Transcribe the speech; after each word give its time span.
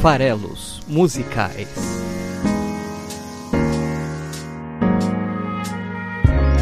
farelos 0.00 0.80
musicais. 0.86 1.68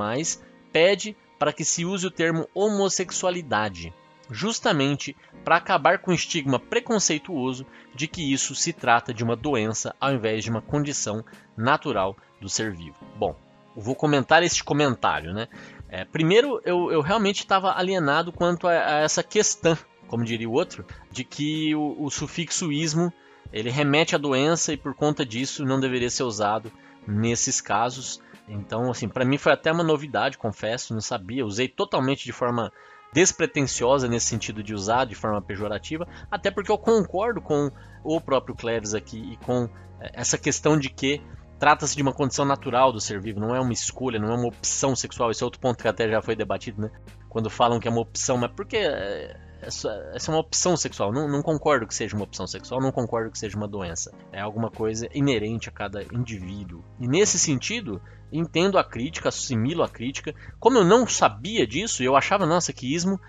pede 0.71 1.15
para 1.37 1.53
que 1.53 1.65
se 1.65 1.85
use 1.85 2.05
o 2.05 2.11
termo 2.11 2.47
homossexualidade, 2.53 3.93
justamente 4.29 5.15
para 5.43 5.57
acabar 5.57 5.99
com 5.99 6.11
o 6.11 6.13
estigma 6.13 6.59
preconceituoso 6.59 7.65
de 7.95 8.07
que 8.07 8.31
isso 8.31 8.53
se 8.53 8.73
trata 8.73 9.13
de 9.13 9.23
uma 9.23 9.35
doença 9.35 9.95
ao 9.99 10.13
invés 10.13 10.43
de 10.43 10.49
uma 10.49 10.61
condição 10.61 11.23
natural 11.57 12.15
do 12.39 12.49
ser 12.49 12.71
vivo. 12.73 12.97
Bom, 13.17 13.35
eu 13.75 13.81
vou 13.81 13.95
comentar 13.95 14.43
este 14.43 14.63
comentário, 14.63 15.33
né? 15.33 15.47
É, 15.87 16.05
primeiro, 16.05 16.61
eu, 16.63 16.91
eu 16.91 17.01
realmente 17.01 17.39
estava 17.39 17.77
alienado 17.77 18.31
quanto 18.31 18.67
a, 18.67 18.71
a, 18.71 18.99
essa 18.99 19.23
questão, 19.23 19.77
como 20.07 20.23
diria 20.23 20.47
o 20.47 20.53
outro, 20.53 20.85
de 21.11 21.23
que 21.23 21.73
o, 21.73 21.95
o 22.03 22.11
sufixo 22.11 22.71
ismo 22.71 23.11
ele 23.51 23.69
remete 23.69 24.15
à 24.15 24.17
doença 24.17 24.73
e 24.73 24.77
por 24.77 24.93
conta 24.93 25.25
disso 25.25 25.65
não 25.65 25.79
deveria 25.79 26.09
ser 26.09 26.23
usado 26.23 26.71
nesses 27.07 27.59
casos. 27.59 28.21
Então, 28.47 28.89
assim, 28.89 29.07
para 29.07 29.25
mim 29.25 29.37
foi 29.37 29.51
até 29.51 29.71
uma 29.71 29.83
novidade, 29.83 30.37
confesso, 30.37 30.93
não 30.93 31.01
sabia. 31.01 31.45
Usei 31.45 31.67
totalmente 31.67 32.23
de 32.23 32.31
forma 32.31 32.71
despretensiosa 33.11 34.07
nesse 34.07 34.27
sentido 34.27 34.61
de 34.61 34.73
usar 34.73 35.05
de 35.05 35.15
forma 35.15 35.41
pejorativa, 35.41 36.07
até 36.29 36.51
porque 36.51 36.71
eu 36.71 36.77
concordo 36.77 37.41
com 37.41 37.71
o 38.03 38.21
próprio 38.21 38.55
Cleves 38.55 38.93
aqui 38.93 39.33
e 39.33 39.37
com 39.37 39.67
é, 39.99 40.11
essa 40.13 40.37
questão 40.37 40.77
de 40.77 40.89
que 40.89 41.21
trata-se 41.57 41.95
de 41.95 42.01
uma 42.01 42.13
condição 42.13 42.45
natural 42.45 42.91
do 42.91 43.01
ser 43.01 43.19
vivo, 43.19 43.39
não 43.39 43.53
é 43.53 43.59
uma 43.59 43.73
escolha, 43.73 44.19
não 44.19 44.31
é 44.31 44.35
uma 44.35 44.47
opção 44.47 44.95
sexual. 44.95 45.31
Esse 45.31 45.43
é 45.43 45.45
outro 45.45 45.59
ponto 45.59 45.81
que 45.81 45.87
até 45.87 46.07
já 46.07 46.21
foi 46.21 46.35
debatido, 46.35 46.81
né? 46.81 46.91
Quando 47.27 47.49
falam 47.49 47.79
que 47.79 47.87
é 47.87 47.91
uma 47.91 48.01
opção, 48.01 48.37
mas 48.37 48.51
porque 48.51 48.77
é, 48.77 49.35
essa, 49.61 49.89
é 49.89 50.31
uma 50.31 50.39
opção 50.39 50.77
sexual. 50.77 51.11
Não, 51.11 51.27
não, 51.27 51.41
concordo 51.41 51.85
que 51.85 51.93
seja 51.93 52.15
uma 52.15 52.23
opção 52.23 52.47
sexual, 52.47 52.81
não 52.81 52.91
concordo 52.91 53.31
que 53.31 53.37
seja 53.37 53.57
uma 53.57 53.67
doença. 53.67 54.11
É 54.31 54.39
alguma 54.39 54.71
coisa 54.71 55.07
inerente 55.13 55.69
a 55.69 55.71
cada 55.71 56.03
indivíduo. 56.03 56.83
E 56.99 57.07
nesse 57.07 57.37
sentido, 57.37 58.01
entendo 58.31 58.77
a 58.77 58.83
crítica, 58.83 59.29
assimilo 59.29 59.83
a 59.83 59.89
crítica. 59.89 60.33
Como 60.59 60.77
eu 60.77 60.85
não 60.85 61.07
sabia 61.07 61.67
disso, 61.67 62.03
eu 62.03 62.15
achava, 62.15 62.45
nossa, 62.45 62.73
que 62.73 62.93
ismo. 62.93 63.19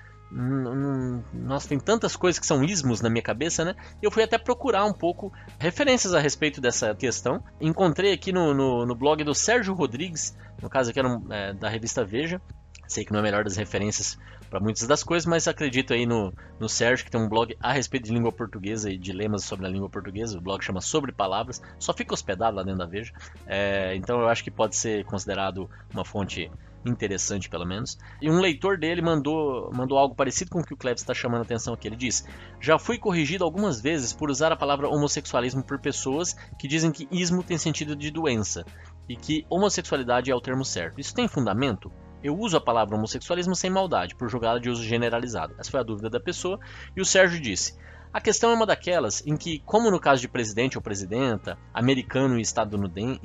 Nossa, 1.33 1.69
tem 1.69 1.81
tantas 1.81 2.15
coisas 2.15 2.39
que 2.39 2.47
são 2.47 2.63
ismos 2.63 3.01
na 3.01 3.11
minha 3.11 3.23
cabeça, 3.23 3.65
né? 3.65 3.75
Eu 4.01 4.13
fui 4.13 4.23
até 4.23 4.39
procurar 4.39 4.85
um 4.85 4.93
pouco 4.93 5.33
referências 5.59 6.15
a 6.15 6.21
respeito 6.21 6.61
dessa 6.61 6.95
questão. 6.95 7.43
Encontrei 7.61 8.13
aqui 8.13 8.33
no, 8.33 8.55
no, 8.55 8.87
no 8.87 8.95
blog 8.95 9.25
do 9.25 9.35
Sérgio 9.35 9.75
Rodrigues, 9.75 10.37
no 10.63 10.71
caso 10.71 10.91
aqui 10.91 11.01
era 11.01 11.21
é, 11.31 11.53
da 11.53 11.69
revista 11.69 12.05
Veja. 12.05 12.41
Sei 12.87 13.05
que 13.05 13.13
não 13.13 13.19
é 13.19 13.21
a 13.21 13.25
melhor 13.25 13.43
das 13.43 13.57
referências 13.57 14.17
para 14.51 14.59
muitas 14.59 14.87
das 14.87 15.05
coisas, 15.05 15.25
mas 15.25 15.47
acredito 15.47 15.95
aí 15.95 16.05
no, 16.05 16.35
no 16.59 16.69
Sérgio, 16.69 17.05
que 17.05 17.11
tem 17.11 17.21
um 17.21 17.29
blog 17.29 17.57
a 17.61 17.73
respeito 17.73 18.07
de 18.07 18.13
língua 18.13 18.33
portuguesa 18.33 18.91
e 18.91 18.99
dilemas 18.99 19.45
sobre 19.45 19.65
a 19.65 19.69
língua 19.69 19.89
portuguesa. 19.89 20.37
O 20.37 20.41
blog 20.41 20.63
chama 20.63 20.81
Sobre 20.81 21.13
Palavras, 21.13 21.63
só 21.79 21.95
fica 21.95 22.13
hospedado 22.13 22.57
lá 22.57 22.65
dentro 22.65 22.81
da 22.81 22.87
Veja. 22.87 23.13
É, 23.47 23.95
então 23.95 24.21
eu 24.21 24.29
acho 24.29 24.43
que 24.43 24.51
pode 24.51 24.75
ser 24.75 25.05
considerado 25.05 25.71
uma 25.95 26.05
fonte 26.05 26.51
interessante, 26.85 27.49
pelo 27.49 27.65
menos. 27.65 27.97
E 28.21 28.29
um 28.29 28.41
leitor 28.41 28.77
dele 28.77 29.01
mandou, 29.01 29.71
mandou 29.73 29.97
algo 29.97 30.15
parecido 30.15 30.51
com 30.51 30.61
o 30.61 30.65
que 30.65 30.75
o 30.75 30.77
Klebs 30.77 31.03
está 31.03 31.15
chamando 31.15 31.41
a 31.41 31.45
atenção 31.45 31.73
aqui. 31.73 31.87
Ele 31.87 31.97
diz: 31.97 32.27
Já 32.61 32.79
fui 32.79 32.99
corrigido 32.99 33.45
algumas 33.45 33.81
vezes 33.81 34.13
por 34.13 34.31
usar 34.31 34.51
a 34.51 34.57
palavra 34.57 34.89
homossexualismo 34.89 35.63
por 35.63 35.79
pessoas 35.79 36.35
que 36.59 36.67
dizem 36.67 36.91
que 36.91 37.07
ismo 37.11 37.45
tem 37.45 37.59
sentido 37.59 37.95
de 37.95 38.11
doença 38.11 38.65
e 39.09 39.15
que 39.15 39.47
homossexualidade 39.49 40.31
é 40.31 40.35
o 40.35 40.41
termo 40.41 40.65
certo. 40.65 41.01
Isso 41.01 41.15
tem 41.15 41.29
fundamento? 41.29 41.93
Eu 42.23 42.39
uso 42.39 42.57
a 42.57 42.61
palavra 42.61 42.97
homossexualismo 42.97 43.55
sem 43.55 43.71
maldade, 43.71 44.15
por 44.15 44.29
jogá-la 44.29 44.59
de 44.59 44.69
uso 44.69 44.83
generalizado. 44.83 45.55
Essa 45.59 45.71
foi 45.71 45.81
a 45.81 45.85
dúvida 45.85 46.11
da 46.11 46.21
pessoa. 46.21 46.59
E 46.97 47.01
o 47.01 47.05
Sérgio 47.05 47.41
disse: 47.41 47.79
a 48.13 48.21
questão 48.21 48.51
é 48.51 48.55
uma 48.55 48.67
daquelas 48.67 49.25
em 49.25 49.37
que, 49.37 49.61
como 49.61 49.89
no 49.89 50.01
caso 50.01 50.21
de 50.21 50.29
presidente 50.29 50.77
ou 50.77 50.83
presidenta, 50.83 51.57
americano 51.73 52.39
e 52.39 52.43
estadunidense, 52.43 53.21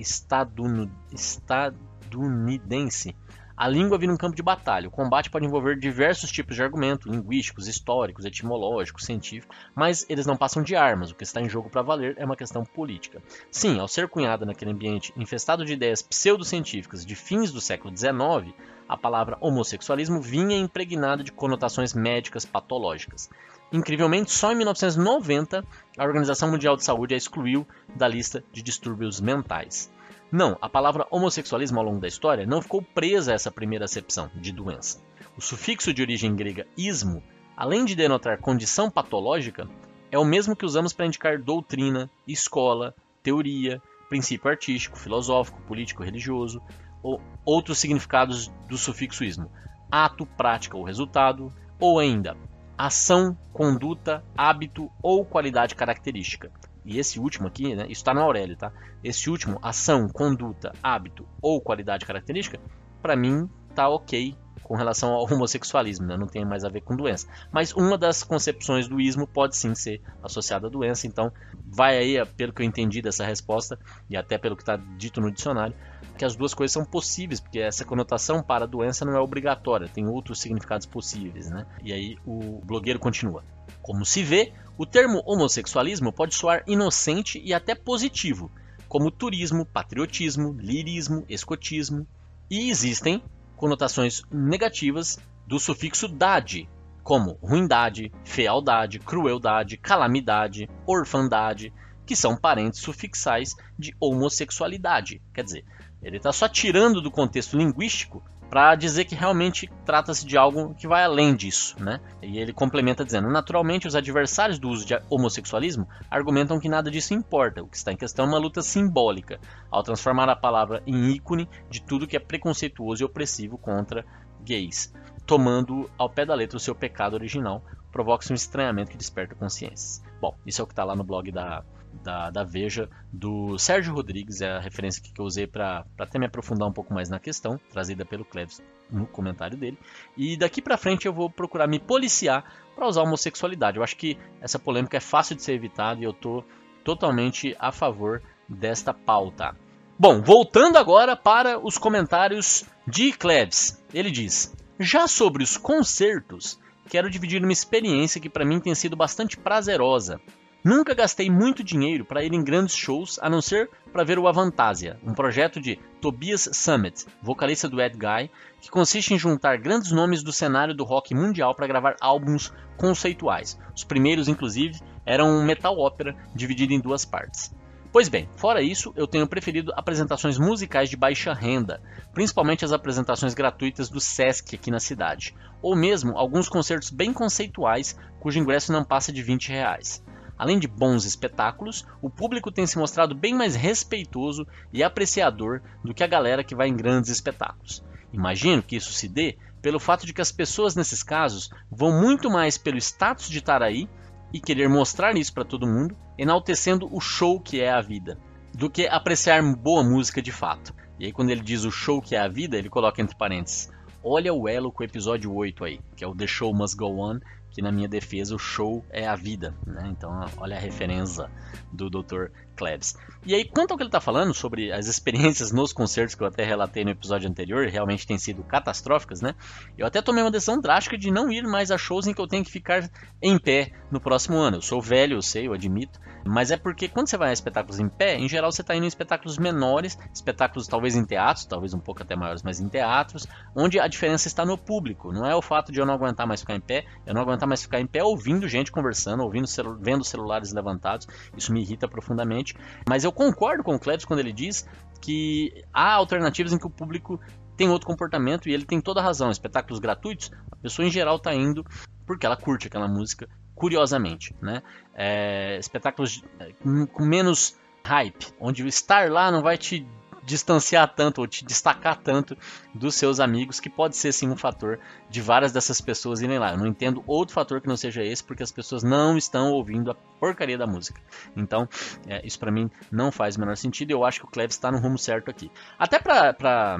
estadunidense 1.12 3.15
a 3.57 3.68
língua 3.68 3.98
vira 3.98 4.12
um 4.12 4.18
campo 4.18 4.36
de 4.36 4.44
batalha. 4.44 4.88
O 4.88 4.92
combate 4.92 5.30
pode 5.30 5.46
envolver 5.46 5.78
diversos 5.78 6.31
tipos 6.31 6.56
de 6.56 6.63
argumentos, 6.63 7.10
linguísticos, 7.10 7.68
históricos, 7.68 8.25
etimológicos, 8.25 9.06
científicos, 9.06 9.56
mas 9.74 10.06
eles 10.10 10.25
não 10.25 10.36
passam 10.36 10.62
de 10.62 10.75
armas. 10.75 11.12
O 11.12 11.16
que 11.16 11.24
está 11.24 11.40
em 11.40 11.48
jogo 11.48 11.69
para 11.69 11.81
valer 11.81 12.16
é 12.18 12.25
uma 12.25 12.36
questão 12.36 12.66
política. 12.66 13.22
Sim, 13.50 13.80
ao 13.80 13.88
ser 13.88 14.10
cunhada 14.10 14.46
naquele 14.46 14.72
ambiente 14.72 15.13
infestado 15.16 15.63
de 15.63 15.74
ideias 15.74 16.02
pseudocientíficas 16.02 17.06
de 17.06 17.16
fins 17.16 17.52
do 17.52 17.62
século 17.62 17.96
XIX, 17.96 18.54
a 18.88 18.98
palavra 18.98 19.38
homossexualismo 19.40 20.22
vinha 20.22 20.57
impregnada 20.57 21.24
de 21.24 21.31
conotações 21.31 21.94
médicas 21.94 22.46
patológicas. 22.46 23.30
Incrivelmente, 23.72 24.31
só 24.31 24.52
em 24.52 24.56
1990 24.56 25.66
a 25.98 26.04
Organização 26.04 26.52
Mundial 26.52 26.75
de 26.75 26.84
Saúde 26.84 27.13
a 27.13 27.18
excluiu 27.18 27.66
da 27.96 28.07
lista 28.07 28.44
de 28.52 28.62
distúrbios 28.62 29.19
mentais. 29.19 29.92
Não, 30.31 30.57
a 30.62 30.68
palavra 30.68 31.07
homossexualismo 31.12 31.80
ao 31.80 31.86
longo 31.86 32.00
da 32.00 32.07
história 32.07 32.45
não 32.45 32.62
ficou 32.62 32.81
presa 32.81 33.31
a 33.31 33.36
essa 33.36 33.51
primeira 33.51 33.86
acepção 33.86 34.30
de 34.36 34.51
doença. 34.51 35.01
O 35.38 35.42
sufixo 35.42 35.94
de 35.94 36.01
origem 36.01 36.36
grega 36.36 36.68
ismo, 36.77 37.22
além 37.56 37.86
de 37.86 37.95
denotar 37.95 38.39
condição 38.39 38.89
patológica, 38.89 39.68
é 40.12 40.18
o 40.18 40.25
mesmo 40.25 40.56
que 40.56 40.66
usamos 40.66 40.94
para 40.94 41.06
indicar 41.06 41.39
doutrina, 41.39 42.10
escola, 42.27 42.95
teoria, 43.22 43.81
princípio 44.10 44.50
artístico, 44.50 44.98
filosófico, 44.98 45.62
político, 45.62 46.04
religioso, 46.04 46.62
ou 47.04 47.21
outros 47.44 47.78
significados 47.78 48.48
do 48.68 48.78
sufixo 48.78 49.24
ismo, 49.24 49.51
ato, 49.92 50.25
prática 50.25 50.75
ou 50.75 50.83
resultado, 50.83 51.54
ou 51.80 52.00
ainda 52.00 52.36
ação, 52.77 53.38
conduta, 53.54 54.24
hábito 54.38 54.89
ou 55.01 55.25
qualidade 55.25 55.75
característica. 55.75 56.51
E 56.86 57.00
esse 57.00 57.19
último 57.19 57.48
aqui, 57.48 57.75
né, 57.75 57.83
isso 57.83 58.01
está 58.01 58.13
no 58.13 58.22
Aurélio, 58.22 58.56
tá? 58.56 58.72
Esse 59.04 59.30
último, 59.30 59.57
ação, 59.62 60.07
conduta, 60.07 60.72
hábito 60.83 61.27
ou 61.42 61.60
qualidade 61.60 62.06
característica, 62.06 62.60
para 63.01 63.16
mim 63.16 63.50
tá 63.74 63.89
ok 63.89 64.35
com 64.66 64.76
relação 64.76 65.14
ao 65.14 65.26
homossexualismo, 65.31 66.07
né? 66.07 66.18
não 66.18 66.28
tem 66.28 66.44
mais 66.44 66.66
a 66.66 66.69
ver 66.69 66.81
com 66.81 66.95
doença. 66.95 67.28
Mas 67.52 67.71
uma 67.73 67.97
das 67.97 68.23
concepções 68.23 68.88
do 68.88 69.00
ismo 69.00 69.28
pode 69.28 69.56
sim 69.56 69.73
ser 69.76 70.02
associada 70.23 70.68
à 70.68 70.69
doença, 70.69 71.07
então 71.07 71.31
vai 71.66 71.97
aí, 71.97 72.26
pelo 72.35 72.52
que 72.52 72.61
eu 72.61 72.66
entendi 72.66 73.02
dessa 73.02 73.26
resposta, 73.26 73.80
e 74.09 74.18
até 74.18 74.38
pelo 74.38 74.56
que 74.56 74.64
está 74.64 74.76
dito 74.76 75.21
no 75.21 75.31
dicionário, 75.31 75.76
que 76.18 76.26
as 76.26 76.36
duas 76.36 76.54
coisas 76.54 76.74
são 76.74 76.86
possíveis, 76.86 77.40
porque 77.40 77.60
essa 77.60 77.86
conotação 77.86 78.42
para 78.42 78.66
a 78.66 78.68
doença 78.68 79.06
não 79.06 79.16
é 79.16 79.19
obrigatória, 79.19 79.88
tem 79.88 80.07
outros 80.07 80.40
significados 80.40 80.86
possíveis. 80.86 81.50
Né? 81.50 81.66
E 81.84 81.92
aí 81.92 82.18
o 82.26 82.62
blogueiro 82.64 83.00
continua. 83.00 83.44
Como 83.81 84.06
se 84.06 84.24
vê, 84.24 84.54
o 84.78 84.86
termo 84.86 85.22
homossexualismo 85.26 86.12
pode 86.12 86.36
soar 86.36 86.64
inocente 86.68 87.42
e 87.44 87.54
até 87.54 87.76
positivo, 87.76 88.52
como 88.88 89.12
turismo, 89.12 89.66
patriotismo, 89.66 90.56
lirismo, 90.60 91.26
escotismo, 91.28 92.07
e 92.50 92.69
existem 92.69 93.22
conotações 93.56 94.22
negativas 94.31 95.19
do 95.48 95.60
sufixo 95.60 96.07
dade, 96.07 96.69
como 97.04 97.38
ruindade, 97.42 98.12
fealdade, 98.24 99.00
crueldade, 99.00 99.78
calamidade, 99.78 100.69
orfandade, 100.86 101.72
que 102.06 102.16
são 102.16 102.38
parentes 102.38 102.80
sufixais 102.80 103.56
de 103.78 103.95
homossexualidade. 104.00 105.22
Quer 105.34 105.44
dizer, 105.44 105.66
ele 106.06 106.18
está 106.18 106.31
só 106.31 106.47
tirando 106.47 107.02
do 107.02 107.09
contexto 107.09 107.57
linguístico 107.57 108.24
para 108.47 108.76
dizer 108.76 109.06
que 109.06 109.16
realmente 109.16 109.68
trata-se 109.83 110.24
de 110.24 110.38
algo 110.38 110.76
que 110.76 110.88
vai 110.88 111.04
além 111.04 111.35
disso, 111.35 111.76
né? 111.83 112.00
E 112.21 112.38
ele 112.38 112.54
complementa 112.54 113.04
dizendo: 113.04 113.28
naturalmente, 113.28 113.88
os 113.88 113.95
adversários 113.95 114.59
do 114.59 114.69
uso 114.69 114.85
de 114.85 114.95
homossexualismo 115.09 115.90
argumentam 116.09 116.59
que 116.59 116.69
nada 116.69 116.92
disso 116.92 117.16
importa. 117.16 117.64
O 117.64 117.68
que 117.68 117.76
está 117.76 117.92
em 117.92 117.97
questão 117.97 118.26
é 118.26 118.28
uma 118.28 118.38
luta 118.38 118.62
simbólica, 118.62 119.40
ao 119.71 119.81
transformar 119.81 120.30
a 120.30 120.35
palavra 120.35 120.83
em 120.85 121.09
ícone 121.09 121.50
de 121.71 121.81
tudo 121.81 122.06
que 122.06 122.16
é 122.16 122.19
preconceituoso 122.19 123.02
e 123.02 123.06
opressivo 123.06 123.57
contra 123.57 124.06
gays, 124.44 124.94
tomando 125.26 125.90
ao 125.97 126.07
pé 126.07 126.24
da 126.24 126.35
letra 126.35 126.57
o 126.57 126.62
seu 126.62 126.76
pecado 126.76 127.16
original, 127.16 127.64
provoca-se 127.92 128.31
um 128.31 128.35
estranhamento 128.35 128.92
que 128.92 128.97
desperta 128.97 129.33
consciências. 129.33 130.04
Bom, 130.21 130.38
isso 130.45 130.62
é 130.62 130.64
o 130.64 130.68
que 130.68 130.74
está 130.74 130.83
lá 130.83 130.95
no 130.95 131.04
blog 131.04 131.31
da 131.31 131.64
da, 132.04 132.30
da 132.30 132.44
Veja, 132.44 132.90
do 133.11 133.57
Sérgio 133.57 133.94
Rodrigues, 133.94 134.42
é 134.42 134.52
a 134.52 134.59
referência 134.59 135.02
que 135.02 135.11
eu 135.19 135.25
usei 135.25 135.47
para 135.47 135.85
até 135.97 136.19
me 136.19 136.25
aprofundar 136.25 136.68
um 136.68 136.73
pouco 136.73 136.94
mais 136.94 137.09
na 137.09 137.19
questão, 137.19 137.59
trazida 137.71 138.06
pelo 138.06 138.25
Cleves 138.25 138.61
no 138.90 139.06
comentário 139.06 139.57
dele. 139.57 139.78
E 140.16 140.37
daqui 140.37 140.61
para 140.61 140.78
frente 140.78 141.06
eu 141.06 141.14
vou 141.14 141.30
procurar 141.30 141.68
me 141.68 141.80
policiar 141.80 142.44
para 142.75 142.87
usar 142.87 143.04
homossexualidade. 143.04 143.78
Eu 143.78 143.83
acho 143.83 143.97
que 143.97 144.18
essa 144.42 144.59
polêmica 144.59 144.97
é 144.97 144.99
fácil 144.99 145.35
de 145.35 145.44
ser 145.44 145.54
evitada 145.54 145.99
e 146.02 146.04
eu 146.04 146.14
tô 146.14 146.44
totalmente 146.83 147.56
a 147.59 147.71
favor 147.71 148.21
desta 148.47 148.94
pauta. 148.94 149.56
Bom, 149.97 150.21
voltando 150.21 150.78
agora 150.78 151.16
para 151.16 151.57
os 151.57 151.78
comentários 151.78 152.66
de 152.85 153.14
Cleves. 153.14 153.81
Ele 153.94 154.11
diz: 154.11 154.54
Já 154.80 155.07
sobre 155.07 155.42
os 155.42 155.57
concertos, 155.57 156.59
quero 156.90 157.09
dividir 157.09 157.42
uma 157.42 157.54
experiência 157.54 158.19
que 158.19 158.30
para 158.30 158.45
mim 158.45 158.59
tem 158.59 158.75
sido 158.75 158.95
bastante 158.95 159.37
prazerosa. 159.37 160.19
Nunca 160.66 160.95
gastei 160.95 161.30
muito 161.30 161.64
dinheiro 161.64 162.04
para 162.04 162.24
ir 162.24 162.34
em 162.34 162.44
grandes 162.44 162.76
shows, 162.76 163.19
a 163.22 163.30
não 163.30 163.40
ser 163.40 163.69
para 163.94 164.04
ver 164.04 164.18
o 164.18 164.28
Avantasia, 164.28 164.98
um 165.04 165.14
projeto 165.14 165.62
de 165.62 165.78
Tobias 166.02 166.50
Summit, 166.54 167.06
vocalista 167.22 167.69
do 167.69 167.80
Ed 167.80 167.95
Guy, 167.95 168.31
que 168.60 168.72
consiste 168.72 169.14
em 169.14 169.19
juntar 169.19 169.60
grandes 169.60 169.92
nomes 169.92 170.24
do 170.24 170.34
cenário 170.34 170.74
do 170.74 170.84
rock 170.84 171.14
mundial 171.14 171.54
para 171.54 171.68
gravar 171.68 171.95
álbuns 172.02 172.52
conceituais. 172.78 173.60
Os 173.76 173.84
primeiros, 173.84 174.28
inclusive, 174.28 174.81
eram 175.06 175.28
um 175.30 175.45
metal 175.45 175.78
ópera 175.78 176.16
dividido 176.34 176.74
em 176.74 176.81
duas 176.81 177.06
partes. 177.06 177.54
Pois 177.92 178.10
bem, 178.10 178.28
fora 178.36 178.60
isso, 178.60 178.92
eu 178.95 179.06
tenho 179.06 179.28
preferido 179.28 179.72
apresentações 179.76 180.40
musicais 180.40 180.90
de 180.90 180.98
baixa 180.98 181.31
renda, 181.31 181.80
principalmente 182.12 182.66
as 182.66 182.72
apresentações 182.72 183.36
gratuitas 183.36 183.88
do 183.88 184.00
Sesc 184.00 184.56
aqui 184.56 184.72
na 184.72 184.80
cidade, 184.80 185.36
ou 185.62 185.76
mesmo 185.76 186.18
alguns 186.18 186.50
concertos 186.50 186.90
bem 186.90 187.14
conceituais 187.14 187.95
cujo 188.19 188.40
ingresso 188.40 188.74
não 188.74 188.84
passa 188.84 189.14
de 189.14 189.22
20 189.22 189.50
reais. 189.50 190.04
Além 190.37 190.59
de 190.59 190.68
bons 190.68 191.06
espetáculos, 191.06 191.85
o 192.01 192.09
público 192.09 192.51
tem 192.51 192.68
se 192.68 192.77
mostrado 192.77 193.15
bem 193.15 193.33
mais 193.33 193.56
respeitoso 193.56 194.45
e 194.71 194.83
apreciador 194.83 195.61
do 195.83 195.94
que 195.94 196.04
a 196.04 196.07
galera 196.07 196.44
que 196.44 196.56
vai 196.56 196.68
em 196.68 196.75
grandes 196.75 197.09
espetáculos. 197.09 197.83
Imagino 198.11 198.61
que 198.61 198.75
isso 198.75 198.92
se 198.92 199.07
dê 199.07 199.37
pelo 199.61 199.80
fato 199.80 200.06
de 200.06 200.13
que 200.13 200.21
as 200.21 200.31
pessoas 200.31 200.75
nesses 200.75 201.01
casos 201.01 201.49
vão 201.71 201.99
muito 201.99 202.30
mais 202.30 202.57
pelo 202.57 202.77
status 202.77 203.30
de 203.30 203.39
estar 203.39 203.63
aí 203.63 203.89
e 204.31 204.39
querer 204.39 204.69
mostrar 204.69 205.15
isso 205.15 205.33
para 205.33 205.45
todo 205.45 205.68
mundo, 205.68 205.95
enaltecendo 206.18 206.87
o 206.92 206.99
show 206.99 207.39
que 207.39 207.61
é 207.61 207.71
a 207.71 207.81
vida, 207.81 208.18
do 208.54 208.69
que 208.69 208.87
apreciar 208.87 209.42
boa 209.56 209.83
música 209.83 210.21
de 210.21 210.31
fato. 210.31 210.73
E 210.99 211.06
aí 211.06 211.11
quando 211.11 211.30
ele 211.30 211.42
diz 211.42 211.63
o 211.63 211.71
show 211.71 212.01
que 212.01 212.15
é 212.15 212.19
a 212.19 212.27
vida, 212.27 212.57
ele 212.57 212.69
coloca 212.69 213.01
entre 213.01 213.18
parênteses: 213.18 213.71
Olha 214.04 214.33
o 214.33 214.47
elo 214.47 214.71
com 214.71 214.83
o 214.83 214.85
episódio 214.85 215.33
8 215.33 215.63
aí, 215.63 215.80
que 215.95 216.04
é 216.04 216.07
o 216.07 216.15
The 216.15 216.27
Show 216.27 216.54
Must 216.54 216.77
Go 216.77 216.99
On, 216.99 217.19
que 217.56 217.62
na 217.62 217.71
minha 217.71 217.88
defesa 217.88 218.35
o 218.35 218.38
show 218.38 218.83
é 218.90 219.07
a 219.07 219.16
vida, 219.16 219.56
né? 219.66 219.88
Então 219.90 220.12
olha 220.35 220.57
a 220.57 220.59
referência 220.59 221.31
do 221.71 221.90
Dr. 221.90 222.30
Klebs. 222.56 222.95
E 223.26 223.33
aí, 223.33 223.44
quanto 223.44 223.71
ao 223.71 223.78
que 223.78 223.83
ele 223.83 223.90
está 223.90 224.00
falando 224.00 224.33
sobre 224.33 224.71
as 224.71 224.88
experiências 224.88 225.52
nos 225.52 225.74
concertos 225.74 226.16
que 226.16 226.21
eu 226.21 226.28
até 226.28 226.44
relatei 226.44 226.83
no 226.83 226.92
episódio 226.92 227.30
anterior, 227.30 227.68
realmente 227.68 228.06
têm 228.06 228.18
sido 228.18 228.44
catastróficas, 228.44 229.21
né? 229.21 229.33
Eu 229.78 229.85
até 229.85 230.02
tomei 230.02 230.24
uma 230.24 230.31
decisão 230.31 230.59
drástica 230.62 230.97
de 230.97 231.12
não 231.12 231.31
ir 231.31 231.44
mais 231.44 231.71
a 231.71 231.78
shows 231.78 232.06
em 232.06 232.14
que 232.14 232.21
eu 232.21 232.28
tenho 232.28 232.44
que 232.44 232.52
ficar 232.52 232.88
em 233.21 233.38
pé 233.40 233.71
no 233.90 234.00
próximo 234.00 234.38
ano. 234.38 234.57
Eu 234.57 234.62
sou 234.62 234.80
velho, 234.80 235.18
eu 235.18 235.21
sei, 235.24 235.47
eu 235.47 235.54
admito, 235.54 236.00
mas 236.24 236.52
é 236.52 236.57
porque 236.57 236.88
quando 236.88 237.07
você 237.07 237.18
vai 237.18 237.31
a 237.31 237.33
espetáculos 237.33 237.80
em 237.80 237.90
pé, 237.90 238.16
em 238.16 238.30
geral 238.30 238.52
você 238.52 238.62
está 238.62 238.76
indo 238.76 238.83
em 238.83 238.88
espetáculos 238.88 239.40
menores, 239.40 239.97
espetáculos 240.14 240.68
talvez 240.68 240.95
em 240.95 241.04
teatros, 241.04 241.45
talvez 241.45 241.74
um 241.74 241.80
pouco 241.80 242.04
até 242.04 242.16
maiores, 242.16 242.44
mas 242.44 242.59
em 242.59 242.69
teatros, 242.69 243.26
onde 243.56 243.80
a 243.80 243.88
diferença 243.88 244.28
está 244.28 244.45
no 244.45 244.57
público. 244.57 245.12
Não 245.12 245.26
é 245.26 245.35
o 245.35 245.42
fato 245.42 245.71
de 245.71 245.80
eu 245.80 245.85
não 245.85 245.95
aguentar 245.95 246.28
mais 246.28 246.42
ficar 246.42 246.56
em 246.56 246.62
pé, 246.62 246.85
eu 247.07 247.14
não 247.14 247.21
aguentar 247.21 247.47
mais 247.47 247.64
ficar 247.64 247.80
em 247.80 247.88
pé 247.88 248.04
ouvindo 248.04 248.47
gente 248.47 248.71
conversando, 248.71 249.24
ouvindo 249.24 249.47
vendo 249.80 250.04
celulares 250.04 250.54
levantados. 250.54 251.07
Isso 251.35 251.52
me 251.52 251.62
irrita 251.62 251.88
profundamente. 251.88 252.44
Mas 252.87 253.04
eu 253.04 253.11
concordo 253.11 253.64
com 253.64 253.75
o 253.75 253.80
Klebs 253.80 254.06
quando 254.06 254.19
ele 254.19 254.33
diz 254.33 254.68
que 255.02 255.64
há 255.73 255.94
alternativas 255.94 256.54
em 256.54 256.57
que 256.57 256.68
o 256.68 256.69
público 256.69 257.19
tem 257.56 257.69
outro 257.69 257.87
comportamento 257.87 258.49
e 258.49 258.54
ele 258.54 258.66
tem 258.66 258.81
toda 258.81 258.99
a 258.99 259.04
razão. 259.04 259.31
Espetáculos 259.31 259.80
gratuitos, 259.80 260.31
a 260.52 260.56
pessoa 260.57 260.87
em 260.87 260.92
geral 260.92 261.18
está 261.18 261.33
indo 261.33 261.66
porque 262.06 262.25
ela 262.25 262.37
curte 262.37 262.68
aquela 262.68 262.87
música 262.87 263.28
curiosamente, 263.56 264.35
né? 264.42 264.61
É, 264.94 265.57
espetáculos 265.57 266.23
é, 266.40 266.52
com 266.92 267.06
menos 267.06 267.56
hype, 267.85 268.33
onde 268.40 268.64
o 268.64 268.68
estar 268.68 269.09
lá 269.09 269.31
não 269.31 269.42
vai 269.42 269.57
te 269.57 269.87
distanciar 270.26 270.94
tanto 270.94 271.22
ou 271.22 271.28
te 271.28 271.46
destacar 271.46 271.98
tanto 271.98 272.38
dos 272.74 272.96
seus 272.96 273.20
amigos, 273.20 273.60
que 273.60 273.70
pode 273.70 273.96
ser 273.96 274.12
sim 274.12 274.30
um 274.30 274.36
fator 274.36 274.80
de 275.10 275.22
várias 275.22 275.52
dessas 275.52 275.80
pessoas 275.80 276.22
irem 276.22 276.40
lá. 276.40 276.52
Eu 276.52 276.58
não 276.58 276.68
entendo 276.68 277.04
outro 277.08 277.34
fator 277.34 277.62
que 277.62 277.68
não 277.68 277.78
seja 277.78 278.04
esse, 278.04 278.24
porque 278.24 278.44
as 278.44 278.52
pessoas 278.52 278.84
não 278.84 279.18
estão 279.18 279.52
ouvindo 279.52 279.92
a 279.92 279.96
porcaria 279.96 280.58
da 280.58 280.68
música. 280.68 281.00
Então, 281.36 281.70
é, 282.08 282.26
isso 282.26 282.40
para 282.40 282.52
mim 282.52 282.70
não 282.92 283.12
faz 283.12 283.36
o 283.36 283.40
menor 283.40 283.56
sentido 283.56 283.86
eu 283.92 284.04
acho 284.04 284.20
que 284.20 284.26
o 284.26 284.30
Klebs 284.30 284.56
está 284.56 284.72
no 284.72 284.80
rumo 284.80 284.98
certo 284.98 285.30
aqui. 285.30 285.52
Até 285.78 286.00
para 286.00 286.78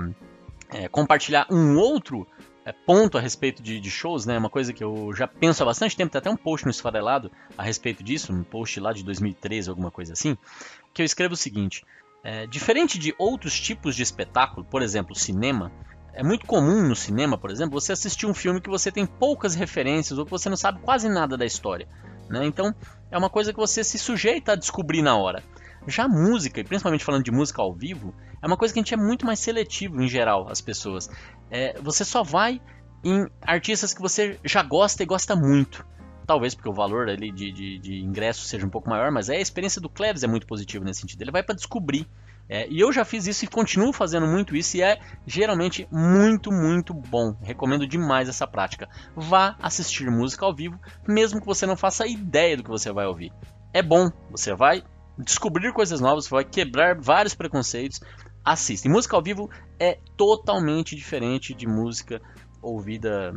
é, 0.70 0.88
compartilhar 0.88 1.48
um 1.50 1.78
outro 1.78 2.28
é, 2.66 2.72
ponto 2.72 3.18
a 3.18 3.22
respeito 3.22 3.62
de, 3.62 3.80
de, 3.80 3.92
shows, 3.92 4.26
né? 4.26 4.38
Uma 4.38 4.50
coisa 4.50 4.74
que 4.74 4.84
eu 4.84 5.14
já 5.14 5.28
penso 5.28 5.62
há 5.62 5.66
bastante 5.66 5.96
tempo, 5.96 6.12
tem 6.12 6.20
até 6.20 6.30
um 6.30 6.36
post 6.36 6.66
no 6.66 6.72
Esfarelado 6.72 7.32
a 7.58 7.64
respeito 7.64 8.04
disso, 8.04 8.34
um 8.34 8.44
post 8.44 8.80
lá 8.80 8.92
de 8.92 9.04
2013, 9.04 9.70
alguma 9.70 9.92
coisa 9.92 10.14
assim, 10.14 10.38
que 10.94 11.02
eu 11.02 11.06
escrevo 11.06 11.36
o 11.36 11.38
seguinte: 11.38 11.86
é, 12.26 12.48
diferente 12.48 12.98
de 12.98 13.14
outros 13.20 13.60
tipos 13.60 13.96
de 13.96 14.02
espetáculo, 14.02 14.66
por 14.66 14.82
exemplo, 14.82 15.14
cinema, 15.16 15.72
é 16.12 16.24
muito 16.24 16.48
comum 16.48 16.82
no 16.82 16.96
cinema, 16.96 17.38
por 17.38 17.52
exemplo, 17.52 17.80
você 17.80 17.92
assistir 17.92 18.26
um 18.26 18.34
filme 18.34 18.60
que 18.60 18.70
você 18.70 18.92
tem 18.92 19.06
poucas 19.06 19.54
referências 19.54 20.18
ou 20.18 20.26
que 20.26 20.32
você 20.32 20.50
não 20.50 20.58
sabe 20.58 20.80
quase 20.80 21.08
nada 21.08 21.38
da 21.38 21.46
história. 21.46 21.88
Né? 22.28 22.44
Então, 22.48 22.74
é 23.12 23.18
uma 23.18 23.30
coisa 23.30 23.54
que 23.54 23.60
você 23.60 23.84
se 23.84 24.00
sujeita 24.00 24.54
a 24.54 24.56
descobrir 24.56 25.04
na 25.04 25.16
hora. 25.16 25.44
Já 25.86 26.08
música, 26.08 26.60
e 26.60 26.64
principalmente 26.64 27.06
falando 27.06 27.24
de 27.24 27.32
música 27.32 27.62
ao 27.62 27.72
vivo, 27.72 28.12
é 28.42 28.48
uma 28.48 28.58
coisa 28.58 28.74
que 28.74 28.80
a 28.80 28.82
gente 28.82 28.96
é 28.96 28.98
muito 28.98 29.24
mais 29.24 29.38
seletivo 29.38 30.02
em 30.02 30.08
geral, 30.08 30.48
as 30.50 30.62
pessoas. 30.62 31.08
É, 31.52 31.80
você 31.80 32.04
só 32.04 32.24
vai 32.24 32.60
em 33.04 33.28
artistas 33.40 33.94
que 33.94 34.02
você 34.02 34.40
já 34.44 34.64
gosta 34.64 35.04
e 35.04 35.06
gosta 35.06 35.36
muito. 35.36 35.86
Talvez 36.26 36.56
porque 36.56 36.70
o 36.70 36.74
valor 36.74 37.10
ali 37.10 37.32
de, 37.32 37.52
de, 37.52 37.78
de 37.78 38.00
ingresso 38.02 38.46
seja 38.46 38.66
um 38.66 38.70
pouco 38.70 38.90
maior, 38.90 39.12
mas 39.12 39.30
é, 39.30 39.38
a 39.38 39.42
experiência 39.42 39.80
do 39.80 39.90
Cleves 39.90 40.24
é 40.24 40.28
muito 40.28 40.48
positiva 40.48 40.84
nesse 40.84 41.02
sentido. 41.02 41.22
Ele 41.22 41.32
vai 41.32 41.44
para 41.44 41.56
descobrir. 41.56 42.08
É, 42.48 42.68
e 42.70 42.80
eu 42.80 42.92
já 42.92 43.04
fiz 43.04 43.26
isso 43.26 43.44
e 43.44 43.48
continuo 43.48 43.92
fazendo 43.92 44.28
muito 44.28 44.56
isso 44.56 44.78
e 44.78 44.82
é 44.82 45.00
geralmente 45.26 45.88
muito, 45.92 46.52
muito 46.52 46.94
bom. 46.94 47.36
Recomendo 47.42 47.88
demais 47.88 48.30
essa 48.30 48.46
prática. 48.46 48.88
Vá 49.16 49.56
assistir 49.60 50.10
música 50.12 50.46
ao 50.46 50.54
vivo, 50.54 50.80
mesmo 51.08 51.40
que 51.40 51.46
você 51.46 51.66
não 51.66 51.76
faça 51.76 52.06
ideia 52.06 52.56
do 52.56 52.64
que 52.64 52.70
você 52.70 52.92
vai 52.92 53.08
ouvir. 53.08 53.32
É 53.74 53.82
bom, 53.82 54.12
você 54.30 54.54
vai 54.54 54.84
descobrir 55.18 55.74
coisas 55.74 56.00
novas, 56.00 56.28
vai 56.28 56.44
quebrar 56.44 57.00
vários 57.00 57.34
preconceitos. 57.34 58.00
Assista. 58.44 58.88
E 58.88 58.92
música 58.92 59.16
ao 59.16 59.24
vivo 59.24 59.50
é 59.80 59.98
totalmente 60.16 60.96
diferente 60.96 61.52
de 61.52 61.68
música 61.68 62.22
ouvida 62.62 63.34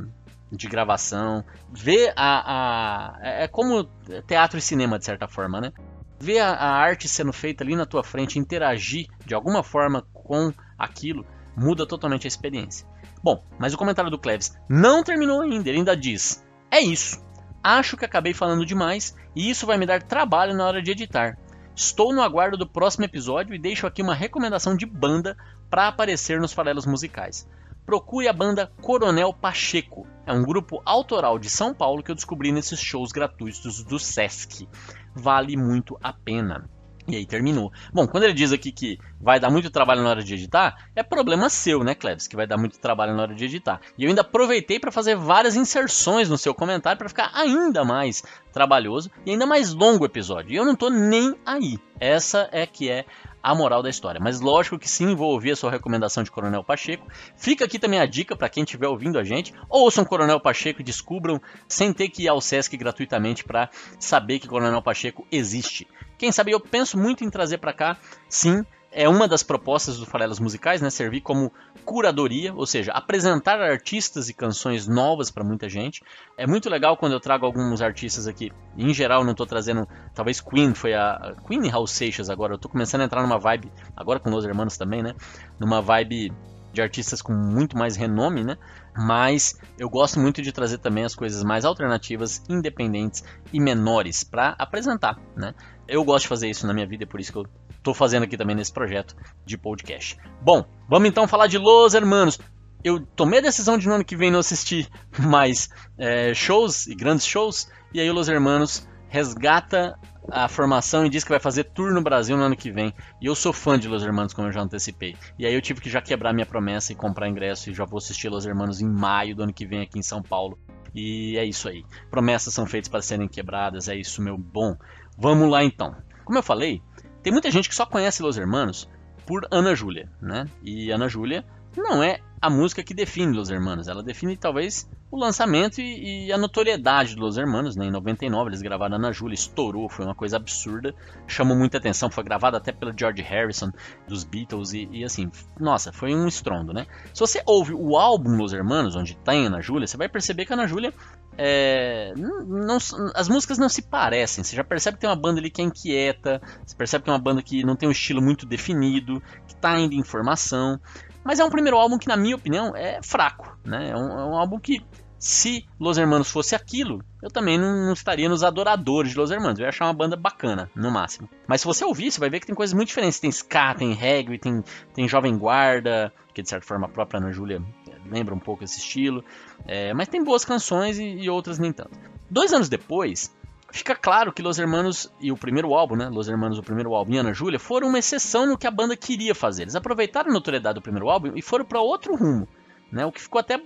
de 0.51 0.67
gravação. 0.69 1.45
Ver 1.73 2.13
a, 2.17 3.17
a. 3.17 3.19
É 3.23 3.49
como 3.49 3.85
teatro 4.27 4.59
e 4.59 4.63
cinema, 4.63 4.99
de 4.99 5.05
certa 5.05 5.29
forma, 5.29 5.61
né? 5.61 5.73
Ver 6.21 6.41
a, 6.41 6.51
a 6.51 6.71
arte 6.71 7.09
sendo 7.09 7.33
feita 7.33 7.63
ali 7.63 7.77
na 7.77 7.87
tua 7.87 8.03
frente, 8.03 8.39
interagir 8.39 9.07
de 9.25 9.35
alguma 9.35 9.63
forma 9.63 10.03
com 10.13 10.53
aquilo, 10.77 11.25
muda 11.57 11.87
totalmente 11.87 12.27
a 12.27 12.29
experiência. 12.29 12.87
Bom, 13.23 13.45
mas 13.59 13.75
o 13.75 13.79
comentário 13.79 14.11
do 14.11 14.19
Cleves 14.19 14.57
não 14.69 15.03
terminou 15.03 15.41
ainda. 15.41 15.69
Ele 15.69 15.79
ainda 15.79 15.97
diz: 15.97 16.45
É 16.71 16.81
isso. 16.81 17.27
Acho 17.63 17.97
que 17.97 18.05
acabei 18.05 18.33
falando 18.33 18.65
demais 18.65 19.17
e 19.35 19.51
isso 19.51 19.67
vai 19.67 19.77
me 19.77 19.87
dar 19.87 20.03
trabalho 20.03 20.55
na 20.55 20.67
hora 20.67 20.81
de 20.81 20.93
editar. 20.93 21.37
Estou 21.75 22.13
no 22.13 22.23
aguardo 22.23 22.57
do 22.57 22.67
próximo 22.67 23.05
episódio 23.05 23.55
e 23.55 23.59
deixo 23.59 23.87
aqui 23.87 24.03
uma 24.03 24.15
recomendação 24.15 24.77
de 24.77 24.87
banda 24.87 25.37
para 25.71 25.89
aparecer 25.89 26.41
nos 26.41 26.53
farelos 26.53 26.87
musicais. 26.87 27.49
Procure 27.85 28.29
a 28.29 28.33
banda 28.33 28.73
Coronel 28.81 29.33
Pacheco. 29.33 30.07
É 30.29 30.33
um 30.35 30.43
grupo 30.43 30.83
autoral 30.85 31.39
de 31.39 31.49
São 31.49 31.73
Paulo 31.73 32.03
que 32.03 32.11
eu 32.11 32.15
descobri 32.15 32.53
nesses 32.53 32.79
shows 32.79 33.13
gratuitos 33.13 33.83
do 33.83 33.99
Sesc. 33.99 34.69
Vale 35.15 35.57
muito 35.57 35.99
a 36.03 36.13
pena. 36.13 36.69
E 37.09 37.17
aí 37.17 37.25
terminou. 37.25 37.73
Bom, 37.95 38.07
quando 38.07 38.25
ele 38.25 38.35
diz 38.35 38.53
aqui 38.53 38.71
que 38.71 38.99
vai 39.19 39.41
dar 39.41 39.49
muito 39.49 39.71
trabalho 39.71 40.03
na 40.03 40.11
hora 40.11 40.23
de 40.23 40.35
editar, 40.35 40.91
é 40.95 41.03
problema 41.03 41.49
seu, 41.49 41.83
né, 41.83 41.95
Cleves? 41.95 42.29
Que 42.29 42.37
vai 42.37 42.47
dar 42.47 42.59
muito 42.59 42.79
trabalho 42.79 43.15
na 43.15 43.23
hora 43.23 43.35
de 43.35 43.43
editar. 43.43 43.81
E 43.97 44.05
eu 44.05 44.11
ainda 44.11 44.21
aproveitei 44.21 44.79
para 44.79 44.93
fazer 44.93 45.17
várias 45.17 45.57
inserções 45.57 46.29
no 46.29 46.37
seu 46.37 46.55
comentário 46.55 46.99
para 46.99 47.09
ficar 47.09 47.31
ainda 47.33 47.83
mais 47.83 48.23
trabalhoso 48.53 49.11
e 49.25 49.31
ainda 49.31 49.47
mais 49.47 49.73
longo 49.73 50.03
o 50.03 50.07
episódio. 50.07 50.53
E 50.53 50.57
eu 50.57 50.67
não 50.67 50.77
tô 50.77 50.91
nem 50.91 51.35
aí. 51.47 51.79
Essa 51.99 52.51
é 52.53 52.67
que 52.67 52.91
é 52.91 53.07
a 53.49 53.55
moral 53.55 53.83
da 53.83 53.89
história. 53.89 54.21
Mas 54.23 54.43
lógico 54.43 54.79
que 54.79 54.87
sim, 54.87 55.15
vou 55.15 55.33
ouvir 55.33 55.53
a 55.53 55.57
sua 55.57 55.71
recomendação 55.71 56.23
de 56.23 56.31
Coronel 56.31 56.63
Pacheco. 56.63 57.07
Fica 57.35 57.65
aqui 57.65 57.79
também 57.79 57.99
a 57.99 58.05
dica 58.05 58.37
para 58.37 58.51
quem 58.51 58.63
estiver 58.63 58.87
ouvindo 58.87 59.19
a 59.19 59.25
gente. 59.25 59.55
Ouçam 59.71 60.05
Coronel 60.05 60.39
Pacheco 60.39 60.83
e 60.83 60.85
descubram 60.85 61.41
sem 61.67 61.91
ter 61.91 62.11
que 62.11 62.25
ir 62.25 62.29
ao 62.29 62.43
Sesc 62.43 62.77
gratuitamente 62.77 63.45
para 63.45 63.71
saber 63.99 64.39
que 64.39 64.47
Coronel 64.47 64.83
Pacheco 64.83 65.27
existe. 65.33 65.89
Quem 66.19 66.31
sabe 66.31 66.53
eu 66.53 66.61
penso 66.61 66.99
muito 66.99 67.25
em 67.25 67.31
trazer 67.31 67.57
para 67.57 67.73
cá, 67.73 67.97
sim, 68.29 68.67
é 68.91 69.09
uma 69.09 69.29
das 69.29 69.43
propostas 69.43 69.99
do 69.99 70.07
Farelas 70.07 70.41
Musicais, 70.41 70.81
né? 70.81 70.91
Servir 70.91 71.21
como 71.21 71.53
curadoria, 71.85 72.55
ou 72.55 72.67
seja, 72.67 72.93
apresentar 72.93 73.61
artistas 73.61 74.29
e 74.29 74.35
canções 74.35 74.87
novas 74.87 75.31
para 75.31 75.45
muita 75.45 75.69
gente. 75.69 76.03
É 76.37 76.47
muito 76.47 76.71
legal 76.71 76.97
quando 76.97 77.13
eu 77.13 77.21
trago 77.21 77.45
alguns 77.45 77.83
artistas 77.83 78.27
aqui. 78.27 78.51
Em 78.77 78.93
geral, 78.95 79.25
não 79.25 79.33
estou 79.33 79.47
trazendo. 79.47 79.87
Talvez 80.15 80.41
Queen 80.41 80.75
foi 80.75 80.95
a. 80.95 81.37
Queen 81.47 81.65
e 81.67 81.69
Raul 81.69 81.87
Seixas 81.87 82.31
agora. 82.31 82.55
Eu 82.55 82.57
estou 82.57 82.71
começando 82.71 83.03
a 83.03 83.05
entrar 83.05 83.23
numa 83.23 83.39
vibe. 83.39 83.71
Agora 83.97 84.19
com 84.19 84.31
Los 84.31 84.45
Hermanos 84.45 84.77
também, 84.77 85.03
né? 85.03 85.15
Numa 85.59 85.83
vibe 85.83 86.33
de 86.73 86.83
artistas 86.83 87.21
com 87.23 87.33
muito 87.33 87.77
mais 87.77 87.97
renome, 87.97 88.45
né? 88.45 88.57
Mas 88.97 89.59
eu 89.79 89.89
gosto 89.89 90.19
muito 90.19 90.43
de 90.43 90.53
trazer 90.53 90.79
também 90.79 91.05
as 91.05 91.15
coisas 91.15 91.43
mais 91.43 91.65
alternativas, 91.65 92.43
independentes 92.49 93.23
e 93.53 93.61
menores 93.61 94.25
para 94.25 94.55
apresentar, 94.59 95.19
né? 95.37 95.55
Eu 95.87 96.05
gosto 96.05 96.25
de 96.25 96.29
fazer 96.29 96.49
isso 96.51 96.67
na 96.67 96.75
minha 96.75 96.87
vida, 96.87 97.05
é 97.05 97.07
por 97.07 97.21
isso 97.21 97.33
que 97.33 97.39
eu 97.39 97.47
estou 97.79 97.95
fazendo 97.95 98.25
aqui 98.25 98.37
também 98.37 98.55
nesse 98.55 98.73
projeto 98.73 99.17
de 99.47 99.57
podcast. 99.57 100.17
Bom, 100.43 100.65
vamos 100.89 101.09
então 101.09 101.27
falar 101.27 101.47
de 101.47 101.59
Los 101.59 101.95
Hermanos. 101.95 102.39
eu 102.85 103.01
tomei 103.01 103.39
a 103.41 103.43
decisão 103.43 103.79
de 103.79 103.89
no 103.89 103.95
ano 103.95 104.05
que 104.05 104.17
vem 104.17 104.31
não 104.31 104.39
assistir 104.39 104.89
mais 105.19 105.69
é, 105.97 106.35
shows 106.35 106.87
e 106.87 106.95
grandes 106.95 107.27
shows, 107.27 107.69
e 107.93 108.01
aí 108.01 108.11
o 108.11 108.15
Los 108.15 108.29
Hermanos 108.29 108.87
resgata 109.09 109.99
a 110.31 110.47
formação 110.47 111.07
e 111.07 111.09
diz 111.09 111.25
que 111.25 111.31
vai 111.31 111.41
fazer 111.41 111.65
tour 111.65 111.93
no 111.93 112.03
Brasil 112.03 112.37
no 112.37 112.43
ano 112.43 112.57
que 112.57 112.71
vem. 112.71 112.93
E 113.21 113.27
eu 113.27 113.35
sou 113.35 113.53
fã 113.53 113.79
de 113.79 113.89
Los 113.89 114.03
Hermanos, 114.03 114.35
como 114.35 114.49
eu 114.49 114.53
já 114.53 114.61
antecipei. 114.61 115.17
E 115.39 115.47
aí 115.47 115.55
eu 115.55 115.63
tive 115.63 115.81
que 115.81 115.89
já 115.89 116.01
quebrar 116.01 116.35
minha 116.35 116.47
promessa 116.47 116.93
e 116.93 116.97
comprar 116.97 117.29
ingresso 117.29 117.71
e 117.71 117.75
já 117.75 117.85
vou 117.85 117.99
assistir 117.99 118.29
Los 118.29 118.45
Hermanos 118.45 118.81
em 118.81 118.89
maio 118.89 119.35
do 119.35 119.43
ano 119.43 119.53
que 119.53 119.67
vem 119.67 119.81
aqui 119.81 119.99
em 119.99 120.03
São 120.03 120.23
Paulo. 120.23 120.59
E 120.95 121.37
é 121.39 121.45
isso 121.45 121.69
aí. 121.69 121.85
Promessas 122.11 122.53
são 122.53 122.67
feitas 122.67 122.89
para 122.89 123.03
serem 123.03 123.29
quebradas, 123.29 123.89
é 123.89 123.97
isso, 123.97 124.23
meu 124.23 124.37
bom. 124.37 124.77
Vamos 125.17 125.51
lá 125.51 125.65
então. 125.65 125.97
Como 126.25 126.39
eu 126.39 126.43
falei, 126.43 126.83
tem 127.23 127.33
muita 127.33 127.51
gente 127.51 127.69
que 127.69 127.75
só 127.75 127.87
conhece 127.87 128.23
Los 128.23 128.37
Hermanos 128.37 128.89
por 129.27 129.47
Ana 129.51 129.75
Júlia, 129.75 130.11
né? 130.21 130.47
E 130.63 130.91
Ana 130.91 131.09
Júlia 131.09 131.45
não 131.77 132.03
é 132.03 132.21
a 132.41 132.49
música 132.49 132.83
que 132.83 132.95
define 132.95 133.37
Los 133.37 133.51
Hermanos. 133.51 133.89
Ela 133.89 134.03
define 134.03 134.37
talvez 134.37 134.89
o 135.11 135.19
lançamento 135.19 135.81
e, 135.81 136.27
e, 136.27 136.33
a 136.33 136.39
notoriedade 136.39 137.15
dos 137.15 137.23
Los 137.23 137.37
Hermanos. 137.39 137.77
Né? 137.77 137.87
Em 137.87 137.91
99 137.91 138.51
eles 138.51 138.63
gravaram 138.63 138.97
Ana 138.97 139.13
Júlia, 139.13 139.35
estourou, 139.35 139.89
foi 139.89 140.05
uma 140.05 140.15
coisa 140.15 140.37
absurda, 140.37 140.95
chamou 141.27 141.57
muita 141.57 141.79
atenção, 141.79 142.11
foi 142.11 142.25
gravada 142.25 142.57
até 142.57 142.73
pelo 142.73 142.93
George 142.97 143.23
Harrison 143.23 143.71
dos 144.07 144.25
Beatles 144.25 144.73
e, 144.73 144.89
e, 144.91 145.05
assim, 145.05 145.31
nossa, 145.59 145.93
foi 145.93 146.15
um 146.15 146.27
estrondo, 146.27 146.73
né? 146.73 146.87
Se 147.13 147.21
você 147.21 147.43
ouve 147.45 147.73
o 147.75 147.97
álbum 147.97 148.37
Los 148.37 148.53
Hermanos, 148.53 148.97
onde 148.97 149.17
tem 149.17 149.47
Ana 149.47 149.61
Júlia, 149.61 149.87
você 149.87 149.97
vai 149.97 150.09
perceber 150.09 150.47
que 150.47 150.53
a 150.53 150.57
Ana 150.57 150.67
Júlia 150.67 150.93
é, 151.41 152.13
não, 152.17 152.79
as 153.15 153.29
músicas 153.29 153.59
não 153.59 153.69
se 153.69 153.83
parecem. 153.83 154.43
Você 154.43 154.57
já 154.57 154.65
percebe 154.65 154.97
que 154.97 155.03
tem 155.03 155.09
uma 155.09 155.15
banda 155.15 155.39
ali 155.39 155.49
que 155.51 155.63
é 155.63 155.65
inquieta, 155.65 156.43
você 156.67 156.75
percebe 156.75 157.05
que 157.05 157.11
é 157.11 157.13
uma 157.13 157.19
banda 157.19 157.41
que 157.41 157.65
não 157.65 157.77
tem 157.77 157.89
um 157.89 157.93
estilo 157.93 158.21
muito 158.21 158.45
definido, 158.45 159.23
que 159.47 159.55
está 159.55 159.71
ainda 159.71 159.95
em 159.95 160.03
formação. 160.03 160.81
Mas 161.23 161.39
é 161.39 161.45
um 161.45 161.51
primeiro 161.51 161.79
álbum 161.79 161.97
que, 161.97 162.09
na 162.09 162.17
minha 162.17 162.35
opinião, 162.35 162.75
é 162.75 163.01
fraco. 163.03 163.57
Né? 163.65 163.91
É, 163.91 163.97
um, 163.97 164.19
é 164.19 164.25
um 164.25 164.37
álbum 164.37 164.59
que, 164.59 164.85
se 165.17 165.65
Los 165.79 165.97
Hermanos 165.97 166.31
fosse 166.31 166.57
aquilo, 166.57 167.05
eu 167.23 167.31
também 167.31 167.57
não, 167.57 167.87
não, 167.87 167.93
estaria 167.93 168.29
nos 168.29 168.43
adoradores 168.43 169.13
de 169.13 169.19
Los 169.19 169.31
Hermanos. 169.31 169.59
Eu 169.59 169.65
ia 169.65 169.69
achar 169.69 169.87
uma 169.87 169.93
banda 169.93 170.17
bacana, 170.17 170.69
no 170.75 170.91
máximo. 170.91 171.29
Mas 171.47 171.61
se 171.61 171.67
você 171.67 171.85
ouvir, 171.85 172.11
você 172.11 172.19
vai 172.19 172.31
ver 172.31 172.41
que 172.41 172.47
tem 172.47 172.55
coisas 172.55 172.75
muito 172.75 172.89
diferentes. 172.89 173.21
Tem 173.21 173.31
ska, 173.31 173.75
tem 173.75 173.93
reggae, 173.93 174.39
tem, 174.39 174.65
tem 174.95 175.09
Jovem 175.09 175.37
Guarda, 175.37 176.13
que 176.33 176.43
de 176.43 176.49
certa 176.49 176.67
forma 176.67 176.87
a 176.87 176.89
própria 176.89 177.19
Ana 177.19 177.33
Júlia 177.33 177.63
lembra 178.11 178.35
um 178.35 178.39
pouco 178.39 178.65
esse 178.65 178.79
estilo. 178.79 179.25
É, 179.67 179.93
mas 179.95 180.09
tem 180.09 180.23
boas 180.23 180.45
canções 180.45 180.99
e, 180.99 181.05
e 181.05 181.31
outras 181.31 181.59
nem 181.59 181.73
tanto. 181.73 181.99
Dois 182.31 182.53
anos 182.53 182.69
depois, 182.69 183.33
Fica 183.71 183.95
claro 183.95 184.33
que 184.33 184.41
Los 184.41 184.59
Hermanos 184.59 185.13
e 185.21 185.31
o 185.31 185.37
primeiro 185.37 185.75
álbum, 185.75 185.95
né? 185.95 186.09
Los 186.09 186.27
Hermanos, 186.27 186.59
o 186.59 186.63
primeiro 186.63 186.95
álbum 186.95 187.13
e 187.13 187.19
Ana 187.19 187.35
Júlia 187.35 187.59
foram 187.59 187.89
uma 187.89 187.99
exceção 187.99 188.47
no 188.47 188.57
que 188.57 188.67
a 188.67 188.71
banda 188.71 188.97
queria 188.97 189.35
fazer. 189.35 189.63
Eles 189.63 189.75
aproveitaram 189.75 190.31
a 190.31 190.33
notoriedade 190.33 190.77
do 190.77 190.83
primeiro 190.83 191.11
álbum 191.11 191.33
e 191.35 191.43
foram 191.43 191.67
para 191.67 191.79
outro 191.79 192.17
rumo, 192.17 192.49
né? 192.91 193.05
O 193.05 193.13
que 193.13 193.21
ficou 193.21 193.39
até 193.39 193.61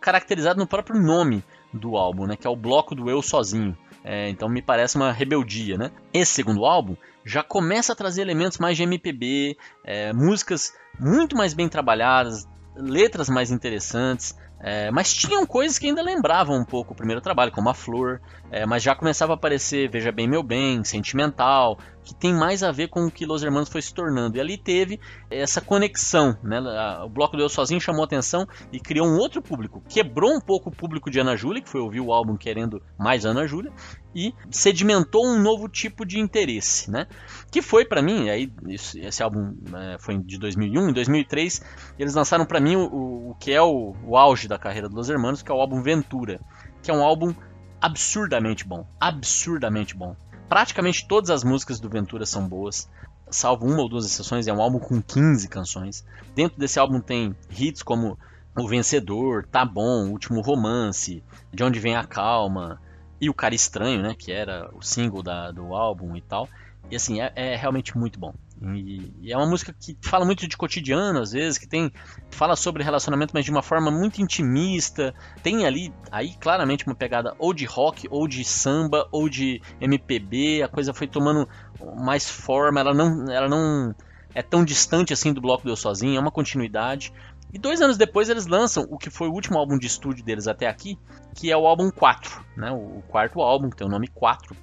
caracterizado 0.00 0.60
no 0.60 0.66
próprio 0.66 1.00
nome 1.00 1.42
do 1.72 1.96
álbum, 1.96 2.26
né? 2.26 2.36
Que 2.36 2.46
é 2.46 2.50
o 2.50 2.56
bloco 2.56 2.94
do 2.94 3.08
eu 3.08 3.22
sozinho. 3.22 3.76
É, 4.04 4.28
então 4.28 4.50
me 4.50 4.60
parece 4.60 4.96
uma 4.96 5.12
rebeldia, 5.12 5.78
né? 5.78 5.92
Esse 6.12 6.32
segundo 6.32 6.66
álbum 6.66 6.94
já 7.24 7.42
começa 7.42 7.94
a 7.94 7.96
trazer 7.96 8.20
elementos 8.20 8.58
mais 8.58 8.76
de 8.76 8.82
MPB, 8.82 9.56
é, 9.82 10.12
músicas 10.12 10.74
muito 11.00 11.34
mais 11.36 11.54
bem 11.54 11.68
trabalhadas, 11.70 12.46
letras 12.78 13.28
mais 13.28 13.50
interessantes. 13.50 14.36
É, 14.60 14.90
mas 14.90 15.14
tinham 15.14 15.46
coisas 15.46 15.78
que 15.78 15.86
ainda 15.86 16.02
lembravam 16.02 16.56
um 16.56 16.64
pouco 16.64 16.92
o 16.92 16.96
primeiro 16.96 17.20
trabalho, 17.20 17.52
como 17.52 17.68
a 17.68 17.74
Flor, 17.74 18.20
é, 18.50 18.66
mas 18.66 18.82
já 18.82 18.92
começava 18.94 19.32
a 19.32 19.36
aparecer 19.36 19.88
Veja 19.88 20.10
Bem 20.10 20.26
Meu 20.26 20.42
Bem, 20.42 20.82
Sentimental, 20.82 21.78
que 22.08 22.14
tem 22.14 22.32
mais 22.32 22.62
a 22.62 22.72
ver 22.72 22.88
com 22.88 23.04
o 23.04 23.10
que 23.10 23.26
Los 23.26 23.42
Hermanos 23.42 23.68
foi 23.68 23.82
se 23.82 23.92
tornando. 23.92 24.38
E 24.38 24.40
ali 24.40 24.56
teve 24.56 24.98
essa 25.30 25.60
conexão, 25.60 26.38
né? 26.42 26.58
O 27.04 27.08
Bloco 27.10 27.36
do 27.36 27.42
Eu 27.42 27.50
Sozinho 27.50 27.78
chamou 27.78 28.02
atenção 28.02 28.48
e 28.72 28.80
criou 28.80 29.06
um 29.06 29.18
outro 29.18 29.42
público. 29.42 29.82
Quebrou 29.86 30.34
um 30.34 30.40
pouco 30.40 30.70
o 30.70 30.72
público 30.72 31.10
de 31.10 31.20
Ana 31.20 31.36
Júlia, 31.36 31.60
que 31.60 31.68
foi 31.68 31.82
ouvir 31.82 32.00
o 32.00 32.10
álbum 32.10 32.34
querendo 32.34 32.82
mais 32.98 33.26
Ana 33.26 33.46
Júlia, 33.46 33.70
e 34.14 34.34
sedimentou 34.50 35.26
um 35.26 35.38
novo 35.38 35.68
tipo 35.68 36.06
de 36.06 36.18
interesse, 36.18 36.90
né? 36.90 37.06
Que 37.50 37.60
foi 37.60 37.84
para 37.84 38.00
mim, 38.00 38.30
aí 38.30 38.50
esse 38.66 39.22
álbum 39.22 39.54
é, 39.74 39.98
foi 39.98 40.16
de 40.16 40.38
2001, 40.38 40.88
em 40.88 40.92
2003 40.94 41.62
eles 41.98 42.14
lançaram 42.14 42.46
para 42.46 42.58
mim 42.58 42.74
o, 42.74 43.32
o, 43.32 43.36
que 43.38 43.52
é 43.52 43.60
o, 43.60 43.94
o 44.02 44.16
auge 44.16 44.48
da 44.48 44.58
carreira 44.58 44.88
dos 44.88 44.96
Los 44.96 45.10
Hermanos, 45.10 45.42
que 45.42 45.52
é 45.52 45.54
o 45.54 45.60
álbum 45.60 45.82
Ventura, 45.82 46.40
que 46.82 46.90
é 46.90 46.94
um 46.94 47.02
álbum 47.02 47.34
absurdamente 47.78 48.66
bom, 48.66 48.86
absurdamente 48.98 49.94
bom. 49.94 50.16
Praticamente 50.48 51.06
todas 51.06 51.30
as 51.30 51.44
músicas 51.44 51.78
do 51.78 51.90
Ventura 51.90 52.24
são 52.24 52.48
boas, 52.48 52.88
salvo 53.30 53.66
uma 53.66 53.82
ou 53.82 53.88
duas 53.88 54.06
exceções, 54.06 54.46
é 54.46 54.52
um 54.52 54.62
álbum 54.62 54.78
com 54.78 55.02
15 55.02 55.46
canções. 55.48 56.04
Dentro 56.34 56.58
desse 56.58 56.78
álbum 56.78 57.00
tem 57.00 57.36
hits 57.50 57.82
como 57.82 58.18
O 58.56 58.66
Vencedor, 58.66 59.44
Tá 59.46 59.64
Bom, 59.64 60.08
Último 60.08 60.40
Romance, 60.40 61.22
De 61.52 61.62
Onde 61.62 61.78
Vem 61.78 61.96
a 61.96 62.04
Calma 62.04 62.80
e 63.20 63.28
O 63.28 63.34
Cara 63.34 63.54
Estranho, 63.54 64.02
né, 64.02 64.14
que 64.18 64.32
era 64.32 64.70
o 64.74 64.82
single 64.82 65.22
da, 65.22 65.50
do 65.50 65.74
álbum 65.74 66.16
e 66.16 66.22
tal. 66.22 66.48
E 66.90 66.96
assim, 66.96 67.20
é, 67.20 67.30
é 67.34 67.56
realmente 67.56 67.96
muito 67.98 68.18
bom. 68.18 68.32
E, 68.60 69.12
e, 69.20 69.32
é 69.32 69.36
uma 69.36 69.46
música 69.46 69.72
que 69.72 69.96
fala 70.02 70.24
muito 70.24 70.46
de 70.48 70.56
cotidiano, 70.56 71.20
às 71.20 71.32
vezes, 71.32 71.58
que 71.58 71.66
tem 71.66 71.92
fala 72.30 72.56
sobre 72.56 72.82
relacionamento, 72.82 73.32
mas 73.34 73.44
de 73.44 73.50
uma 73.50 73.62
forma 73.62 73.90
muito 73.90 74.20
intimista. 74.20 75.14
Tem 75.42 75.64
ali, 75.64 75.92
aí 76.10 76.34
claramente 76.34 76.86
uma 76.86 76.94
pegada 76.94 77.34
ou 77.38 77.54
de 77.54 77.64
rock, 77.64 78.08
ou 78.10 78.26
de 78.26 78.44
samba, 78.44 79.08
ou 79.12 79.28
de 79.28 79.62
MPB. 79.80 80.62
A 80.62 80.68
coisa 80.68 80.92
foi 80.92 81.06
tomando 81.06 81.48
mais 81.96 82.28
forma. 82.28 82.80
Ela 82.80 82.92
não, 82.92 83.30
ela 83.30 83.48
não 83.48 83.94
é 84.34 84.42
tão 84.42 84.64
distante 84.64 85.12
assim 85.12 85.32
do 85.32 85.40
bloco 85.40 85.64
do 85.64 85.70
Eu 85.70 85.76
Sozinho. 85.76 86.16
É 86.16 86.20
uma 86.20 86.32
continuidade. 86.32 87.12
E 87.52 87.58
dois 87.58 87.80
anos 87.80 87.96
depois 87.96 88.28
eles 88.28 88.46
lançam 88.46 88.86
o 88.90 88.98
que 88.98 89.08
foi 89.08 89.28
o 89.28 89.32
último 89.32 89.58
álbum 89.58 89.78
de 89.78 89.86
estúdio 89.86 90.22
deles 90.22 90.46
até 90.46 90.66
aqui, 90.66 90.98
que 91.34 91.50
é 91.50 91.56
o 91.56 91.66
álbum 91.66 91.90
4, 91.90 92.44
né? 92.56 92.70
O 92.70 93.02
quarto 93.08 93.40
álbum, 93.40 93.70
que 93.70 93.76
tem 93.76 93.86
o 93.86 93.90
nome 93.90 94.08
4. 94.08 94.54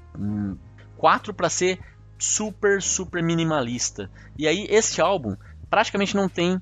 4 0.98 1.34
para 1.34 1.50
ser 1.50 1.80
super, 2.26 2.82
super 2.82 3.22
minimalista. 3.22 4.10
E 4.38 4.48
aí 4.48 4.68
esse 4.70 5.00
álbum 5.00 5.36
praticamente 5.70 6.16
não 6.16 6.28
tem 6.28 6.62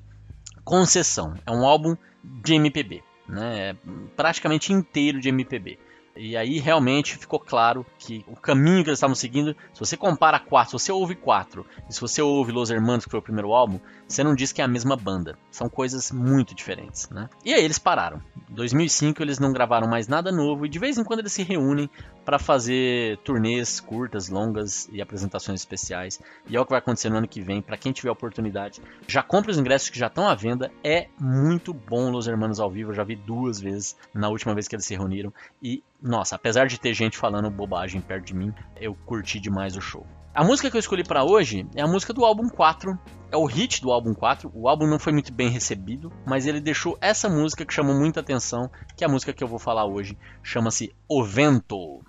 concessão. 0.64 1.34
É 1.46 1.50
um 1.50 1.64
álbum 1.64 1.96
de 2.22 2.54
MPB, 2.54 3.02
né? 3.28 3.70
É 3.70 3.76
praticamente 4.16 4.72
inteiro 4.72 5.20
de 5.20 5.28
MPB. 5.28 5.78
E 6.16 6.36
aí 6.36 6.60
realmente 6.60 7.16
ficou 7.16 7.40
claro 7.40 7.84
que 7.98 8.24
o 8.28 8.36
caminho 8.36 8.84
que 8.84 8.90
eles 8.90 8.98
estavam 8.98 9.16
seguindo, 9.16 9.56
se 9.72 9.80
você 9.80 9.96
compara 9.96 10.38
quatro, 10.38 10.78
se 10.78 10.84
você 10.84 10.92
ouve 10.92 11.16
quatro, 11.16 11.66
e 11.90 11.92
se 11.92 12.00
você 12.00 12.22
ouve 12.22 12.52
Los 12.52 12.70
Hermanos, 12.70 13.04
que 13.04 13.10
foi 13.10 13.18
o 13.18 13.22
primeiro 13.22 13.52
álbum, 13.52 13.80
você 14.14 14.24
não 14.24 14.34
diz 14.34 14.52
que 14.52 14.60
é 14.60 14.64
a 14.64 14.68
mesma 14.68 14.96
banda. 14.96 15.36
São 15.50 15.68
coisas 15.68 16.12
muito 16.12 16.54
diferentes, 16.54 17.08
né? 17.10 17.28
E 17.44 17.52
aí 17.52 17.64
eles 17.64 17.78
pararam. 17.78 18.22
Em 18.50 18.54
2005 18.54 19.22
eles 19.22 19.38
não 19.38 19.52
gravaram 19.52 19.88
mais 19.88 20.06
nada 20.06 20.30
novo 20.30 20.64
e 20.64 20.68
de 20.68 20.78
vez 20.78 20.96
em 20.96 21.04
quando 21.04 21.20
eles 21.20 21.32
se 21.32 21.42
reúnem 21.42 21.90
para 22.24 22.38
fazer 22.38 23.18
turnês 23.18 23.80
curtas, 23.80 24.28
longas 24.28 24.88
e 24.92 25.02
apresentações 25.02 25.60
especiais. 25.60 26.20
E 26.48 26.56
é 26.56 26.60
o 26.60 26.64
que 26.64 26.70
vai 26.70 26.78
acontecer 26.78 27.10
no 27.10 27.16
ano 27.16 27.28
que 27.28 27.40
vem. 27.40 27.60
Para 27.60 27.76
quem 27.76 27.92
tiver 27.92 28.10
oportunidade, 28.10 28.80
já 29.06 29.22
compre 29.22 29.50
os 29.50 29.58
ingressos 29.58 29.90
que 29.90 29.98
já 29.98 30.06
estão 30.06 30.28
à 30.28 30.34
venda. 30.34 30.70
É 30.82 31.08
muito 31.18 31.74
bom 31.74 32.10
Los 32.10 32.28
Hermanos 32.28 32.60
ao 32.60 32.70
vivo. 32.70 32.90
Eu 32.90 32.94
já 32.94 33.04
vi 33.04 33.16
duas 33.16 33.60
vezes 33.60 33.96
na 34.12 34.28
última 34.28 34.54
vez 34.54 34.68
que 34.68 34.76
eles 34.76 34.86
se 34.86 34.94
reuniram 34.94 35.32
e 35.62 35.82
nossa, 36.00 36.36
apesar 36.36 36.66
de 36.66 36.78
ter 36.78 36.92
gente 36.92 37.16
falando 37.16 37.50
bobagem 37.50 38.00
perto 38.00 38.26
de 38.26 38.34
mim, 38.34 38.52
eu 38.78 38.94
curti 39.06 39.40
demais 39.40 39.74
o 39.74 39.80
show. 39.80 40.06
A 40.34 40.42
música 40.42 40.68
que 40.68 40.76
eu 40.76 40.80
escolhi 40.80 41.04
para 41.04 41.22
hoje 41.22 41.64
é 41.76 41.80
a 41.80 41.86
música 41.86 42.12
do 42.12 42.24
álbum 42.24 42.48
4, 42.48 42.98
é 43.30 43.36
o 43.36 43.44
hit 43.44 43.80
do 43.80 43.92
álbum 43.92 44.12
4. 44.12 44.50
O 44.52 44.68
álbum 44.68 44.84
não 44.84 44.98
foi 44.98 45.12
muito 45.12 45.32
bem 45.32 45.48
recebido, 45.48 46.12
mas 46.26 46.44
ele 46.44 46.60
deixou 46.60 46.98
essa 47.00 47.28
música 47.28 47.64
que 47.64 47.72
chamou 47.72 47.94
muita 47.94 48.18
atenção, 48.18 48.68
que 48.96 49.04
é 49.04 49.06
a 49.06 49.10
música 49.10 49.32
que 49.32 49.44
eu 49.44 49.48
vou 49.48 49.60
falar 49.60 49.84
hoje, 49.84 50.18
chama-se 50.42 50.92
O 51.08 51.22
Vento. 51.22 52.02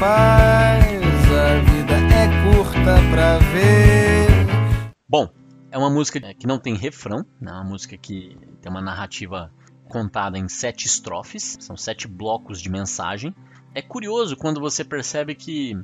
Faz 0.00 1.04
a 1.30 1.60
vida 1.60 1.92
é 1.92 2.54
curta 2.54 2.94
pra 3.10 3.36
ver. 3.52 4.30
Bom, 5.06 5.28
é 5.70 5.76
uma 5.76 5.90
música 5.90 6.18
que 6.32 6.46
não 6.46 6.58
tem 6.58 6.74
refrão, 6.74 7.18
né? 7.38 7.50
é 7.50 7.54
uma 7.54 7.64
música 7.64 7.98
que 7.98 8.34
tem 8.62 8.72
uma 8.72 8.80
narrativa 8.80 9.52
contada 9.84 10.38
em 10.38 10.48
sete 10.48 10.86
estrofes, 10.86 11.58
são 11.60 11.76
sete 11.76 12.08
blocos 12.08 12.62
de 12.62 12.70
mensagem. 12.70 13.34
É 13.74 13.82
curioso 13.82 14.38
quando 14.38 14.58
você 14.58 14.82
percebe 14.82 15.34
que 15.34 15.76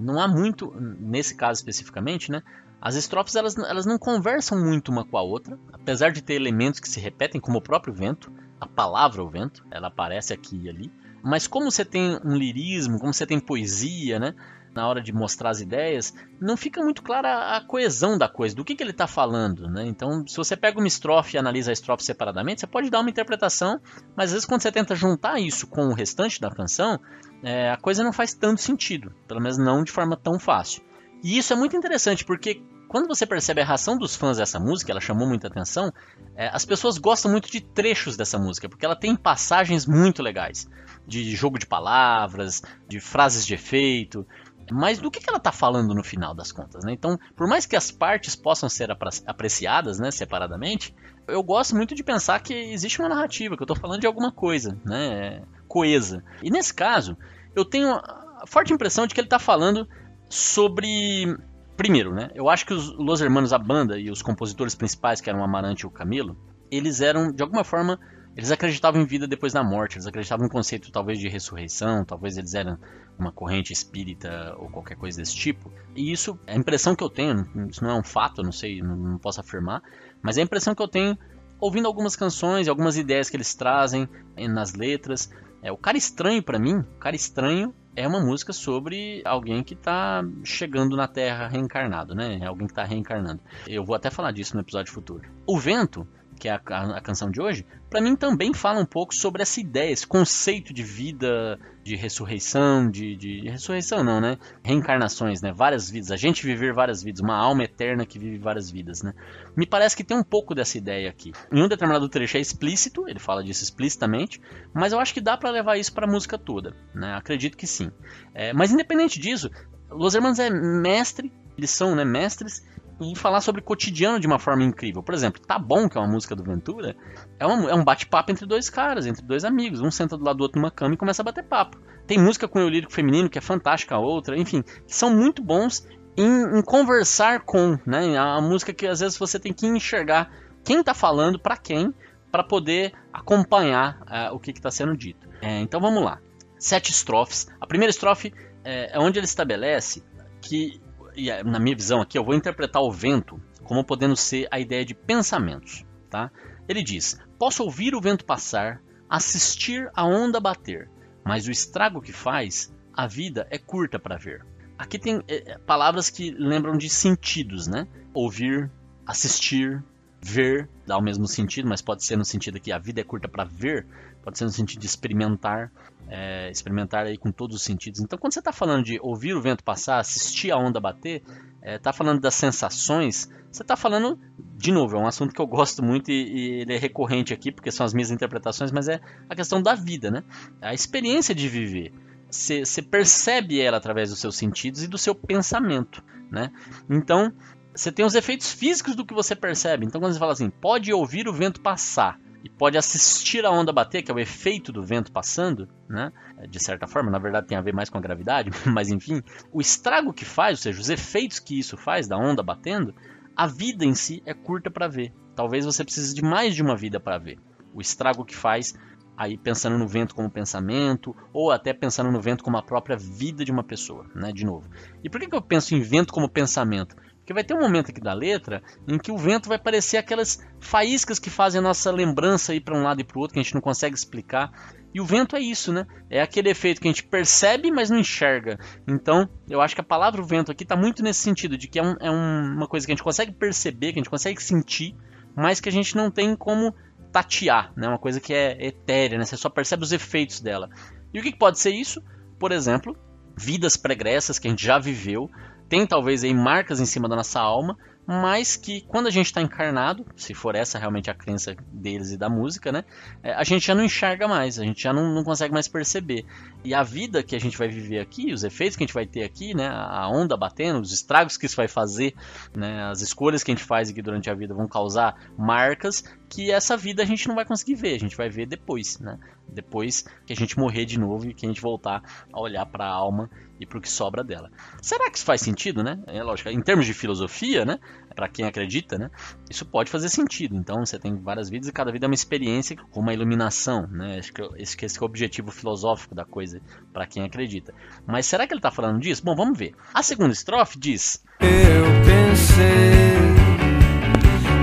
não 0.00 0.18
há 0.18 0.26
muito, 0.26 0.74
nesse 0.80 1.34
caso 1.34 1.60
especificamente, 1.60 2.32
né? 2.32 2.42
As 2.80 2.94
estrofes 2.94 3.36
elas, 3.36 3.54
elas 3.58 3.84
não 3.84 3.98
conversam 3.98 4.58
muito 4.58 4.90
uma 4.90 5.04
com 5.04 5.18
a 5.18 5.22
outra, 5.22 5.58
apesar 5.74 6.10
de 6.10 6.22
ter 6.22 6.34
elementos 6.34 6.80
que 6.80 6.88
se 6.88 7.00
repetem, 7.00 7.38
como 7.38 7.58
o 7.58 7.62
próprio 7.62 7.92
vento, 7.92 8.32
a 8.58 8.66
palavra 8.66 9.22
o 9.22 9.28
vento, 9.28 9.66
ela 9.70 9.88
aparece 9.88 10.32
aqui 10.32 10.56
e 10.56 10.70
ali, 10.70 10.90
Mas 11.22 11.46
como 11.46 11.70
você 11.70 11.84
tem 11.84 12.18
um 12.24 12.36
lirismo, 12.36 12.98
como 12.98 13.12
você 13.12 13.26
tem 13.26 13.40
poesia, 13.40 14.18
né? 14.18 14.34
Na 14.74 14.86
hora 14.86 15.00
de 15.00 15.12
mostrar 15.12 15.50
as 15.50 15.60
ideias, 15.60 16.14
não 16.40 16.56
fica 16.56 16.82
muito 16.82 17.02
clara 17.02 17.56
a 17.56 17.60
coesão 17.60 18.16
da 18.16 18.28
coisa, 18.28 18.54
do 18.54 18.64
que, 18.64 18.76
que 18.76 18.82
ele 18.82 18.90
está 18.90 19.06
falando, 19.06 19.68
né? 19.68 19.84
Então, 19.86 20.24
se 20.26 20.36
você 20.36 20.56
pega 20.56 20.78
uma 20.78 20.86
estrofe 20.86 21.36
e 21.36 21.38
analisa 21.38 21.70
a 21.70 21.72
estrofe 21.72 22.04
separadamente, 22.04 22.60
você 22.60 22.66
pode 22.66 22.90
dar 22.90 23.00
uma 23.00 23.10
interpretação, 23.10 23.80
mas 24.14 24.26
às 24.26 24.32
vezes 24.32 24.46
quando 24.46 24.60
você 24.60 24.70
tenta 24.70 24.94
juntar 24.94 25.40
isso 25.40 25.66
com 25.66 25.88
o 25.88 25.94
restante 25.94 26.40
da 26.40 26.50
canção, 26.50 27.00
é, 27.42 27.70
a 27.70 27.76
coisa 27.76 28.04
não 28.04 28.12
faz 28.12 28.34
tanto 28.34 28.60
sentido, 28.60 29.12
pelo 29.26 29.40
menos 29.40 29.58
não 29.58 29.82
de 29.82 29.90
forma 29.90 30.16
tão 30.16 30.38
fácil. 30.38 30.82
E 31.24 31.38
isso 31.38 31.52
é 31.52 31.56
muito 31.56 31.76
interessante 31.76 32.24
porque 32.24 32.62
quando 32.88 33.06
você 33.06 33.26
percebe 33.26 33.60
a 33.60 33.64
reação 33.64 33.98
dos 33.98 34.16
fãs 34.16 34.38
dessa 34.38 34.58
música, 34.58 34.90
ela 34.90 35.00
chamou 35.00 35.28
muita 35.28 35.46
atenção, 35.46 35.92
é, 36.34 36.48
as 36.48 36.64
pessoas 36.64 36.96
gostam 36.96 37.30
muito 37.30 37.50
de 37.50 37.60
trechos 37.60 38.16
dessa 38.16 38.38
música, 38.38 38.68
porque 38.68 38.84
ela 38.84 38.96
tem 38.96 39.14
passagens 39.14 39.86
muito 39.86 40.22
legais. 40.22 40.68
De 41.08 41.34
jogo 41.34 41.58
de 41.58 41.66
palavras, 41.66 42.62
de 42.86 43.00
frases 43.00 43.44
de 43.44 43.54
efeito. 43.54 44.26
Mas 44.70 44.98
do 44.98 45.10
que, 45.10 45.18
que 45.18 45.28
ela 45.28 45.38
está 45.38 45.50
falando 45.50 45.94
no 45.94 46.04
final 46.04 46.34
das 46.34 46.52
contas? 46.52 46.84
Né? 46.84 46.92
Então, 46.92 47.18
por 47.34 47.48
mais 47.48 47.64
que 47.64 47.74
as 47.74 47.90
partes 47.90 48.36
possam 48.36 48.68
ser 48.68 48.90
apreciadas 49.26 49.98
né, 49.98 50.10
separadamente, 50.10 50.94
eu 51.26 51.42
gosto 51.42 51.74
muito 51.74 51.94
de 51.94 52.04
pensar 52.04 52.40
que 52.40 52.52
existe 52.52 53.00
uma 53.00 53.08
narrativa, 53.08 53.56
que 53.56 53.62
eu 53.62 53.64
estou 53.64 53.76
falando 53.76 54.00
de 54.00 54.06
alguma 54.06 54.30
coisa 54.30 54.78
né, 54.84 55.42
coesa. 55.66 56.22
E 56.42 56.50
nesse 56.50 56.74
caso, 56.74 57.16
eu 57.56 57.64
tenho 57.64 57.94
a 57.94 58.44
forte 58.46 58.72
impressão 58.72 59.06
de 59.06 59.14
que 59.14 59.20
ele 59.20 59.26
está 59.26 59.38
falando 59.38 59.88
sobre 60.28 61.34
Primeiro, 61.78 62.12
né? 62.12 62.28
Eu 62.34 62.48
acho 62.48 62.66
que 62.66 62.74
os 62.74 62.92
Los 62.98 63.20
Hermanos, 63.20 63.52
a 63.52 63.58
banda 63.58 64.00
e 64.00 64.10
os 64.10 64.20
compositores 64.20 64.74
principais, 64.74 65.20
que 65.20 65.30
eram 65.30 65.38
o 65.38 65.44
Amarante 65.44 65.84
e 65.84 65.86
o 65.86 65.90
Camilo, 65.90 66.36
eles 66.72 67.00
eram, 67.00 67.30
de 67.30 67.40
alguma 67.40 67.62
forma, 67.62 68.00
eles 68.38 68.52
acreditavam 68.52 69.02
em 69.02 69.04
vida 69.04 69.26
depois 69.26 69.52
da 69.52 69.64
morte, 69.64 69.96
eles 69.96 70.06
acreditavam 70.06 70.46
em 70.46 70.48
conceito 70.48 70.92
talvez 70.92 71.18
de 71.18 71.28
ressurreição, 71.28 72.04
talvez 72.04 72.38
eles 72.38 72.54
eram 72.54 72.78
uma 73.18 73.32
corrente 73.32 73.72
espírita 73.72 74.54
ou 74.58 74.70
qualquer 74.70 74.96
coisa 74.96 75.18
desse 75.18 75.34
tipo. 75.34 75.72
E 75.92 76.12
isso, 76.12 76.38
a 76.46 76.54
impressão 76.54 76.94
que 76.94 77.02
eu 77.02 77.10
tenho, 77.10 77.44
isso 77.68 77.82
não 77.82 77.90
é 77.90 77.98
um 77.98 78.02
fato, 78.04 78.40
não 78.40 78.52
sei, 78.52 78.80
não, 78.80 78.94
não 78.94 79.18
posso 79.18 79.40
afirmar, 79.40 79.82
mas 80.22 80.38
é 80.38 80.40
a 80.40 80.44
impressão 80.44 80.72
que 80.72 80.80
eu 80.80 80.86
tenho 80.86 81.18
ouvindo 81.58 81.88
algumas 81.88 82.14
canções 82.14 82.68
algumas 82.68 82.96
ideias 82.96 83.28
que 83.28 83.36
eles 83.36 83.56
trazem 83.56 84.08
nas 84.48 84.72
letras. 84.72 85.28
É, 85.60 85.72
o 85.72 85.76
cara 85.76 85.98
estranho 85.98 86.40
para 86.40 86.60
mim, 86.60 86.76
o 86.78 86.98
cara 87.00 87.16
estranho 87.16 87.74
é 87.96 88.06
uma 88.06 88.20
música 88.20 88.52
sobre 88.52 89.20
alguém 89.24 89.64
que 89.64 89.74
está 89.74 90.22
chegando 90.44 90.96
na 90.96 91.08
Terra 91.08 91.48
reencarnado, 91.48 92.14
né? 92.14 92.38
Alguém 92.46 92.68
que 92.68 92.72
está 92.72 92.84
reencarnando. 92.84 93.40
Eu 93.66 93.84
vou 93.84 93.96
até 93.96 94.10
falar 94.10 94.30
disso 94.30 94.54
no 94.54 94.60
episódio 94.60 94.92
futuro. 94.92 95.28
O 95.44 95.58
Vento 95.58 96.06
que 96.38 96.48
é 96.48 96.52
a, 96.52 96.60
a, 96.70 96.96
a 96.96 97.00
canção 97.00 97.30
de 97.30 97.40
hoje, 97.40 97.66
para 97.88 98.00
mim 98.00 98.14
também 98.14 98.52
fala 98.52 98.80
um 98.80 98.84
pouco 98.86 99.14
sobre 99.14 99.42
essa 99.42 99.60
ideia, 99.60 99.90
esse 99.90 100.06
conceito 100.06 100.72
de 100.72 100.82
vida, 100.82 101.58
de 101.82 101.96
ressurreição, 101.96 102.90
de, 102.90 103.16
de, 103.16 103.40
de, 103.40 103.48
ressurreição 103.48 104.04
não, 104.04 104.20
né? 104.20 104.36
Reencarnações, 104.62 105.40
né? 105.40 105.52
Várias 105.52 105.88
vidas, 105.90 106.10
a 106.10 106.16
gente 106.16 106.44
viver 106.44 106.72
várias 106.72 107.02
vidas, 107.02 107.20
uma 107.20 107.36
alma 107.36 107.64
eterna 107.64 108.04
que 108.04 108.18
vive 108.18 108.38
várias 108.38 108.70
vidas, 108.70 109.02
né? 109.02 109.14
Me 109.56 109.66
parece 109.66 109.96
que 109.96 110.04
tem 110.04 110.16
um 110.16 110.22
pouco 110.22 110.54
dessa 110.54 110.76
ideia 110.76 111.08
aqui. 111.08 111.32
Em 111.50 111.62
um 111.62 111.68
determinado 111.68 112.08
trecho 112.08 112.36
é 112.36 112.40
explícito, 112.40 113.08
ele 113.08 113.18
fala 113.18 113.42
disso 113.42 113.64
explicitamente, 113.64 114.40
mas 114.74 114.92
eu 114.92 115.00
acho 115.00 115.14
que 115.14 115.20
dá 115.20 115.36
para 115.36 115.50
levar 115.50 115.78
isso 115.78 115.92
para 115.92 116.06
a 116.06 116.10
música 116.10 116.36
toda, 116.36 116.74
né? 116.94 117.14
Acredito 117.14 117.56
que 117.56 117.66
sim. 117.66 117.90
É, 118.34 118.52
mas 118.52 118.70
independente 118.70 119.18
disso, 119.18 119.50
Los 119.90 120.14
Hermanos 120.14 120.38
é 120.38 120.50
mestre, 120.50 121.32
eles 121.56 121.70
são 121.70 121.94
né, 121.94 122.04
mestres 122.04 122.62
e 123.00 123.16
falar 123.16 123.40
sobre 123.40 123.62
cotidiano 123.62 124.18
de 124.18 124.26
uma 124.26 124.38
forma 124.38 124.64
incrível. 124.64 125.02
Por 125.02 125.14
exemplo, 125.14 125.40
Tá 125.40 125.58
Bom, 125.58 125.88
que 125.88 125.96
é 125.96 126.00
uma 126.00 126.10
música 126.10 126.34
do 126.34 126.42
Ventura, 126.42 126.96
é 127.38 127.46
um, 127.46 127.68
é 127.68 127.74
um 127.74 127.84
bate-papo 127.84 128.32
entre 128.32 128.46
dois 128.46 128.68
caras, 128.68 129.06
entre 129.06 129.24
dois 129.24 129.44
amigos. 129.44 129.80
Um 129.80 129.90
senta 129.90 130.16
do 130.16 130.24
lado 130.24 130.38
do 130.38 130.42
outro 130.42 130.60
numa 130.60 130.70
cama 130.70 130.94
e 130.94 130.96
começa 130.96 131.22
a 131.22 131.24
bater 131.24 131.44
papo. 131.44 131.78
Tem 132.06 132.18
música 132.18 132.48
com 132.48 132.64
o 132.64 132.68
lírico 132.68 132.92
feminino, 132.92 133.28
que 133.28 133.38
é 133.38 133.40
fantástica, 133.40 133.94
a 133.94 133.98
outra, 133.98 134.36
enfim, 134.36 134.64
são 134.86 135.10
muito 135.14 135.42
bons 135.42 135.86
em, 136.16 136.58
em 136.58 136.62
conversar 136.62 137.40
com, 137.40 137.78
né? 137.86 138.16
A, 138.18 138.40
música 138.40 138.72
que 138.72 138.86
às 138.86 139.00
vezes 139.00 139.16
você 139.16 139.38
tem 139.38 139.52
que 139.52 139.66
enxergar 139.66 140.30
quem 140.64 140.80
está 140.80 140.92
falando 140.92 141.38
para 141.38 141.56
quem, 141.56 141.94
para 142.32 142.42
poder 142.42 142.92
acompanhar 143.12 144.00
uh, 144.02 144.34
o 144.34 144.40
que 144.40 144.50
está 144.50 144.70
sendo 144.70 144.96
dito. 144.96 145.28
É, 145.40 145.60
então 145.60 145.80
vamos 145.80 146.02
lá. 146.02 146.18
Sete 146.58 146.90
estrofes. 146.90 147.46
A 147.60 147.66
primeira 147.66 147.90
estrofe 147.90 148.34
é, 148.64 148.96
é 148.96 148.98
onde 148.98 149.18
ele 149.18 149.26
estabelece 149.26 150.02
que 150.40 150.80
e 151.18 151.42
na 151.42 151.58
minha 151.58 151.74
visão 151.74 152.00
aqui, 152.00 152.16
eu 152.16 152.24
vou 152.24 152.34
interpretar 152.34 152.80
o 152.80 152.92
vento 152.92 153.40
como 153.64 153.84
podendo 153.84 154.16
ser 154.16 154.46
a 154.50 154.60
ideia 154.60 154.84
de 154.84 154.94
pensamentos. 154.94 155.84
Tá? 156.08 156.30
Ele 156.68 156.82
diz: 156.82 157.20
Posso 157.38 157.64
ouvir 157.64 157.94
o 157.94 158.00
vento 158.00 158.24
passar, 158.24 158.80
assistir 159.10 159.90
a 159.94 160.04
onda 160.04 160.38
bater, 160.38 160.88
mas 161.24 161.48
o 161.48 161.50
estrago 161.50 162.00
que 162.00 162.12
faz, 162.12 162.72
a 162.94 163.06
vida 163.06 163.46
é 163.50 163.58
curta 163.58 163.98
para 163.98 164.16
ver. 164.16 164.46
Aqui 164.78 164.98
tem 164.98 165.22
é, 165.26 165.58
palavras 165.58 166.08
que 166.08 166.30
lembram 166.30 166.78
de 166.78 166.88
sentidos, 166.88 167.66
né? 167.66 167.88
Ouvir, 168.14 168.70
assistir, 169.04 169.82
ver, 170.20 170.68
dá 170.86 170.96
o 170.96 171.02
mesmo 171.02 171.26
sentido, 171.26 171.68
mas 171.68 171.80
pode 171.80 172.04
ser 172.04 172.16
no 172.16 172.24
sentido 172.24 172.60
que 172.60 172.72
a 172.72 172.78
vida 172.78 173.00
é 173.00 173.04
curta 173.04 173.28
para 173.28 173.44
ver, 173.44 173.86
pode 174.22 174.38
ser 174.38 174.44
no 174.44 174.50
sentido 174.50 174.80
de 174.80 174.86
experimentar, 174.86 175.70
é, 176.08 176.50
experimentar 176.50 177.06
aí 177.06 177.16
com 177.16 177.30
todos 177.30 177.56
os 177.56 177.62
sentidos. 177.62 178.00
Então, 178.00 178.18
quando 178.18 178.32
você 178.32 178.40
está 178.40 178.52
falando 178.52 178.84
de 178.84 178.98
ouvir 179.00 179.34
o 179.34 179.40
vento 179.40 179.62
passar, 179.62 179.98
assistir 179.98 180.50
a 180.50 180.56
onda 180.56 180.80
bater, 180.80 181.22
está 181.22 181.62
é, 181.62 181.78
tá 181.78 181.92
falando 181.92 182.20
das 182.20 182.34
sensações, 182.34 183.28
você 183.50 183.62
está 183.62 183.76
falando, 183.76 184.18
de 184.56 184.72
novo, 184.72 184.96
é 184.96 185.00
um 185.00 185.06
assunto 185.06 185.34
que 185.34 185.40
eu 185.40 185.46
gosto 185.46 185.82
muito 185.82 186.10
e, 186.10 186.14
e, 186.14 186.50
ele 186.60 186.74
é 186.74 186.78
recorrente 186.78 187.32
aqui, 187.32 187.50
porque 187.50 187.70
são 187.70 187.84
as 187.84 187.94
minhas 187.94 188.10
interpretações, 188.10 188.70
mas 188.70 188.88
é 188.88 189.00
a 189.28 189.34
questão 189.34 189.62
da 189.62 189.74
vida, 189.74 190.10
né? 190.10 190.22
A 190.60 190.74
experiência 190.74 191.34
de 191.34 191.48
viver. 191.48 191.92
Você 192.30 192.82
percebe 192.82 193.58
ela 193.58 193.78
através 193.78 194.10
dos 194.10 194.18
seus 194.18 194.36
sentidos 194.36 194.82
e 194.82 194.86
do 194.86 194.98
seu 194.98 195.14
pensamento, 195.14 196.04
né? 196.30 196.52
Então, 196.88 197.32
você 197.78 197.92
tem 197.92 198.04
os 198.04 198.14
efeitos 198.14 198.52
físicos 198.52 198.96
do 198.96 199.06
que 199.06 199.14
você 199.14 199.36
percebe. 199.36 199.86
Então, 199.86 200.00
quando 200.00 200.12
você 200.12 200.18
fala 200.18 200.32
assim, 200.32 200.50
pode 200.50 200.92
ouvir 200.92 201.28
o 201.28 201.32
vento 201.32 201.60
passar, 201.60 202.18
e 202.42 202.48
pode 202.48 202.78
assistir 202.78 203.44
a 203.44 203.50
onda 203.50 203.72
bater, 203.72 204.02
que 204.02 204.10
é 204.10 204.14
o 204.14 204.18
efeito 204.18 204.72
do 204.72 204.82
vento 204.82 205.10
passando, 205.10 205.68
né? 205.88 206.12
De 206.48 206.62
certa 206.62 206.86
forma, 206.86 207.10
na 207.10 207.18
verdade 207.18 207.48
tem 207.48 207.58
a 207.58 207.60
ver 207.60 207.74
mais 207.74 207.90
com 207.90 207.98
a 207.98 208.00
gravidade, 208.00 208.50
mas 208.66 208.90
enfim, 208.90 209.22
o 209.52 209.60
estrago 209.60 210.12
que 210.12 210.24
faz, 210.24 210.58
ou 210.58 210.62
seja, 210.62 210.80
os 210.80 210.88
efeitos 210.88 211.40
que 211.40 211.58
isso 211.58 211.76
faz 211.76 212.06
da 212.06 212.16
onda 212.16 212.42
batendo, 212.42 212.94
a 213.36 213.46
vida 213.46 213.84
em 213.84 213.94
si 213.94 214.22
é 214.24 214.34
curta 214.34 214.70
para 214.70 214.88
ver. 214.88 215.12
Talvez 215.34 215.64
você 215.64 215.84
precise 215.84 216.14
de 216.14 216.22
mais 216.22 216.54
de 216.54 216.62
uma 216.62 216.76
vida 216.76 217.00
para 217.00 217.18
ver. 217.18 217.38
O 217.74 217.80
estrago 217.80 218.24
que 218.24 218.34
faz 218.34 218.74
aí 219.16 219.36
pensando 219.36 219.76
no 219.76 219.88
vento 219.88 220.14
como 220.14 220.30
pensamento, 220.30 221.14
ou 221.32 221.50
até 221.50 221.74
pensando 221.74 222.10
no 222.10 222.20
vento 222.20 222.44
como 222.44 222.56
a 222.56 222.62
própria 222.62 222.96
vida 222.96 223.44
de 223.44 223.50
uma 223.50 223.64
pessoa, 223.64 224.06
né? 224.14 224.32
De 224.32 224.44
novo. 224.44 224.70
E 225.02 225.10
por 225.10 225.20
que, 225.20 225.26
que 225.26 225.34
eu 225.34 225.42
penso 225.42 225.74
em 225.74 225.80
vento 225.80 226.12
como 226.12 226.28
pensamento? 226.28 226.94
Porque 227.28 227.34
vai 227.34 227.44
ter 227.44 227.52
um 227.52 227.60
momento 227.60 227.90
aqui 227.90 228.00
da 228.00 228.14
letra 228.14 228.62
em 228.88 228.96
que 228.96 229.12
o 229.12 229.18
vento 229.18 229.50
vai 229.50 229.58
parecer 229.58 229.98
aquelas 229.98 230.42
faíscas 230.58 231.18
que 231.18 231.28
fazem 231.28 231.58
a 231.58 231.62
nossa 231.62 231.92
lembrança 231.92 232.54
ir 232.54 232.60
para 232.60 232.74
um 232.74 232.82
lado 232.82 233.02
e 233.02 233.04
para 233.04 233.18
o 233.18 233.20
outro, 233.20 233.34
que 233.34 233.38
a 233.38 233.42
gente 233.42 233.52
não 233.52 233.60
consegue 233.60 233.94
explicar. 233.94 234.50
E 234.94 234.98
o 234.98 235.04
vento 235.04 235.36
é 235.36 235.38
isso, 235.38 235.70
né? 235.70 235.86
É 236.08 236.22
aquele 236.22 236.48
efeito 236.48 236.80
que 236.80 236.88
a 236.88 236.90
gente 236.90 237.04
percebe, 237.04 237.70
mas 237.70 237.90
não 237.90 237.98
enxerga. 237.98 238.58
Então, 238.86 239.28
eu 239.46 239.60
acho 239.60 239.74
que 239.74 239.80
a 239.82 239.84
palavra 239.84 240.22
vento 240.22 240.50
aqui 240.50 240.62
está 240.62 240.74
muito 240.74 241.02
nesse 241.02 241.20
sentido, 241.20 241.58
de 241.58 241.68
que 241.68 241.78
é, 241.78 241.82
um, 241.82 241.96
é 242.00 242.10
um, 242.10 242.54
uma 242.56 242.66
coisa 242.66 242.86
que 242.86 242.92
a 242.92 242.94
gente 242.94 243.04
consegue 243.04 243.32
perceber, 243.32 243.92
que 243.92 243.98
a 243.98 244.00
gente 244.00 244.08
consegue 244.08 244.42
sentir, 244.42 244.96
mas 245.36 245.60
que 245.60 245.68
a 245.68 245.72
gente 245.72 245.94
não 245.94 246.10
tem 246.10 246.34
como 246.34 246.74
tatear, 247.12 247.74
né? 247.76 247.88
Uma 247.88 247.98
coisa 247.98 248.20
que 248.20 248.32
é 248.32 248.56
etérea, 248.66 249.18
né? 249.18 249.26
Você 249.26 249.36
só 249.36 249.50
percebe 249.50 249.82
os 249.82 249.92
efeitos 249.92 250.40
dela. 250.40 250.70
E 251.12 251.20
o 251.20 251.22
que 251.22 251.36
pode 251.36 251.58
ser 251.58 251.72
isso? 251.72 252.02
Por 252.38 252.52
exemplo, 252.52 252.96
vidas 253.36 253.76
pregressas 253.76 254.38
que 254.38 254.48
a 254.48 254.50
gente 254.50 254.64
já 254.64 254.78
viveu, 254.78 255.30
tem 255.68 255.86
talvez 255.86 256.24
aí 256.24 256.34
marcas 256.34 256.80
em 256.80 256.86
cima 256.86 257.08
da 257.08 257.16
nossa 257.16 257.40
alma, 257.40 257.76
mas 258.10 258.56
que 258.56 258.80
quando 258.80 259.06
a 259.06 259.10
gente 259.10 259.26
está 259.26 259.42
encarnado, 259.42 260.06
se 260.16 260.32
for 260.32 260.54
essa 260.54 260.78
realmente 260.78 261.10
a 261.10 261.14
crença 261.14 261.54
deles 261.70 262.10
e 262.10 262.16
da 262.16 262.26
música, 262.26 262.72
né, 262.72 262.82
é, 263.22 263.34
a 263.34 263.44
gente 263.44 263.66
já 263.66 263.74
não 263.74 263.84
enxerga 263.84 264.26
mais, 264.26 264.58
a 264.58 264.64
gente 264.64 264.82
já 264.82 264.94
não, 264.94 265.14
não, 265.14 265.22
consegue 265.22 265.52
mais 265.52 265.68
perceber. 265.68 266.24
E 266.64 266.72
a 266.72 266.82
vida 266.82 267.22
que 267.22 267.36
a 267.36 267.38
gente 267.38 267.58
vai 267.58 267.68
viver 267.68 267.98
aqui, 267.98 268.32
os 268.32 268.44
efeitos 268.44 268.78
que 268.78 268.82
a 268.82 268.86
gente 268.86 268.94
vai 268.94 269.04
ter 269.04 269.24
aqui, 269.24 269.54
né, 269.54 269.68
a 269.68 270.08
onda 270.08 270.38
batendo, 270.38 270.80
os 270.80 270.90
estragos 270.90 271.36
que 271.36 271.44
isso 271.44 271.56
vai 271.56 271.68
fazer, 271.68 272.14
né, 272.56 272.84
as 272.84 273.02
escolhas 273.02 273.44
que 273.44 273.50
a 273.50 273.54
gente 273.54 273.66
faz 273.66 273.90
aqui 273.90 274.00
durante 274.00 274.30
a 274.30 274.34
vida 274.34 274.54
vão 274.54 274.66
causar 274.66 275.14
marcas 275.36 276.02
que 276.30 276.50
essa 276.50 276.78
vida 276.78 277.02
a 277.02 277.06
gente 277.06 277.28
não 277.28 277.34
vai 277.34 277.44
conseguir 277.44 277.74
ver, 277.74 277.94
a 277.94 277.98
gente 277.98 278.16
vai 278.16 278.30
ver 278.30 278.46
depois, 278.46 278.98
né? 278.98 279.18
Depois 279.48 280.04
que 280.26 280.32
a 280.32 280.36
gente 280.36 280.58
morrer 280.58 280.84
de 280.84 280.98
novo 280.98 281.26
e 281.26 281.34
que 281.34 281.46
a 281.46 281.48
gente 281.48 281.60
voltar 281.60 282.02
a 282.32 282.40
olhar 282.40 282.66
para 282.66 282.84
a 282.84 282.92
alma 282.92 283.30
e 283.60 283.66
para 283.66 283.78
o 283.78 283.80
que 283.80 283.88
sobra 283.88 284.22
dela. 284.22 284.50
Será 284.80 285.10
que 285.10 285.16
isso 285.16 285.26
faz 285.26 285.40
sentido, 285.40 285.82
né? 285.82 285.98
É 286.06 286.22
lógico, 286.22 286.48
em 286.48 286.60
termos 286.60 286.86
de 286.86 286.94
filosofia, 286.94 287.64
né? 287.64 287.78
Para 288.14 288.28
quem 288.28 288.46
acredita, 288.46 288.98
né? 288.98 289.10
Isso 289.50 289.64
pode 289.64 289.90
fazer 289.90 290.08
sentido. 290.08 290.56
Então 290.56 290.84
você 290.84 290.98
tem 290.98 291.16
várias 291.16 291.50
vidas 291.50 291.68
e 291.68 291.72
cada 291.72 291.90
vida 291.90 292.06
é 292.06 292.08
uma 292.08 292.14
experiência 292.14 292.76
com 292.90 293.00
uma 293.00 293.12
iluminação, 293.12 293.86
né? 293.88 294.18
Acho 294.18 294.32
que 294.32 294.42
esse, 294.56 294.76
esse 294.84 294.98
é 294.98 295.02
o 295.02 295.04
objetivo 295.04 295.50
filosófico 295.50 296.14
da 296.14 296.24
coisa 296.24 296.60
para 296.92 297.06
quem 297.06 297.24
acredita. 297.24 297.74
Mas 298.06 298.26
será 298.26 298.46
que 298.46 298.52
ele 298.52 298.58
está 298.58 298.70
falando 298.70 299.00
disso? 299.00 299.24
Bom, 299.24 299.34
vamos 299.34 299.58
ver. 299.58 299.74
A 299.92 300.02
segunda 300.02 300.32
estrofe 300.32 300.78
diz: 300.78 301.24
Eu 301.40 301.84
pensei 302.04 303.08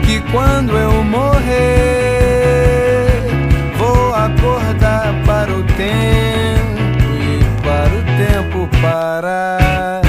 que 0.06 0.32
quando 0.32 0.78
eu 0.78 1.04
morrer 1.04 2.15
acordar 4.46 5.26
para 5.26 5.52
o 5.52 5.64
tempo 5.66 7.10
e 7.18 7.64
para 7.64 7.96
o 7.96 8.04
tempo 8.16 8.80
parar. 8.80 10.02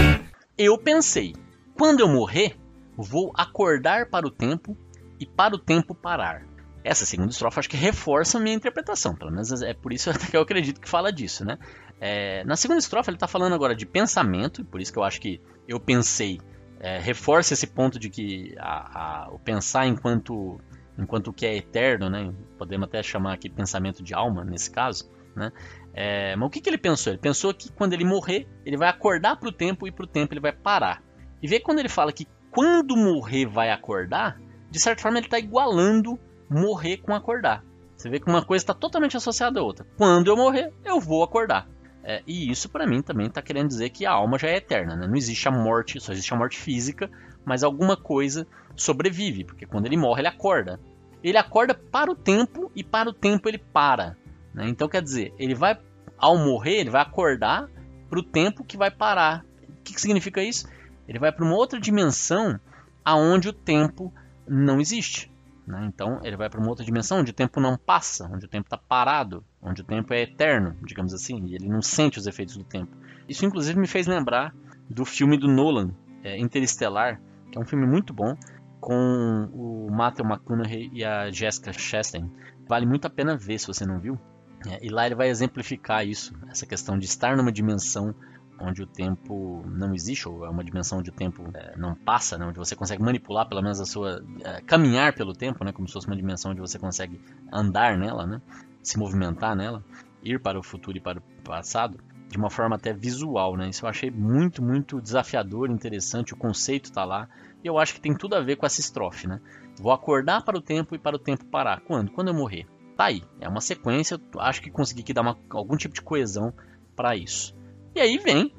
Eu 0.59 0.77
pensei, 0.77 1.35
quando 1.75 2.01
eu 2.01 2.09
morrer, 2.09 2.55
vou 2.95 3.33
acordar 3.35 4.11
para 4.11 4.27
o 4.27 4.31
tempo 4.31 4.77
e 5.19 5.25
para 5.25 5.55
o 5.55 5.59
tempo 5.59 5.95
parar. 5.95 6.43
Essa 6.85 7.07
segunda 7.07 7.31
estrofe 7.31 7.59
acho 7.59 7.71
que 7.71 7.79
reforça 7.79 8.37
a 8.37 8.41
minha 8.41 8.55
interpretação, 8.55 9.17
pelo 9.17 9.31
menos 9.31 9.63
é 9.63 9.73
por 9.73 9.91
isso 9.91 10.13
que 10.31 10.37
eu 10.37 10.43
acredito 10.43 10.83
que 10.83 10.89
fala 10.89 11.11
disso, 11.11 11.43
né? 11.43 11.57
É, 11.99 12.45
na 12.45 12.57
segunda 12.57 12.79
estrofe 12.79 13.09
ele 13.09 13.17
está 13.17 13.27
falando 13.27 13.55
agora 13.55 13.75
de 13.75 13.87
pensamento, 13.87 14.63
por 14.67 14.83
isso 14.83 14.93
que 14.93 14.99
eu 14.99 15.03
acho 15.03 15.19
que 15.19 15.41
eu 15.67 15.81
pensei 15.81 16.39
é, 16.79 16.99
reforça 16.99 17.55
esse 17.55 17.67
ponto 17.67 17.99
de 17.99 18.11
que 18.11 18.55
a, 18.59 19.25
a, 19.25 19.31
o 19.31 19.39
pensar 19.39 19.87
enquanto 19.87 20.61
enquanto 20.99 21.29
o 21.29 21.33
que 21.33 21.47
é 21.47 21.57
eterno, 21.57 22.09
né? 22.09 22.33
Podemos 22.59 22.89
até 22.89 23.03
chamar 23.03 23.35
aqui 23.35 23.49
pensamento 23.49 24.03
de 24.03 24.15
alma 24.15 24.45
nesse 24.45 24.71
caso, 24.71 25.11
né? 25.35 25.53
É, 25.93 26.37
mas 26.37 26.47
o 26.47 26.51
que, 26.51 26.61
que 26.61 26.69
ele 26.69 26.79
pensou? 26.79 27.13
Ele 27.13 27.21
pensou 27.21 27.55
que 27.55 27.71
quando 27.73 27.93
ele 27.93 28.05
morrer, 28.05 28.47
ele 28.65 28.77
vai 28.77 28.89
acordar 28.89 29.37
para 29.37 29.49
o 29.49 29.53
tempo 29.53 29.87
e 29.87 29.93
para 29.93 30.05
o 30.05 30.09
tempo 30.09 30.35
ele 30.35 30.41
vai 30.41 30.53
parar. 30.53 31.03
E 31.43 31.49
vê 31.49 31.61
quando 31.61 31.79
ele 31.79 31.89
fala 31.89 32.13
que 32.13 32.27
quando 32.51 32.97
morrer 32.97 33.47
vai 33.47 33.71
acordar, 33.71 34.41
de 34.71 34.81
certa 34.81 35.03
forma 35.03 35.19
ele 35.19 35.27
está 35.27 35.39
igualando 35.39 36.19
morrer 36.49 36.99
com 36.99 37.15
acordar. 37.15 37.65
Você 37.97 38.11
vê 38.11 38.21
que 38.21 38.29
uma 38.29 38.45
coisa 38.45 38.63
está 38.63 38.75
totalmente 38.75 39.17
associada 39.17 39.59
à 39.59 39.63
outra. 39.63 39.87
Quando 39.97 40.29
eu 40.29 40.37
morrer, 40.37 40.73
eu 40.85 41.01
vou 41.01 41.23
acordar. 41.23 41.67
É, 42.05 42.23
e 42.27 42.51
isso 42.51 42.69
para 42.69 42.87
mim 42.87 43.03
também 43.03 43.27
está 43.27 43.43
querendo 43.43 43.69
dizer 43.69 43.91
que 43.91 44.07
a 44.07 44.13
alma 44.13 44.39
já 44.39 44.49
é 44.49 44.57
eterna. 44.57 44.95
Né? 44.95 45.07
Não 45.07 45.17
existe 45.17 45.49
a 45.49 45.51
morte, 45.51 45.99
só 45.99 46.13
existe 46.13 46.33
a 46.33 46.37
morte 46.37 46.59
física, 46.59 47.11
mas 47.47 47.63
alguma 47.63 47.97
coisa 47.97 48.47
sobrevive, 48.75 49.45
porque 49.45 49.65
quando 49.65 49.87
ele 49.87 49.97
morre 49.97 50.21
ele 50.21 50.29
acorda. 50.29 50.81
Ele 51.23 51.39
acorda 51.39 51.75
para 51.75 52.11
o 52.11 52.15
tempo 52.15 52.71
e 52.75 52.83
para 52.83 53.09
o 53.09 53.13
tempo 53.13 53.49
ele 53.49 53.59
para. 53.59 54.17
Né? 54.53 54.69
Então 54.69 54.89
quer 54.89 55.01
dizer, 55.01 55.33
ele 55.39 55.55
vai 55.55 55.79
ao 56.19 56.37
morrer 56.37 56.81
ele 56.81 56.91
vai 56.91 57.03
acordar 57.03 57.69
para 58.09 58.19
o 58.19 58.23
tempo 58.23 58.65
que 58.65 58.77
vai 58.77 58.91
parar. 58.91 59.45
O 59.63 59.83
que, 59.85 59.95
que 59.95 60.01
significa 60.01 60.43
isso? 60.43 60.69
Ele 61.07 61.19
vai 61.19 61.31
para 61.31 61.45
uma 61.45 61.55
outra 61.55 61.79
dimensão 61.79 62.59
aonde 63.05 63.49
o 63.49 63.53
tempo 63.53 64.13
não 64.47 64.81
existe. 64.81 65.31
Né? 65.67 65.85
Então 65.87 66.21
ele 66.25 66.37
vai 66.37 66.51
para 66.51 66.61
uma 66.61 66.69
outra 66.69 66.85
dimensão 66.85 67.21
onde 67.21 67.31
o 67.31 67.35
tempo 67.35 67.61
não 67.61 67.77
passa, 67.77 68.29
onde 68.33 68.47
o 68.47 68.49
tempo 68.49 68.67
está 68.67 68.77
parado, 68.77 69.45
onde 69.63 69.83
o 69.83 69.85
tempo 69.85 70.13
é 70.13 70.23
eterno, 70.23 70.77
digamos 70.83 71.15
assim, 71.15 71.45
e 71.47 71.55
ele 71.55 71.69
não 71.69 71.83
sente 71.83 72.19
os 72.19 72.27
efeitos 72.27 72.57
do 72.57 72.65
tempo. 72.65 72.97
Isso 73.29 73.45
inclusive 73.45 73.79
me 73.79 73.87
fez 73.87 74.07
lembrar 74.07 74.55
do 74.89 75.05
filme 75.05 75.37
do 75.37 75.49
Nolan, 75.49 75.91
é, 76.23 76.39
Interestelar, 76.39 77.21
é 77.57 77.61
um 77.61 77.65
filme 77.65 77.87
muito 77.87 78.13
bom, 78.13 78.37
com 78.81 79.49
o 79.53 79.91
Matthew 79.91 80.27
McConaughey 80.27 80.91
e 80.93 81.05
a 81.05 81.31
Jessica 81.31 81.73
Chastain. 81.73 82.31
Vale 82.69 82.87
muito 82.87 83.07
a 83.07 83.11
pena 83.11 83.37
ver 83.37 83.59
se 83.59 83.67
você 83.67 83.85
não 83.85 83.99
viu. 83.99 84.19
É, 84.67 84.85
e 84.85 84.89
lá 84.89 85.07
ele 85.07 85.15
vai 85.15 85.29
exemplificar 85.29 86.07
isso, 86.07 86.35
essa 86.49 86.67
questão 86.67 86.99
de 86.99 87.05
estar 87.05 87.37
numa 87.37 87.53
dimensão 87.53 88.15
onde 88.59 88.83
o 88.83 88.87
tempo 88.87 89.63
não 89.67 89.95
existe, 89.95 90.29
ou 90.29 90.45
é 90.45 90.49
uma 90.49 90.65
dimensão 90.65 90.99
onde 90.99 91.11
o 91.11 91.13
tempo 91.13 91.45
é, 91.55 91.77
não 91.77 91.95
passa, 91.95 92.39
né? 92.39 92.47
onde 92.47 92.59
você 92.59 92.75
consegue 92.75 93.03
manipular 93.03 93.47
pelo 93.49 93.63
menos 93.63 93.81
a 93.81 93.85
sua. 93.85 94.25
É, 94.43 94.61
caminhar 94.63 95.15
pelo 95.15 95.35
tempo, 95.35 95.65
né? 95.65 95.73
como 95.73 95.87
se 95.87 95.93
fosse 95.93 96.07
uma 96.07 96.17
dimensão 96.17 96.53
onde 96.53 96.61
você 96.61 96.79
consegue 96.79 97.21
andar 97.53 97.99
nela, 97.99 98.27
né? 98.27 98.41
se 98.83 98.99
movimentar 98.99 99.55
nela, 99.55 99.85
ir 100.23 100.41
para 100.41 100.59
o 100.59 100.63
futuro 100.63 100.97
e 100.97 101.01
para 101.01 101.19
o 101.19 101.43
passado, 101.43 101.99
de 102.29 102.39
uma 102.39 102.51
forma 102.51 102.77
até 102.77 102.93
visual. 102.93 103.57
Né? 103.57 103.69
Isso 103.69 103.85
eu 103.85 103.91
achei 103.91 104.11
muito, 104.11 104.63
muito 104.63 105.01
desafiador, 105.01 105.71
interessante, 105.71 106.33
o 106.33 106.37
conceito 106.37 106.87
está 106.87 107.05
lá, 107.05 107.29
e 107.67 107.69
eu 107.69 107.79
acho 107.79 107.95
que 107.95 108.01
tem 108.01 108.15
tudo 108.15 108.37
a 108.37 108.41
ver 108.41 108.55
com 108.55 108.65
essa 108.65 108.81
estrofe. 108.81 109.27
Né? 109.27 109.41
Vou 109.81 109.93
acordar 109.93 110.43
para 110.43 110.57
o 110.57 110.61
tempo 110.61 110.95
e 110.95 110.99
para 110.99 111.17
o 111.17 111.19
tempo 111.19 111.45
parar. 111.47 111.81
Quando? 111.81 112.13
Quando 112.13 112.29
eu 112.29 112.35
morrer. 112.35 112.65
Tá 112.97 113.07
aí, 113.07 113.23
é 113.41 113.49
uma 113.49 113.61
sequência, 113.61 114.19
acho 114.39 114.63
que 114.63 114.71
consegui 114.71 115.03
que 115.03 115.13
dar 115.13 115.23
uma, 115.23 115.37
algum 115.51 115.77
tipo 115.77 115.93
de 115.93 116.01
coesão 116.01 116.55
para 116.95 117.15
isso. 117.17 117.55
E 117.95 118.01
aí 118.01 118.17
vem 118.19 118.55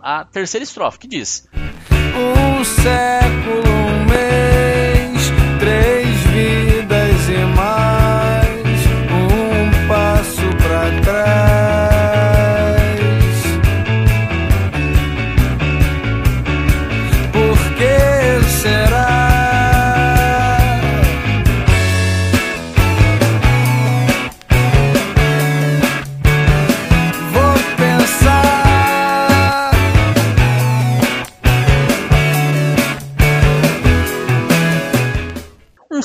a 0.00 0.24
terceira 0.24 0.62
estrofe 0.62 1.00
que 1.00 1.08
diz: 1.08 1.46
Um 1.52 2.64
século, 2.64 3.62
um 3.68 4.04
mês, 4.06 5.30
três 5.58 6.08
vidas 6.32 6.73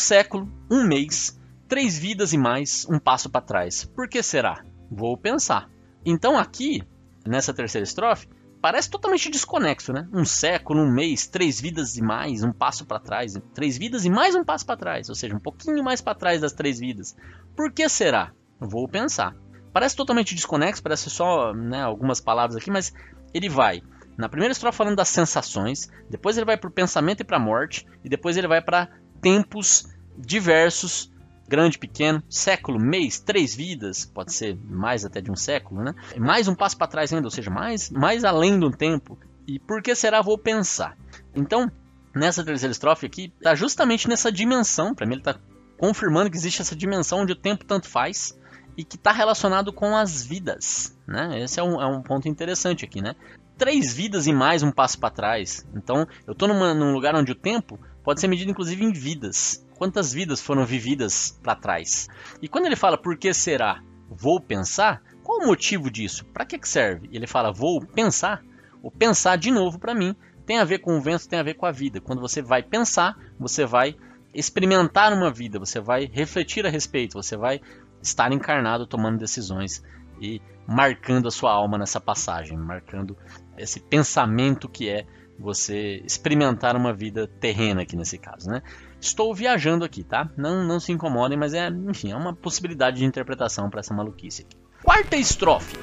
século, 0.10 0.52
um 0.72 0.84
mês, 0.88 1.40
três 1.68 2.00
vidas 2.00 2.34
e 2.34 2.38
mais, 2.38 2.84
um 2.90 2.98
passo 2.98 3.30
para 3.30 3.46
trás. 3.46 3.86
Por 3.86 4.10
que 4.10 4.24
será? 4.24 4.66
Vou 4.90 5.16
pensar. 5.16 5.70
Então 6.04 6.36
aqui, 6.36 6.82
nessa 7.28 7.54
terceira 7.54 7.84
estrofe, 7.84 8.28
parece 8.60 8.90
totalmente 8.90 9.30
desconexo, 9.30 9.94
né? 9.94 10.10
Um 10.12 10.26
século, 10.26 10.82
um 10.82 10.92
mês, 10.92 11.28
três 11.28 11.62
vidas 11.62 11.96
e 11.96 12.02
mais, 12.02 12.42
um 12.42 12.52
passo 12.52 12.88
para 12.88 13.00
trás, 13.00 13.36
três 13.54 13.78
vidas 13.78 14.04
e 14.04 14.10
mais 14.10 14.34
um 14.34 14.44
passo 14.44 14.66
para 14.66 14.78
trás, 14.78 15.10
ou 15.10 15.16
seja, 15.16 15.36
um 15.36 15.40
pouquinho 15.40 15.84
mais 15.84 16.02
para 16.02 16.18
trás 16.18 16.42
das 16.42 16.54
três 16.54 16.80
vidas. 16.80 17.16
Por 17.56 17.72
que 17.72 17.88
será? 17.88 18.32
Vou 18.60 18.88
pensar. 18.88 19.36
Parece 19.72 19.96
totalmente 19.96 20.34
desconexo, 20.34 20.82
parece 20.82 21.08
só 21.12 21.54
né, 21.54 21.84
algumas 21.84 22.20
palavras 22.20 22.58
aqui, 22.58 22.72
mas 22.72 22.92
ele 23.32 23.48
vai 23.48 23.84
na 24.18 24.28
primeira 24.28 24.54
estrofe 24.54 24.80
falando 24.80 24.96
das 24.96 25.10
sensações, 25.10 25.88
depois 26.10 26.36
ele 26.36 26.48
vai 26.48 26.58
para 26.58 26.68
o 26.68 26.74
pensamento 26.74 27.22
e 27.22 27.24
para 27.24 27.38
a 27.38 27.40
morte, 27.40 27.86
e 28.04 28.10
depois 28.10 28.38
ele 28.38 28.48
vai 28.48 28.60
para 28.60 28.90
tempos 29.22 29.88
diversos, 30.20 31.12
grande, 31.48 31.80
pequeno, 31.80 32.22
século, 32.30 32.80
mês, 32.80 33.20
três 33.20 33.56
vidas, 33.56 34.06
pode 34.06 34.34
ser 34.34 34.58
mais 34.70 35.04
até 35.04 35.20
de 35.20 35.32
um 35.32 35.36
século, 35.36 35.84
né? 35.84 35.96
Mais 36.18 36.48
um 36.48 36.54
passo 36.54 36.78
para 36.78 36.88
trás 36.88 37.12
ainda, 37.12 37.28
ou 37.28 37.32
seja, 37.32 37.50
mais, 37.50 37.90
mais 37.90 38.24
além 38.24 38.60
do 38.60 38.70
tempo. 38.70 39.18
E 39.48 39.58
por 39.58 39.82
que 39.82 39.96
será 39.96 40.22
vou 40.22 40.38
pensar? 40.38 40.96
Então, 41.36 41.72
nessa 42.14 42.44
terceira 42.44 42.72
estrofe 42.72 43.08
aqui, 43.08 43.34
está 43.38 43.56
justamente 43.56 44.08
nessa 44.08 44.32
dimensão, 44.32 44.94
para 44.94 45.08
mim 45.08 45.14
ele 45.14 45.22
está 45.22 45.36
confirmando 45.78 46.30
que 46.30 46.38
existe 46.38 46.62
essa 46.62 46.76
dimensão 46.76 47.22
onde 47.22 47.34
o 47.34 47.36
tempo 47.36 47.66
tanto 47.66 47.88
faz 47.88 48.38
e 48.78 48.84
que 48.84 48.96
está 48.96 49.12
relacionado 49.12 49.74
com 49.74 49.96
as 49.96 50.24
vidas, 50.24 50.96
né? 51.08 51.42
Esse 51.42 51.60
é 51.60 51.64
um, 51.64 51.82
é 51.82 51.88
um 51.88 52.02
ponto 52.02 52.28
interessante 52.28 52.86
aqui, 52.86 53.02
né? 53.02 53.16
Três 53.58 53.94
vidas 53.94 54.28
e 54.28 54.32
mais 54.32 54.62
um 54.62 54.72
passo 54.72 55.00
para 55.00 55.10
trás. 55.10 55.68
Então, 55.76 56.08
eu 56.28 56.34
estou 56.34 56.48
num 56.48 56.94
lugar 56.94 57.16
onde 57.16 57.32
o 57.32 57.36
tempo 57.36 57.80
pode 58.04 58.22
ser 58.22 58.28
medido 58.28 58.52
inclusive 58.52 58.84
em 58.84 58.94
vidas. 58.94 59.66
Quantas 59.80 60.12
vidas 60.12 60.42
foram 60.42 60.66
vividas 60.66 61.40
para 61.42 61.56
trás? 61.56 62.10
E 62.42 62.50
quando 62.50 62.66
ele 62.66 62.76
fala 62.76 62.98
por 62.98 63.16
que 63.16 63.34
será? 63.34 63.82
Vou 64.10 64.42
pensar. 64.42 65.02
Qual 65.24 65.40
o 65.40 65.48
motivo 65.48 65.90
disso? 65.90 66.26
Para 66.26 66.46
que, 66.46 66.60
que 66.60 66.68
serve? 66.68 67.10
Ele 67.14 67.26
fala 67.26 67.50
vou 67.50 67.80
pensar. 67.86 68.44
O 68.84 68.92
pensar 68.92 69.38
de 69.38 69.50
novo 69.50 69.80
para 69.80 69.96
mim 69.96 70.14
tem 70.46 70.60
a 70.60 70.66
ver 70.66 70.80
com 70.80 70.98
o 70.98 71.02
vento, 71.02 71.30
tem 71.30 71.40
a 71.40 71.44
ver 71.44 71.54
com 71.54 71.66
a 71.66 71.72
vida. 71.72 72.02
Quando 72.02 72.20
você 72.20 72.42
vai 72.42 72.62
pensar, 72.62 73.18
você 73.40 73.66
vai 73.66 73.96
experimentar 74.34 75.14
uma 75.14 75.32
vida, 75.32 75.58
você 75.58 75.80
vai 75.80 76.10
refletir 76.12 76.66
a 76.66 76.70
respeito, 76.70 77.14
você 77.14 77.38
vai 77.38 77.62
estar 78.02 78.34
encarnado 78.34 78.86
tomando 78.86 79.18
decisões 79.18 79.82
e 80.20 80.42
marcando 80.68 81.30
a 81.30 81.32
sua 81.32 81.54
alma 81.54 81.78
nessa 81.78 82.02
passagem, 82.02 82.58
marcando 82.58 83.16
esse 83.58 83.80
pensamento 83.80 84.68
que 84.68 84.90
é 84.90 85.06
você 85.40 86.02
experimentar 86.06 86.76
uma 86.76 86.94
vida 86.94 87.28
terrena 87.40 87.84
aqui 87.84 87.96
nesse 87.96 88.18
caso, 88.18 88.50
né? 88.50 88.62
Estou 89.02 89.34
viajando 89.34 89.86
aqui, 89.86 90.04
tá? 90.04 90.30
Não, 90.36 90.64
não 90.66 90.80
se 90.80 90.92
incomodem, 90.92 91.38
mas 91.38 91.54
é, 91.54 91.70
enfim, 91.70 92.12
é 92.12 92.16
uma 92.16 92.34
possibilidade 92.34 92.98
de 92.98 93.06
interpretação 93.06 93.70
para 93.70 93.80
essa 93.80 93.94
maluquice 93.94 94.42
aqui. 94.42 94.58
Quarta 94.84 95.16
estrofe. 95.16 95.78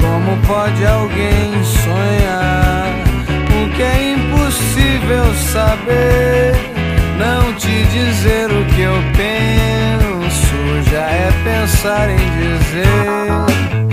Como 0.00 0.46
pode 0.46 0.84
alguém 0.86 1.64
sonhar 1.64 2.86
o 3.48 3.76
que 3.76 3.82
é 3.82 4.12
impossível 4.14 5.34
saber? 5.52 6.54
Não 7.18 7.54
te 7.54 7.84
dizer 7.86 8.50
o 8.50 8.64
que 8.74 8.80
eu 8.80 8.94
penso 9.16 10.90
já 10.90 11.10
é 11.10 11.30
pensar 11.44 12.10
em 12.10 12.16
dizer. 12.16 13.91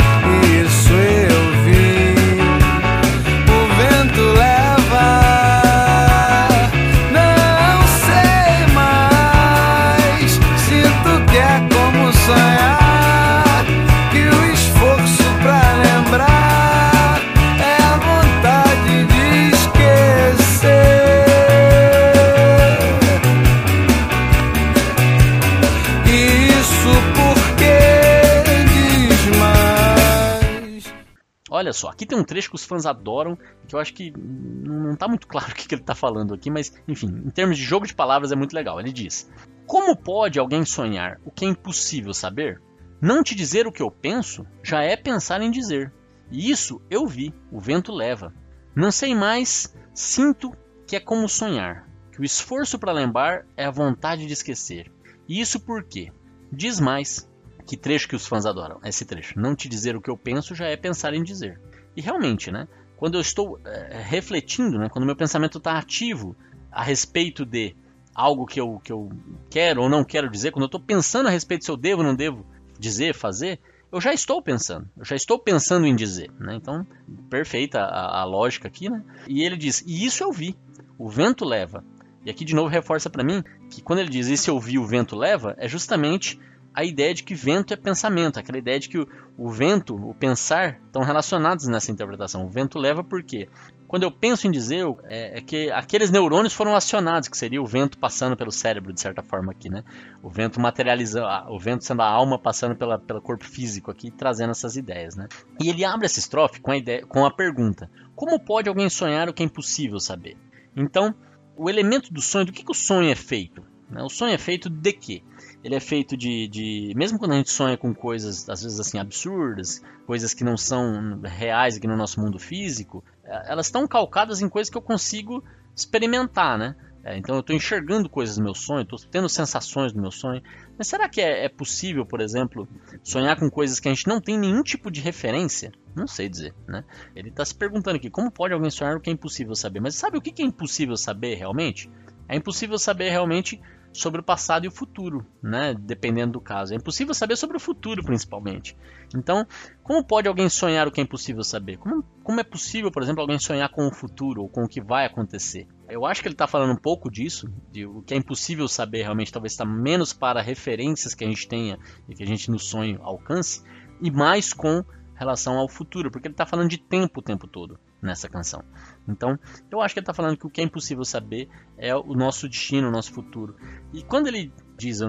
Olha 31.69 31.73
só, 31.73 31.89
aqui 31.89 32.05
tem 32.05 32.17
um 32.17 32.23
trecho 32.23 32.49
que 32.49 32.55
os 32.55 32.65
fãs 32.65 32.85
adoram, 32.85 33.37
que 33.67 33.75
eu 33.75 33.79
acho 33.79 33.93
que 33.93 34.11
não 34.11 34.93
está 34.93 35.07
muito 35.07 35.27
claro 35.29 35.51
o 35.51 35.55
que, 35.55 35.67
que 35.67 35.75
ele 35.75 35.81
está 35.81 35.93
falando 35.93 36.33
aqui, 36.33 36.49
mas 36.49 36.73
enfim, 36.87 37.07
em 37.07 37.29
termos 37.29 37.57
de 37.57 37.63
jogo 37.63 37.85
de 37.85 37.93
palavras 37.93 38.31
é 38.31 38.35
muito 38.35 38.53
legal. 38.53 38.79
Ele 38.79 38.91
diz: 38.91 39.29
Como 39.67 39.95
pode 39.95 40.39
alguém 40.39 40.65
sonhar 40.65 41.19
o 41.23 41.31
que 41.31 41.45
é 41.45 41.47
impossível 41.47 42.13
saber? 42.13 42.61
Não 43.01 43.23
te 43.23 43.33
dizer 43.33 43.65
o 43.65 43.71
que 43.71 43.81
eu 43.81 43.89
penso 43.89 44.45
já 44.61 44.81
é 44.81 44.97
pensar 44.97 45.41
em 45.41 45.51
dizer. 45.51 45.93
E 46.31 46.51
isso 46.51 46.81
eu 46.89 47.07
vi, 47.07 47.33
o 47.51 47.59
vento 47.59 47.93
leva. 47.93 48.33
Não 48.75 48.91
sei 48.91 49.15
mais, 49.15 49.73
sinto 49.93 50.51
que 50.85 50.95
é 50.95 50.99
como 50.99 51.29
sonhar, 51.29 51.87
que 52.11 52.19
o 52.19 52.23
esforço 52.23 52.77
para 52.77 52.91
lembrar 52.91 53.45
é 53.55 53.65
a 53.65 53.71
vontade 53.71 54.25
de 54.25 54.33
esquecer. 54.33 54.91
E 55.27 55.39
isso 55.39 55.59
por 55.59 55.83
quê? 55.83 56.11
Diz 56.51 56.79
mais. 56.79 57.28
Que 57.69 57.77
trecho 57.77 58.07
que 58.07 58.15
os 58.15 58.25
fãs 58.25 58.47
adoram, 58.47 58.79
esse 58.83 59.05
trecho. 59.05 59.39
Não 59.39 59.55
te 59.55 59.69
dizer 59.69 59.95
o 59.95 60.01
que 60.01 60.09
eu 60.09 60.17
penso 60.17 60.55
já 60.55 60.65
é 60.65 60.75
pensar 60.75 61.13
em 61.13 61.21
dizer. 61.21 61.61
E 61.95 62.01
realmente, 62.01 62.49
né? 62.51 62.67
Quando 62.97 63.13
eu 63.13 63.21
estou 63.21 63.59
é, 63.63 64.01
refletindo, 64.01 64.79
né? 64.79 64.89
Quando 64.89 65.05
meu 65.05 65.15
pensamento 65.15 65.59
está 65.59 65.77
ativo 65.77 66.35
a 66.71 66.81
respeito 66.81 67.45
de 67.45 67.75
algo 68.15 68.47
que 68.47 68.59
eu, 68.59 68.81
que 68.83 68.91
eu 68.91 69.11
quero 69.51 69.83
ou 69.83 69.87
não 69.87 70.03
quero 70.03 70.31
dizer, 70.31 70.49
quando 70.49 70.63
eu 70.63 70.65
estou 70.65 70.79
pensando 70.79 71.27
a 71.27 71.29
respeito 71.29 71.63
se 71.63 71.69
eu 71.69 71.77
devo 71.77 72.01
ou 72.01 72.07
não 72.07 72.15
devo 72.15 72.43
dizer, 72.79 73.13
fazer, 73.13 73.59
eu 73.91 74.01
já 74.01 74.15
estou 74.15 74.41
pensando, 74.41 74.89
eu 74.97 75.05
já 75.05 75.15
estou 75.15 75.37
pensando 75.37 75.85
em 75.85 75.95
dizer, 75.95 76.31
né? 76.39 76.55
Então, 76.55 76.87
perfeita 77.29 77.81
a, 77.81 78.21
a, 78.21 78.25
lógica 78.25 78.67
aqui, 78.67 78.89
né? 78.89 79.03
E 79.27 79.43
ele 79.43 79.55
diz, 79.55 79.83
e 79.85 80.07
isso 80.07 80.23
eu 80.23 80.31
vi, 80.31 80.57
o 80.97 81.07
vento 81.07 81.45
leva. 81.45 81.85
E 82.25 82.31
aqui 82.31 82.43
de 82.43 82.55
novo 82.55 82.67
reforça 82.67 83.11
para 83.11 83.23
mim 83.23 83.43
que 83.69 83.79
quando 83.79 83.99
ele 83.99 84.09
diz 84.09 84.25
isso 84.25 84.49
eu 84.49 84.59
vi, 84.59 84.79
o 84.79 84.87
vento 84.87 85.15
leva, 85.15 85.53
é 85.59 85.67
justamente 85.67 86.39
a 86.73 86.83
ideia 86.83 87.13
de 87.13 87.23
que 87.23 87.33
vento 87.33 87.73
é 87.73 87.77
pensamento, 87.77 88.39
aquela 88.39 88.57
ideia 88.57 88.79
de 88.79 88.89
que 88.89 88.99
o, 88.99 89.07
o 89.37 89.49
vento, 89.49 89.95
o 89.95 90.13
pensar, 90.13 90.79
estão 90.85 91.01
relacionados 91.01 91.67
nessa 91.67 91.91
interpretação. 91.91 92.45
O 92.45 92.49
vento 92.49 92.77
leva 92.77 93.03
por 93.03 93.23
quê? 93.23 93.49
Quando 93.87 94.03
eu 94.03 94.11
penso 94.11 94.45
em 94.45 94.51
dizer, 94.51 94.85
é, 95.05 95.39
é, 95.39 95.41
que 95.41 95.71
aqueles 95.71 96.11
neurônios 96.11 96.53
foram 96.53 96.75
acionados, 96.75 97.27
que 97.27 97.35
seria 97.35 97.59
o 97.59 97.65
vento 97.65 97.97
passando 97.97 98.37
pelo 98.37 98.51
cérebro, 98.51 98.93
de 98.93 99.01
certa 99.01 99.23
forma 99.23 99.51
aqui, 99.51 99.67
né? 99.67 99.83
O 100.21 100.29
vento 100.29 100.59
materializando, 100.59 101.25
o 101.51 101.59
vento 101.59 101.83
sendo 101.83 102.03
a 102.03 102.07
alma 102.07 102.37
passando 102.37 102.75
pela, 102.75 102.99
pelo 102.99 103.19
corpo 103.19 103.43
físico 103.43 103.89
aqui, 103.89 104.11
trazendo 104.11 104.51
essas 104.51 104.75
ideias, 104.75 105.15
né? 105.15 105.27
E 105.59 105.69
ele 105.69 105.83
abre 105.83 106.05
essa 106.05 106.19
estrofe 106.19 106.61
com 106.61 106.69
a, 106.69 106.77
ideia, 106.77 107.03
com 107.03 107.25
a 107.25 107.31
pergunta, 107.31 107.89
como 108.15 108.39
pode 108.39 108.69
alguém 108.69 108.89
sonhar 108.89 109.27
o 109.27 109.33
que 109.33 109.41
é 109.41 109.45
impossível 109.47 109.99
saber? 109.99 110.37
Então, 110.75 111.15
o 111.57 111.67
elemento 111.67 112.13
do 112.13 112.21
sonho, 112.21 112.45
do 112.45 112.51
que, 112.51 112.63
que 112.63 112.71
o 112.71 112.75
sonho 112.75 113.09
é 113.09 113.15
feito? 113.15 113.63
Né? 113.89 114.03
O 114.03 114.09
sonho 114.09 114.33
é 114.33 114.37
feito 114.37 114.69
de 114.69 114.93
quê? 114.93 115.23
Ele 115.63 115.75
é 115.75 115.79
feito 115.79 116.15
de, 116.15 116.47
de, 116.47 116.93
Mesmo 116.95 117.19
quando 117.19 117.33
a 117.33 117.35
gente 117.35 117.51
sonha 117.51 117.77
com 117.77 117.93
coisas, 117.93 118.49
às 118.49 118.63
vezes 118.63 118.79
assim, 118.79 118.97
absurdas, 118.97 119.81
coisas 120.05 120.33
que 120.33 120.43
não 120.43 120.55
são 120.55 121.19
reais 121.21 121.77
aqui 121.77 121.87
no 121.87 121.97
nosso 121.97 122.19
mundo 122.19 122.39
físico, 122.39 123.03
é, 123.23 123.51
elas 123.51 123.67
estão 123.67 123.87
calcadas 123.87 124.41
em 124.41 124.49
coisas 124.49 124.69
que 124.69 124.77
eu 124.77 124.81
consigo 124.81 125.43
experimentar, 125.75 126.57
né? 126.57 126.75
É, 127.03 127.17
então 127.17 127.35
eu 127.35 127.39
estou 127.39 127.55
enxergando 127.55 128.09
coisas 128.09 128.35
do 128.35 128.43
meu 128.43 128.53
sonho, 128.53 128.81
estou 128.81 128.99
tendo 129.09 129.29
sensações 129.29 129.93
do 129.93 130.01
meu 130.01 130.11
sonho. 130.11 130.41
Mas 130.77 130.87
será 130.87 131.07
que 131.07 131.21
é, 131.21 131.45
é, 131.45 131.49
possível, 131.49 132.05
por 132.05 132.19
exemplo, 132.19 132.67
sonhar 133.03 133.37
com 133.37 133.49
coisas 133.49 133.79
que 133.79 133.87
a 133.87 133.93
gente 133.93 134.07
não 134.07 134.19
tem 134.19 134.37
nenhum 134.37 134.61
tipo 134.61 134.91
de 134.91 134.99
referência? 134.99 135.71
Não 135.95 136.07
sei 136.07 136.27
dizer, 136.27 136.53
né? 136.67 136.83
Ele 137.15 137.29
está 137.29 137.43
se 137.43 137.55
perguntando 137.55 137.97
aqui, 137.97 138.09
como 138.09 138.29
pode 138.29 138.53
alguém 138.53 138.69
sonhar 138.69 138.95
o 138.95 138.99
que 138.99 139.09
é 139.09 139.13
impossível 139.13 139.55
saber? 139.55 139.79
Mas 139.79 139.95
sabe 139.95 140.17
o 140.17 140.21
que 140.21 140.41
é 140.41 140.45
impossível 140.45 140.97
saber 140.97 141.35
realmente? 141.35 141.89
É 142.27 142.35
impossível 142.35 142.77
saber 142.77 143.09
realmente 143.09 143.59
sobre 143.91 144.21
o 144.21 144.23
passado 144.23 144.65
e 144.65 144.67
o 144.67 144.71
futuro, 144.71 145.25
né? 145.41 145.73
Dependendo 145.73 146.33
do 146.33 146.41
caso. 146.41 146.73
É 146.73 146.77
impossível 146.77 147.13
saber 147.13 147.35
sobre 147.35 147.57
o 147.57 147.59
futuro, 147.59 148.03
principalmente. 148.03 148.75
Então, 149.15 149.45
como 149.83 150.03
pode 150.03 150.27
alguém 150.27 150.49
sonhar 150.49 150.87
o 150.87 150.91
que 150.91 151.01
é 151.01 151.03
impossível 151.03 151.43
saber? 151.43 151.77
Como, 151.77 152.03
como 152.23 152.39
é 152.39 152.43
possível, 152.43 152.91
por 152.91 153.01
exemplo, 153.01 153.21
alguém 153.21 153.39
sonhar 153.39 153.69
com 153.69 153.87
o 153.87 153.93
futuro 153.93 154.43
ou 154.43 154.49
com 154.49 154.63
o 154.63 154.67
que 154.67 154.81
vai 154.81 155.05
acontecer? 155.05 155.67
Eu 155.89 156.05
acho 156.05 156.21
que 156.21 156.27
ele 156.27 156.35
está 156.35 156.47
falando 156.47 156.71
um 156.71 156.81
pouco 156.81 157.09
disso, 157.09 157.51
de 157.71 157.85
o 157.85 158.01
que 158.03 158.13
é 158.13 158.17
impossível 158.17 158.67
saber 158.67 159.01
realmente, 159.01 159.31
talvez 159.31 159.53
está 159.53 159.65
menos 159.65 160.13
para 160.13 160.41
referências 160.41 161.15
que 161.15 161.23
a 161.23 161.27
gente 161.27 161.47
tenha 161.47 161.79
e 162.07 162.13
que 162.13 162.23
a 162.23 162.27
gente 162.27 162.51
no 162.51 162.59
sonho 162.59 163.01
alcance, 163.01 163.63
e 164.01 164.11
mais 164.11 164.53
com 164.53 164.83
relação 165.19 165.57
ao 165.57 165.67
futuro, 165.67 166.09
porque 166.09 166.27
ele 166.27 166.33
está 166.33 166.45
falando 166.45 166.69
de 166.69 166.77
tempo 166.77 167.19
o 167.19 167.23
tempo 167.23 167.45
todo 167.45 167.77
nessa 168.01 168.29
canção. 168.29 168.63
Então, 169.05 169.37
eu 169.69 169.81
acho 169.81 169.93
que 169.93 169.99
ele 169.99 170.03
está 170.03 170.13
falando 170.13 170.37
que 170.37 170.47
o 170.47 170.49
que 170.49 170.61
é 170.61 170.63
impossível 170.63 171.03
saber 171.03 171.49
é 171.77 171.93
o 171.93 172.13
nosso 172.13 172.47
destino, 172.47 172.87
o 172.87 172.91
nosso 172.91 173.11
futuro. 173.11 173.57
E 173.93 174.01
quando 174.01 174.27
ele 174.27 174.53
diz 174.77 174.99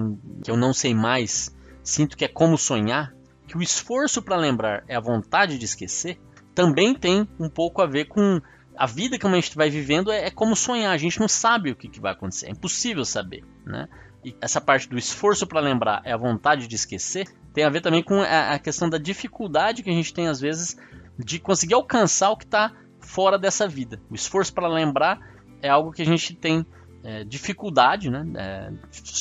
que 0.43 0.51
eu 0.51 0.57
não 0.57 0.73
sei 0.73 0.93
mais, 0.93 1.55
sinto 1.81 2.17
que 2.17 2.25
é 2.25 2.27
como 2.27 2.57
sonhar, 2.57 3.15
que 3.47 3.57
o 3.57 3.61
esforço 3.61 4.21
para 4.21 4.35
lembrar 4.35 4.83
é 4.85 4.95
a 4.95 4.99
vontade 4.99 5.57
de 5.57 5.63
esquecer, 5.63 6.19
também 6.53 6.93
tem 6.93 7.25
um 7.39 7.49
pouco 7.49 7.81
a 7.81 7.87
ver 7.87 8.05
com 8.05 8.41
a 8.75 8.85
vida 8.85 9.17
que 9.17 9.25
a 9.25 9.31
gente 9.31 9.55
vai 9.55 9.69
vivendo 9.69 10.11
é, 10.11 10.27
é 10.27 10.29
como 10.31 10.57
sonhar. 10.57 10.93
A 10.93 10.97
gente 10.97 11.21
não 11.21 11.27
sabe 11.29 11.71
o 11.71 11.75
que, 11.75 11.87
que 11.87 12.01
vai 12.01 12.11
acontecer, 12.11 12.47
é 12.47 12.51
impossível 12.51 13.05
saber, 13.05 13.45
né? 13.65 13.87
E 14.23 14.35
essa 14.41 14.59
parte 14.59 14.87
do 14.87 14.97
esforço 14.97 15.47
para 15.47 15.61
lembrar 15.61 16.01
é 16.05 16.11
a 16.11 16.17
vontade 16.17 16.67
de 16.67 16.75
esquecer 16.75 17.27
tem 17.53 17.63
a 17.63 17.69
ver 17.69 17.81
também 17.81 18.03
com 18.03 18.21
a, 18.21 18.53
a 18.53 18.59
questão 18.59 18.89
da 18.89 18.97
dificuldade 18.97 19.83
que 19.83 19.89
a 19.89 19.93
gente 19.93 20.13
tem 20.13 20.27
às 20.27 20.39
vezes 20.39 20.77
de 21.17 21.39
conseguir 21.39 21.73
alcançar 21.73 22.31
o 22.31 22.37
que 22.37 22.45
está 22.45 22.73
fora 22.99 23.37
dessa 23.37 23.67
vida. 23.67 24.01
O 24.09 24.15
esforço 24.15 24.53
para 24.53 24.67
lembrar 24.67 25.19
é 25.61 25.69
algo 25.69 25.91
que 25.91 26.01
a 26.01 26.05
gente 26.05 26.35
tem 26.35 26.65
é, 27.03 27.23
dificuldade, 27.23 28.09
né? 28.09 28.25
É, 28.35 28.71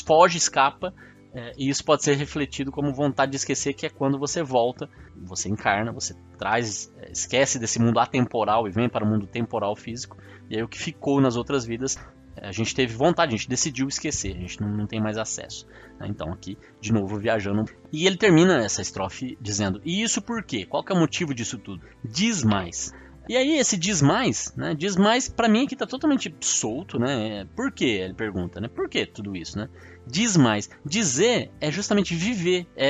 foge, 0.06 0.38
escapa, 0.38 0.94
é, 1.32 1.52
e 1.56 1.68
isso 1.68 1.84
pode 1.84 2.02
ser 2.02 2.14
refletido 2.14 2.72
como 2.72 2.92
vontade 2.92 3.30
de 3.30 3.36
esquecer, 3.36 3.72
que 3.72 3.86
é 3.86 3.90
quando 3.90 4.18
você 4.18 4.42
volta, 4.42 4.88
você 5.16 5.48
encarna, 5.48 5.92
você 5.92 6.14
traz, 6.38 6.92
é, 6.98 7.10
esquece 7.10 7.58
desse 7.58 7.80
mundo 7.80 8.00
atemporal 8.00 8.66
e 8.66 8.70
vem 8.70 8.88
para 8.88 9.04
o 9.04 9.08
mundo 9.08 9.26
temporal 9.26 9.76
físico, 9.76 10.16
e 10.48 10.56
aí 10.56 10.62
o 10.62 10.68
que 10.68 10.78
ficou 10.78 11.20
nas 11.20 11.36
outras 11.36 11.64
vidas 11.64 11.96
a 12.40 12.53
gente 12.53 12.74
teve 12.74 12.94
vontade, 12.94 13.35
a 13.35 13.37
gente 13.37 13.48
decidiu 13.48 13.87
esquecer, 13.88 14.35
a 14.37 14.40
gente 14.40 14.61
não, 14.61 14.68
não 14.68 14.87
tem 14.87 15.00
mais 15.00 15.18
acesso. 15.18 15.66
Né? 15.98 16.07
Então 16.09 16.33
aqui, 16.33 16.57
de 16.81 16.92
novo, 16.92 17.18
viajando. 17.18 17.64
E 17.92 18.07
ele 18.07 18.16
termina 18.16 18.64
essa 18.64 18.83
estrofe 18.83 19.37
dizendo: 19.40 19.81
E 19.85 20.03
isso 20.03 20.22
por 20.22 20.42
quê? 20.42 20.64
Qual 20.64 20.83
que 20.83 20.92
é 20.92 20.94
o 20.94 20.98
motivo 20.98 21.35
disso 21.35 21.59
tudo? 21.59 21.85
Diz 22.05 22.42
mais. 22.42 22.92
E 23.29 23.37
aí 23.37 23.59
esse 23.59 23.76
diz 23.76 24.03
mais, 24.03 24.53
né? 24.57 24.74
Diz 24.74 24.96
mais 24.96 25.29
para 25.29 25.48
mim 25.48 25.64
que 25.64 25.76
tá 25.76 25.87
totalmente 25.87 26.35
solto, 26.40 26.98
né? 26.98 27.46
Por 27.55 27.70
quê? 27.70 28.00
Ele 28.03 28.14
pergunta, 28.14 28.61
né? 28.61 28.66
Por 28.66 28.88
que 28.88 29.07
tudo 29.07 29.37
isso, 29.37 29.57
né? 29.57 29.68
Diz 30.05 30.37
mais. 30.37 30.68
Dizer 30.85 31.50
é 31.61 31.70
justamente 31.70 32.12
viver. 32.12 32.66
É, 32.74 32.88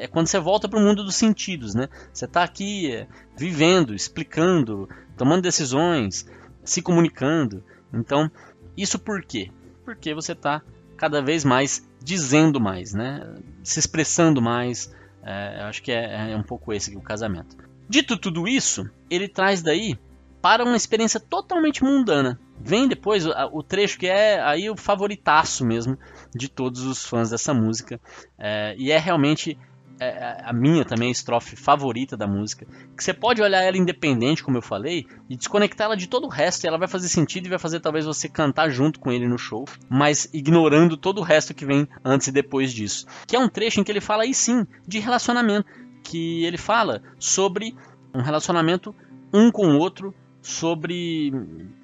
é, 0.00 0.04
é 0.04 0.06
quando 0.06 0.26
você 0.28 0.38
volta 0.38 0.70
para 0.70 0.78
o 0.78 0.82
mundo 0.82 1.04
dos 1.04 1.16
sentidos, 1.16 1.74
né? 1.74 1.88
Você 2.10 2.26
tá 2.26 2.42
aqui 2.42 2.92
é, 2.92 3.06
vivendo, 3.36 3.94
explicando, 3.94 4.88
tomando 5.18 5.42
decisões, 5.42 6.24
se 6.64 6.80
comunicando. 6.80 7.62
Então, 7.92 8.30
isso 8.76 8.98
por 8.98 9.22
quê? 9.22 9.50
Porque 9.84 10.14
você 10.14 10.32
está 10.32 10.62
cada 10.96 11.20
vez 11.20 11.44
mais 11.44 11.88
dizendo 12.02 12.60
mais, 12.60 12.92
né? 12.92 13.34
Se 13.62 13.78
expressando 13.78 14.40
mais. 14.40 14.94
É, 15.22 15.62
acho 15.62 15.82
que 15.82 15.90
é, 15.92 16.32
é 16.32 16.36
um 16.36 16.42
pouco 16.42 16.72
esse 16.72 16.96
o 16.96 17.00
casamento. 17.00 17.56
Dito 17.88 18.16
tudo 18.16 18.48
isso, 18.48 18.88
ele 19.10 19.28
traz 19.28 19.62
daí 19.62 19.98
para 20.40 20.62
uma 20.64 20.76
experiência 20.76 21.18
totalmente 21.18 21.82
mundana. 21.82 22.38
Vem 22.60 22.86
depois 22.86 23.26
o, 23.26 23.62
trecho 23.62 23.98
que 23.98 24.06
é 24.06 24.40
aí 24.40 24.68
o 24.68 24.76
favoritaço 24.76 25.64
mesmo 25.64 25.98
de 26.34 26.48
todos 26.48 26.82
os 26.82 27.04
fãs 27.04 27.30
dessa 27.30 27.54
música. 27.54 27.98
É, 28.38 28.74
e 28.76 28.92
é 28.92 28.98
realmente 28.98 29.58
é, 30.00 30.06
é, 30.06 30.42
a 30.44 30.52
minha 30.52 30.84
também 30.84 31.10
estrofe 31.10 31.56
favorita 31.56 32.16
da 32.16 32.26
música. 32.26 32.66
Que 32.96 33.02
você 33.02 33.12
pode 33.12 33.40
olhar 33.40 33.62
ela 33.62 33.76
independente, 33.76 34.42
como 34.42 34.56
eu 34.56 34.62
falei, 34.62 35.06
e 35.28 35.36
desconectar 35.36 35.86
ela 35.86 35.96
de 35.96 36.08
todo 36.08 36.24
o 36.24 36.30
resto. 36.30 36.64
E 36.64 36.68
ela 36.68 36.78
vai 36.78 36.88
fazer 36.88 37.08
sentido 37.08 37.46
e 37.46 37.50
vai 37.50 37.58
fazer 37.58 37.80
talvez 37.80 38.04
você 38.04 38.28
cantar 38.28 38.70
junto 38.70 38.98
com 39.00 39.12
ele 39.12 39.28
no 39.28 39.38
show, 39.38 39.64
mas 39.88 40.28
ignorando 40.32 40.96
todo 40.96 41.18
o 41.18 41.22
resto 41.22 41.54
que 41.54 41.64
vem 41.64 41.88
antes 42.04 42.28
e 42.28 42.32
depois 42.32 42.72
disso. 42.72 43.06
Que 43.26 43.36
é 43.36 43.38
um 43.38 43.48
trecho 43.48 43.80
em 43.80 43.84
que 43.84 43.92
ele 43.92 44.00
fala 44.00 44.24
aí 44.24 44.34
sim 44.34 44.66
de 44.86 44.98
relacionamento 44.98 45.84
que 46.04 46.44
ele 46.44 46.58
fala 46.58 47.02
sobre 47.18 47.74
um 48.14 48.20
relacionamento 48.20 48.94
um 49.32 49.50
com 49.50 49.66
o 49.66 49.78
outro, 49.78 50.14
sobre 50.40 51.32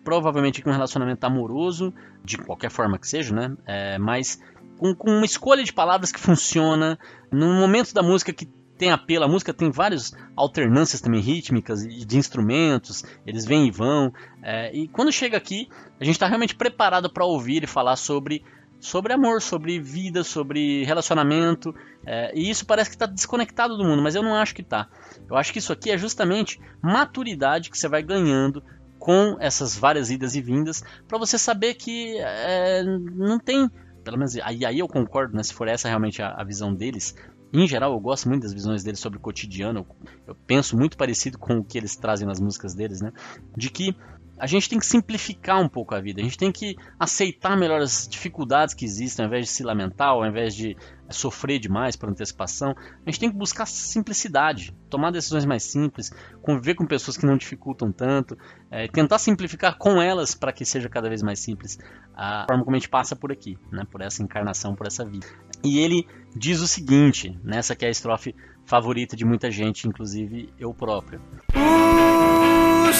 provavelmente 0.05 0.63
um 0.65 0.71
relacionamento 0.71 1.25
amoroso, 1.25 1.93
de 2.23 2.37
qualquer 2.39 2.71
forma 2.71 2.99
que 2.99 3.09
seja, 3.09 3.35
né? 3.35 3.57
É, 3.67 3.99
mas 3.99 4.39
com, 4.81 4.95
com, 4.95 5.11
uma 5.11 5.27
escolha 5.27 5.63
de 5.63 5.73
palavras 5.75 6.11
que 6.11 6.19
funciona, 6.19 6.99
num 7.31 7.61
momento 7.61 7.93
da 7.93 8.03
música 8.03 8.33
que 8.33 8.47
tem 8.79 8.91
apelo, 8.91 9.27
a 9.27 9.29
música 9.29 9.53
tem 9.53 9.71
várias 9.71 10.17
alternâncias 10.35 11.03
também 11.03 11.21
rítmicas 11.21 11.83
de, 11.83 12.03
de 12.07 12.17
instrumentos, 12.17 13.05
eles 13.27 13.45
vêm 13.45 13.67
e 13.67 13.71
vão, 13.71 14.11
é, 14.43 14.75
e 14.75 14.89
quando 14.89 15.13
chega 15.13 15.37
aqui, 15.37 15.69
a 16.01 16.05
gente 16.05 16.15
está 16.15 16.27
realmente 16.27 16.55
preparado 16.55 17.13
para 17.13 17.27
ouvir 17.27 17.63
e 17.63 17.67
falar 17.67 17.97
sobre 17.97 18.43
sobre 18.83 19.13
amor, 19.13 19.43
sobre 19.43 19.79
vida, 19.79 20.25
sobre 20.25 20.83
relacionamento. 20.85 21.75
É, 22.07 22.33
e 22.35 22.49
isso 22.49 22.65
parece 22.65 22.89
que 22.89 22.97
está 22.97 23.05
desconectado 23.05 23.77
do 23.77 23.85
mundo, 23.85 24.01
mas 24.01 24.15
eu 24.15 24.23
não 24.23 24.35
acho 24.35 24.55
que 24.55 24.63
está. 24.63 24.89
Eu 25.29 25.37
acho 25.37 25.53
que 25.53 25.59
isso 25.59 25.71
aqui 25.71 25.91
é 25.91 25.99
justamente 25.99 26.59
maturidade 26.81 27.69
que 27.69 27.77
você 27.77 27.87
vai 27.87 28.03
ganhando 28.03 28.63
com 28.99 29.37
essas 29.41 29.77
várias 29.77 30.11
idas 30.11 30.35
e 30.35 30.41
vindas 30.41 30.85
para 31.09 31.19
você 31.19 31.39
saber 31.39 31.75
que 31.75 32.17
é, 32.19 32.85
não 32.85 33.39
tem. 33.39 33.69
Pelo 34.03 34.17
menos 34.17 34.37
aí, 34.37 34.65
aí 34.65 34.79
eu 34.79 34.89
concordo, 34.89 35.37
né, 35.37 35.43
se 35.43 35.53
for 35.53 35.69
essa 35.69 35.89
realmente 35.89 36.23
a, 36.23 36.31
a 36.31 36.45
visão 36.45 36.75
deles, 36.75 37.15
Em 37.53 37.67
geral, 37.67 37.93
eu 37.93 38.01
gosto 38.01 38.29
muito 38.29 38.43
das 38.43 38.53
visões 38.53 38.85
dele 38.85 38.97
sobre 38.97 39.19
o 39.19 39.21
cotidiano. 39.21 39.85
Eu 40.27 40.37
penso 40.47 40.77
muito 40.77 40.97
parecido 40.97 41.37
com 41.37 41.59
o 41.59 41.65
que 41.65 41.77
eles 41.77 41.97
trazem 41.97 42.27
nas 42.27 42.41
músicas 42.41 42.75
deles, 42.75 43.01
né? 43.01 43.13
De 43.57 43.69
que 43.71 43.95
a 44.41 44.47
gente 44.47 44.71
tem 44.71 44.79
que 44.79 44.87
simplificar 44.87 45.61
um 45.61 45.69
pouco 45.69 45.95
a 45.95 46.01
vida, 46.01 46.21
a 46.21 46.25
gente 46.25 46.39
tem 46.39 46.51
que 46.51 46.75
aceitar 46.99 47.57
melhor 47.59 47.83
as 47.83 48.09
dificuldades 48.09 48.75
que 48.75 48.87
existem, 48.87 49.23
ao 49.23 49.29
invés 49.29 49.47
de 49.47 49.53
se 49.53 49.63
lamentar, 49.63 50.09
ao 50.09 50.25
invés 50.25 50.55
de 50.55 50.75
sofrer 51.11 51.59
demais 51.59 51.95
por 51.95 52.09
antecipação. 52.09 52.75
A 53.05 53.11
gente 53.11 53.21
tem 53.21 53.31
que 53.31 53.37
buscar 53.37 53.67
simplicidade, 53.67 54.75
tomar 54.89 55.11
decisões 55.11 55.45
mais 55.45 55.65
simples, 55.65 56.11
conviver 56.41 56.75
com 56.75 56.87
pessoas 56.87 57.19
que 57.19 57.27
não 57.27 57.37
dificultam 57.37 57.93
tanto, 57.93 58.37
é, 58.71 58.89
tentar 58.89 59.19
simplificar 59.19 59.77
com 59.77 60.01
elas 60.01 60.35
para 60.35 60.53
que 60.53 60.65
seja 60.65 60.89
cada 60.89 61.09
vez 61.09 61.23
mais 61.23 61.41
simples 61.41 61.79
a 62.15 62.47
forma 62.49 62.65
como 62.65 62.77
a 62.77 62.79
gente 62.79 62.89
passa 62.89 63.15
por 63.15 63.31
aqui, 63.31 63.59
né, 63.71 63.85
por 63.91 64.01
essa 64.01 64.23
encarnação, 64.23 64.75
por 64.75 64.87
essa 64.87 65.05
vida. 65.05 65.27
E 65.63 65.81
ele 65.81 66.07
diz 66.35 66.61
o 66.61 66.67
seguinte, 66.67 67.39
nessa 67.45 67.77
que 67.77 67.85
é 67.85 67.89
a 67.89 67.91
estrofe 67.91 68.35
favorita 68.65 69.15
de 69.15 69.25
muita 69.27 69.51
gente, 69.51 69.87
inclusive 69.87 70.49
eu 70.59 70.73
próprio. 70.73 71.21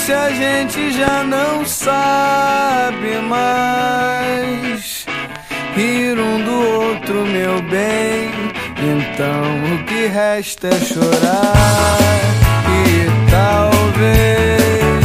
Se 0.01 0.13
a 0.15 0.31
gente 0.31 0.93
já 0.93 1.23
não 1.23 1.65
sabe 1.65 3.19
mais 3.29 5.05
rir 5.77 6.19
um 6.19 6.43
do 6.43 6.53
outro, 6.81 7.27
meu 7.27 7.61
bem, 7.63 8.31
então 8.77 9.75
o 9.75 9.85
que 9.85 10.07
resta 10.07 10.69
é 10.69 10.81
chorar 10.81 11.99
e 12.67 13.07
talvez 13.31 15.05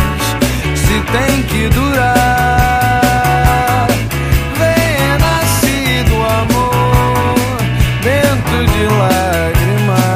se 0.80 1.02
tem 1.12 1.44
que 1.44 1.68
durar. 1.76 3.06
Venha 4.58 5.18
nascido 5.20 6.16
amor, 6.42 7.36
vento 8.02 8.66
de 8.72 8.86
lágrimas. 9.86 10.08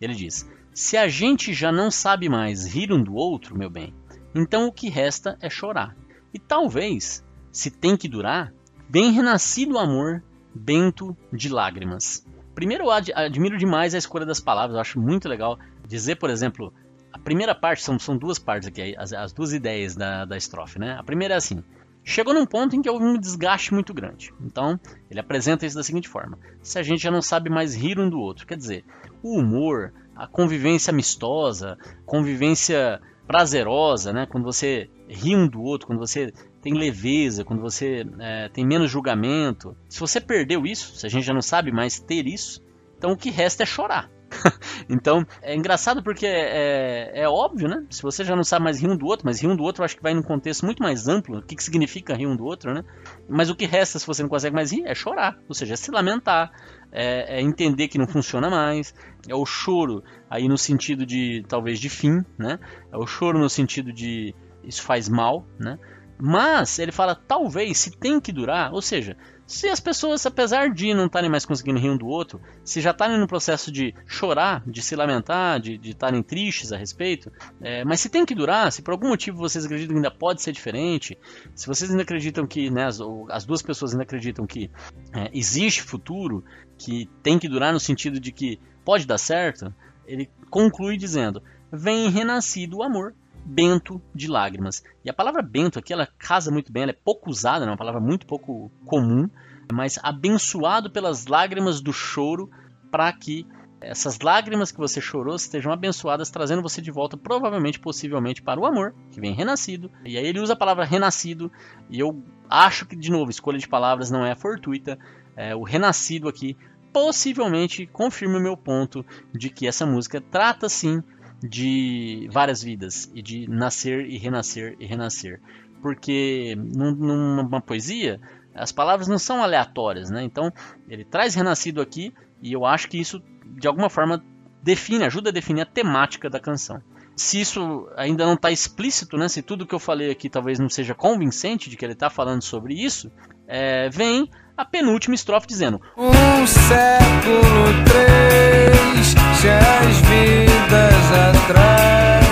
Ele 0.00 0.14
diz: 0.14 0.46
Se 0.76 0.94
a 0.98 1.08
gente 1.08 1.54
já 1.54 1.72
não 1.72 1.90
sabe 1.90 2.28
mais 2.28 2.66
rir 2.66 2.92
um 2.92 3.02
do 3.02 3.14
outro, 3.14 3.56
meu 3.56 3.70
bem, 3.70 3.94
então 4.34 4.66
o 4.66 4.72
que 4.72 4.90
resta 4.90 5.38
é 5.40 5.48
chorar. 5.48 5.96
E 6.34 6.38
talvez, 6.38 7.24
se 7.50 7.70
tem 7.70 7.96
que 7.96 8.06
durar, 8.06 8.52
bem 8.86 9.10
renascido 9.10 9.78
amor, 9.78 10.22
bento 10.54 11.16
de 11.32 11.48
lágrimas. 11.48 12.26
Primeiro, 12.54 12.84
eu 12.84 12.90
ad 12.90 13.10
admiro 13.14 13.56
demais 13.56 13.94
a 13.94 13.98
escolha 13.98 14.26
das 14.26 14.38
palavras, 14.38 14.74
eu 14.74 14.80
acho 14.82 15.00
muito 15.00 15.30
legal 15.30 15.58
dizer, 15.88 16.16
por 16.16 16.28
exemplo, 16.28 16.70
a 17.10 17.18
primeira 17.18 17.54
parte, 17.54 17.82
são, 17.82 17.98
são 17.98 18.14
duas 18.14 18.38
partes 18.38 18.68
aqui, 18.68 18.94
as, 18.98 19.14
as 19.14 19.32
duas 19.32 19.54
ideias 19.54 19.96
da, 19.96 20.26
da 20.26 20.36
estrofe, 20.36 20.78
né? 20.78 20.94
A 20.98 21.02
primeira 21.02 21.32
é 21.32 21.38
assim, 21.38 21.64
Chegou 22.08 22.32
num 22.32 22.46
ponto 22.46 22.76
em 22.76 22.82
que 22.82 22.88
houve 22.88 23.04
um 23.04 23.18
desgaste 23.18 23.74
muito 23.74 23.92
grande. 23.92 24.32
Então, 24.40 24.78
ele 25.10 25.18
apresenta 25.18 25.66
isso 25.66 25.74
da 25.74 25.82
seguinte 25.82 26.08
forma: 26.08 26.38
se 26.62 26.78
a 26.78 26.82
gente 26.82 27.02
já 27.02 27.10
não 27.10 27.20
sabe 27.20 27.50
mais 27.50 27.74
rir 27.74 27.98
um 27.98 28.08
do 28.08 28.20
outro, 28.20 28.46
quer 28.46 28.56
dizer, 28.56 28.84
o 29.24 29.36
humor, 29.40 29.92
a 30.16 30.26
convivência 30.26 30.90
amistosa, 30.90 31.76
convivência 32.04 33.00
prazerosa, 33.26 34.12
né? 34.12 34.26
Quando 34.26 34.44
você 34.44 34.88
ri 35.08 35.34
um 35.34 35.46
do 35.46 35.62
outro, 35.62 35.86
quando 35.86 35.98
você 35.98 36.32
tem 36.62 36.74
leveza, 36.74 37.44
quando 37.44 37.60
você 37.60 38.06
é, 38.18 38.48
tem 38.48 38.66
menos 38.66 38.90
julgamento. 38.90 39.76
Se 39.88 40.00
você 40.00 40.20
perdeu 40.20 40.64
isso, 40.64 40.96
se 40.96 41.06
a 41.06 41.08
gente 41.08 41.24
já 41.24 41.34
não 41.34 41.42
sabe 41.42 41.70
mais 41.70 42.00
ter 42.00 42.26
isso, 42.26 42.62
então 42.96 43.12
o 43.12 43.16
que 43.16 43.30
resta 43.30 43.62
é 43.62 43.66
chorar. 43.66 44.10
então, 44.88 45.26
é 45.42 45.54
engraçado 45.54 46.02
porque 46.02 46.26
é, 46.26 47.12
é, 47.14 47.28
óbvio, 47.28 47.68
né? 47.68 47.84
Se 47.90 48.02
você 48.02 48.24
já 48.24 48.34
não 48.34 48.44
sabe 48.44 48.64
mais 48.64 48.80
rir 48.80 48.88
um 48.88 48.96
do 48.96 49.06
outro, 49.06 49.26
mas 49.26 49.40
rir 49.40 49.48
um 49.48 49.56
do 49.56 49.62
outro 49.62 49.82
eu 49.82 49.84
acho 49.84 49.96
que 49.96 50.02
vai 50.02 50.14
num 50.14 50.22
contexto 50.22 50.64
muito 50.64 50.82
mais 50.82 51.08
amplo. 51.08 51.38
O 51.38 51.42
que, 51.42 51.56
que 51.56 51.62
significa 51.62 52.14
rir 52.14 52.26
um 52.26 52.36
do 52.36 52.44
outro, 52.44 52.74
né? 52.74 52.84
Mas 53.28 53.50
o 53.50 53.54
que 53.54 53.66
resta 53.66 53.98
se 53.98 54.06
você 54.06 54.22
não 54.22 54.28
consegue 54.28 54.54
mais 54.54 54.72
rir 54.72 54.84
é 54.84 54.94
chorar, 54.94 55.38
ou 55.48 55.54
seja, 55.54 55.74
é 55.74 55.76
se 55.76 55.90
lamentar, 55.90 56.50
é, 56.92 57.38
é 57.38 57.40
entender 57.40 57.88
que 57.88 57.98
não 57.98 58.06
funciona 58.06 58.50
mais, 58.50 58.94
é 59.28 59.34
o 59.34 59.46
choro 59.46 60.02
aí 60.28 60.48
no 60.48 60.58
sentido 60.58 61.06
de 61.06 61.44
talvez 61.48 61.78
de 61.78 61.88
fim, 61.88 62.24
né? 62.38 62.58
É 62.92 62.96
o 62.96 63.06
choro 63.06 63.38
no 63.38 63.48
sentido 63.48 63.92
de 63.92 64.34
isso 64.64 64.82
faz 64.82 65.08
mal, 65.08 65.46
né? 65.58 65.78
Mas 66.18 66.78
ele 66.78 66.92
fala 66.92 67.14
talvez 67.14 67.78
se 67.78 67.90
tem 67.90 68.20
que 68.20 68.32
durar, 68.32 68.72
ou 68.72 68.80
seja, 68.80 69.16
se 69.46 69.68
as 69.68 69.78
pessoas, 69.78 70.26
apesar 70.26 70.70
de 70.70 70.92
não 70.92 71.06
estarem 71.06 71.30
mais 71.30 71.46
conseguindo 71.46 71.78
rir 71.78 71.90
um 71.90 71.96
do 71.96 72.06
outro, 72.06 72.40
se 72.64 72.80
já 72.80 72.90
estarem 72.90 73.18
no 73.18 73.28
processo 73.28 73.70
de 73.70 73.94
chorar, 74.06 74.62
de 74.66 74.82
se 74.82 74.96
lamentar, 74.96 75.60
de 75.60 75.78
estarem 75.84 76.22
tristes 76.22 76.72
a 76.72 76.76
respeito, 76.76 77.30
é, 77.60 77.84
mas 77.84 78.00
se 78.00 78.08
tem 78.08 78.26
que 78.26 78.34
durar, 78.34 78.72
se 78.72 78.82
por 78.82 78.90
algum 78.90 79.08
motivo 79.08 79.38
vocês 79.38 79.64
acreditam 79.64 79.94
que 79.94 79.98
ainda 79.98 80.10
pode 80.10 80.42
ser 80.42 80.50
diferente, 80.50 81.16
se 81.54 81.66
vocês 81.66 81.90
ainda 81.90 82.02
acreditam 82.02 82.46
que, 82.46 82.70
né, 82.70 82.86
as, 82.86 82.98
as 83.30 83.44
duas 83.44 83.62
pessoas 83.62 83.92
ainda 83.92 84.02
acreditam 84.02 84.46
que 84.46 84.68
é, 85.12 85.30
existe 85.32 85.82
futuro, 85.82 86.44
que 86.76 87.08
tem 87.22 87.38
que 87.38 87.48
durar 87.48 87.72
no 87.72 87.80
sentido 87.80 88.18
de 88.18 88.32
que 88.32 88.58
pode 88.84 89.06
dar 89.06 89.18
certo, 89.18 89.72
ele 90.06 90.28
conclui 90.50 90.96
dizendo: 90.96 91.42
vem 91.70 92.10
renascido 92.10 92.78
o 92.78 92.82
amor 92.82 93.14
bento 93.46 94.02
de 94.14 94.26
lágrimas. 94.26 94.82
E 95.04 95.10
a 95.10 95.14
palavra 95.14 95.40
bento 95.40 95.78
aqui 95.78 95.92
ela 95.92 96.08
casa 96.18 96.50
muito 96.50 96.72
bem, 96.72 96.82
ela 96.82 96.92
é 96.92 96.98
pouco 97.04 97.30
usada, 97.30 97.64
é 97.64 97.68
uma 97.68 97.76
palavra 97.76 98.00
muito 98.00 98.26
pouco 98.26 98.70
comum, 98.84 99.28
mas 99.72 99.98
abençoado 100.02 100.90
pelas 100.90 101.26
lágrimas 101.26 101.80
do 101.80 101.92
choro 101.92 102.50
para 102.90 103.12
que 103.12 103.46
essas 103.80 104.18
lágrimas 104.20 104.72
que 104.72 104.78
você 104.78 105.00
chorou 105.00 105.36
estejam 105.36 105.70
abençoadas, 105.70 106.30
trazendo 106.30 106.62
você 106.62 106.80
de 106.80 106.90
volta, 106.90 107.16
provavelmente, 107.16 107.78
possivelmente, 107.78 108.42
para 108.42 108.58
o 108.58 108.66
amor, 108.66 108.94
que 109.12 109.20
vem 109.20 109.34
renascido. 109.34 109.90
E 110.04 110.16
aí 110.16 110.26
ele 110.26 110.40
usa 110.40 110.54
a 110.54 110.56
palavra 110.56 110.84
renascido, 110.84 111.52
e 111.90 112.00
eu 112.00 112.22
acho 112.48 112.86
que, 112.86 112.96
de 112.96 113.10
novo, 113.10 113.30
escolha 113.30 113.58
de 113.58 113.68
palavras 113.68 114.10
não 114.10 114.24
é 114.24 114.34
fortuita. 114.34 114.98
É, 115.36 115.54
o 115.54 115.62
renascido 115.62 116.28
aqui 116.28 116.56
possivelmente 116.92 117.86
confirma 117.86 118.38
o 118.38 118.42
meu 118.42 118.56
ponto 118.56 119.04
de 119.32 119.50
que 119.50 119.66
essa 119.66 119.84
música 119.84 120.18
trata 120.18 120.66
sim 120.68 121.02
de 121.42 122.28
várias 122.32 122.62
vidas 122.62 123.10
e 123.14 123.22
de 123.22 123.48
nascer 123.48 124.06
e 124.06 124.18
renascer 124.18 124.76
e 124.78 124.86
renascer. 124.86 125.40
Porque 125.82 126.56
numa 126.56 127.60
poesia 127.60 128.20
as 128.54 128.72
palavras 128.72 129.06
não 129.06 129.18
são 129.18 129.42
aleatórias, 129.42 130.10
né? 130.10 130.22
Então 130.22 130.52
ele 130.88 131.04
traz 131.04 131.34
renascido 131.34 131.80
aqui 131.80 132.12
e 132.42 132.52
eu 132.52 132.64
acho 132.64 132.88
que 132.88 132.98
isso 132.98 133.22
de 133.44 133.68
alguma 133.68 133.88
forma 133.88 134.24
define, 134.62 135.04
ajuda 135.04 135.30
a 135.30 135.32
definir 135.32 135.62
a 135.62 135.66
temática 135.66 136.28
da 136.28 136.40
canção. 136.40 136.82
Se 137.14 137.40
isso 137.40 137.88
ainda 137.96 138.26
não 138.26 138.34
está 138.34 138.50
explícito, 138.50 139.16
né? 139.16 139.28
Se 139.28 139.40
tudo 139.40 139.66
que 139.66 139.74
eu 139.74 139.78
falei 139.78 140.10
aqui 140.10 140.28
talvez 140.28 140.58
não 140.58 140.68
seja 140.68 140.94
convincente 140.94 141.70
de 141.70 141.76
que 141.76 141.84
ele 141.84 141.92
está 141.92 142.10
falando 142.10 142.42
sobre 142.42 142.74
isso, 142.74 143.10
é, 143.46 143.88
vem 143.88 144.28
a 144.56 144.64
penúltima 144.64 145.14
estrofe 145.14 145.46
dizendo: 145.46 145.80
Um 145.96 146.46
século 146.46 147.84
três, 147.84 149.14
se 149.38 149.48
as 149.48 150.00
vidas 150.00 151.12
atrás 151.12 152.26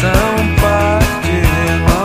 são 0.00 0.34
parte 0.60 1.30
de 1.30 1.72
nós. 1.86 2.02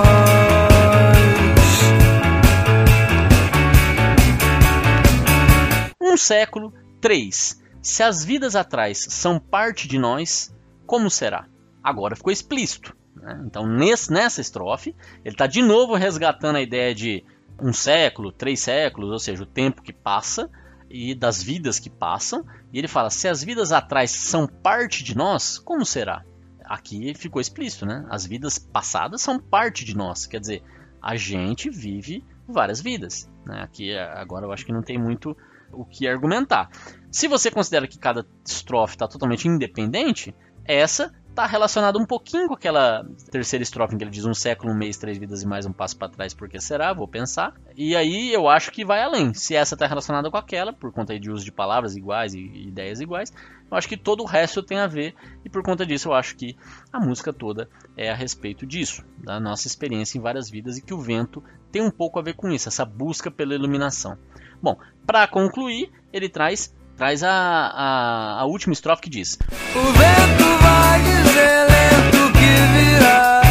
Um 6.00 6.16
século 6.18 6.72
três, 7.02 7.60
se 7.82 8.04
as 8.04 8.24
vidas 8.24 8.56
atrás 8.56 9.08
são 9.10 9.40
parte 9.40 9.88
de 9.88 9.98
nós, 9.98 10.54
como 10.86 11.10
será? 11.10 11.48
Agora 11.84 12.16
ficou 12.16 12.32
explícito. 12.32 12.96
Né? 13.16 13.42
Então, 13.46 13.66
nesse, 13.66 14.12
nessa 14.12 14.40
estrofe, 14.42 14.96
ele 15.26 15.34
está 15.34 15.48
de 15.48 15.62
novo 15.62 15.96
resgatando 15.96 16.58
a 16.58 16.62
ideia 16.62 16.94
de 16.94 17.26
um 17.62 17.74
século, 17.74 18.32
três 18.32 18.60
séculos, 18.60 19.12
ou 19.12 19.20
seja, 19.20 19.44
o 19.44 19.48
tempo 19.48 19.82
que 19.82 19.94
passa 19.94 20.50
e 20.90 21.14
das 21.14 21.42
vidas 21.42 21.80
que 21.80 21.90
passam. 21.90 22.46
E 22.72 22.78
ele 22.78 22.88
fala: 22.88 23.10
se 23.10 23.28
as 23.28 23.44
vidas 23.44 23.72
atrás 23.72 24.12
são 24.12 24.48
parte 24.48 25.04
de 25.04 25.16
nós, 25.16 25.58
como 25.58 25.86
será? 25.86 26.24
Aqui 26.64 27.14
ficou 27.14 27.42
explícito, 27.42 27.86
né? 27.86 28.06
As 28.10 28.26
vidas 28.26 28.58
passadas 28.58 29.22
são 29.22 29.40
parte 29.40 29.86
de 29.86 29.96
nós. 29.96 30.26
Quer 30.26 30.40
dizer, 30.40 30.64
a 31.02 31.16
gente 31.16 31.70
vive 31.70 32.24
várias 32.48 32.82
vidas. 32.82 33.30
Né? 33.46 33.62
Aqui 33.62 33.96
agora 33.98 34.46
eu 34.46 34.52
acho 34.52 34.66
que 34.66 34.74
não 34.74 34.82
tem 34.82 34.98
muito 34.98 35.36
o 35.72 35.86
que 35.86 36.08
argumentar. 36.08 36.70
Se 37.12 37.28
você 37.28 37.50
considera 37.50 37.88
que 37.88 37.98
cada 37.98 38.26
estrofe 38.46 38.96
está 38.96 39.08
totalmente 39.08 39.48
independente, 39.48 40.36
essa 40.66 41.14
está 41.38 41.46
relacionado 41.46 42.00
um 42.00 42.06
pouquinho 42.06 42.48
com 42.48 42.56
aquela 42.56 43.06
terceira 43.30 43.62
estrofe 43.62 43.94
em 43.94 43.98
que 44.00 44.04
ele 44.04 44.10
diz 44.10 44.26
um 44.26 44.34
século, 44.34 44.74
um 44.74 44.76
mês, 44.76 44.98
três 44.98 45.20
vidas 45.20 45.44
e 45.44 45.48
mais 45.48 45.68
um 45.68 45.72
passo 45.72 45.96
para 45.96 46.10
trás, 46.10 46.34
porque 46.34 46.60
será? 46.60 46.92
Vou 46.92 47.08
pensar. 47.08 47.54
E 47.76 47.96
aí 47.96 48.34
eu 48.34 48.50
acho 48.50 48.72
que 48.72 48.84
vai 48.84 49.04
além. 49.04 49.36
Se 49.36 49.56
essa 49.56 49.76
está 49.76 49.86
relacionada 49.86 50.32
com 50.32 50.38
aquela, 50.38 50.74
por 50.74 50.92
conta 50.92 51.18
de 51.20 51.30
uso 51.30 51.46
de 51.46 51.52
palavras 51.52 51.96
iguais 51.96 52.34
e 52.34 52.40
ideias 52.40 53.00
iguais, 53.00 53.32
eu 53.70 53.78
acho 53.78 53.88
que 53.88 53.96
todo 53.96 54.24
o 54.24 54.26
resto 54.26 54.64
tem 54.64 54.80
a 54.80 54.88
ver, 54.88 55.14
e 55.46 55.50
por 55.50 55.62
conta 55.62 55.86
disso 55.86 56.10
eu 56.10 56.14
acho 56.14 56.36
que 56.36 56.58
a 56.92 57.00
música 57.00 57.32
toda 57.32 57.70
é 57.96 58.10
a 58.10 58.16
respeito 58.16 58.66
disso, 58.66 59.06
da 59.20 59.40
nossa 59.40 59.68
experiência 59.68 60.18
em 60.18 60.22
várias 60.22 60.50
vidas 60.50 60.80
e 60.80 60.82
que 60.82 60.94
o 60.94 61.00
vento 61.00 61.44
tem 61.72 61.84
um 61.84 61.92
pouco 61.92 62.18
a 62.18 62.24
ver 62.24 62.34
com 62.34 62.50
isso, 62.50 62.68
essa 62.68 62.84
busca 62.84 63.30
pela 63.30 63.54
iluminação. 63.54 64.18
Bom, 64.60 64.76
para 65.06 65.28
concluir, 65.28 65.92
ele 66.12 66.30
traz 66.30 66.74
traz 66.98 67.24
a, 67.24 67.30
a, 67.32 68.42
a 68.42 68.46
última 68.46 68.74
estrofe 68.74 69.04
que 69.04 69.10
diz: 69.10 69.38
O 69.76 69.92
vento 69.94 70.58
vai 70.62 71.00
dizer 71.04 71.68
lento 71.70 72.34
que 72.34 72.54
virá, 72.74 73.42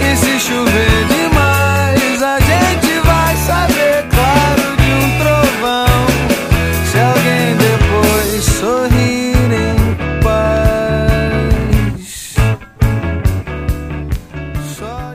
e 0.00 0.16
se 0.16 0.38
chover 0.40 1.06
demais, 1.08 2.22
a 2.22 2.38
gente 2.40 3.00
vai 3.00 3.36
saber 3.36 4.08
claro 4.08 4.76
de 4.76 4.90
um 4.92 5.18
trovão. 5.18 6.06
Se 6.86 6.98
alguém 7.00 7.56
depois 7.58 8.44
sorrir 8.44 9.52
em 9.52 9.76
paz, 10.22 10.76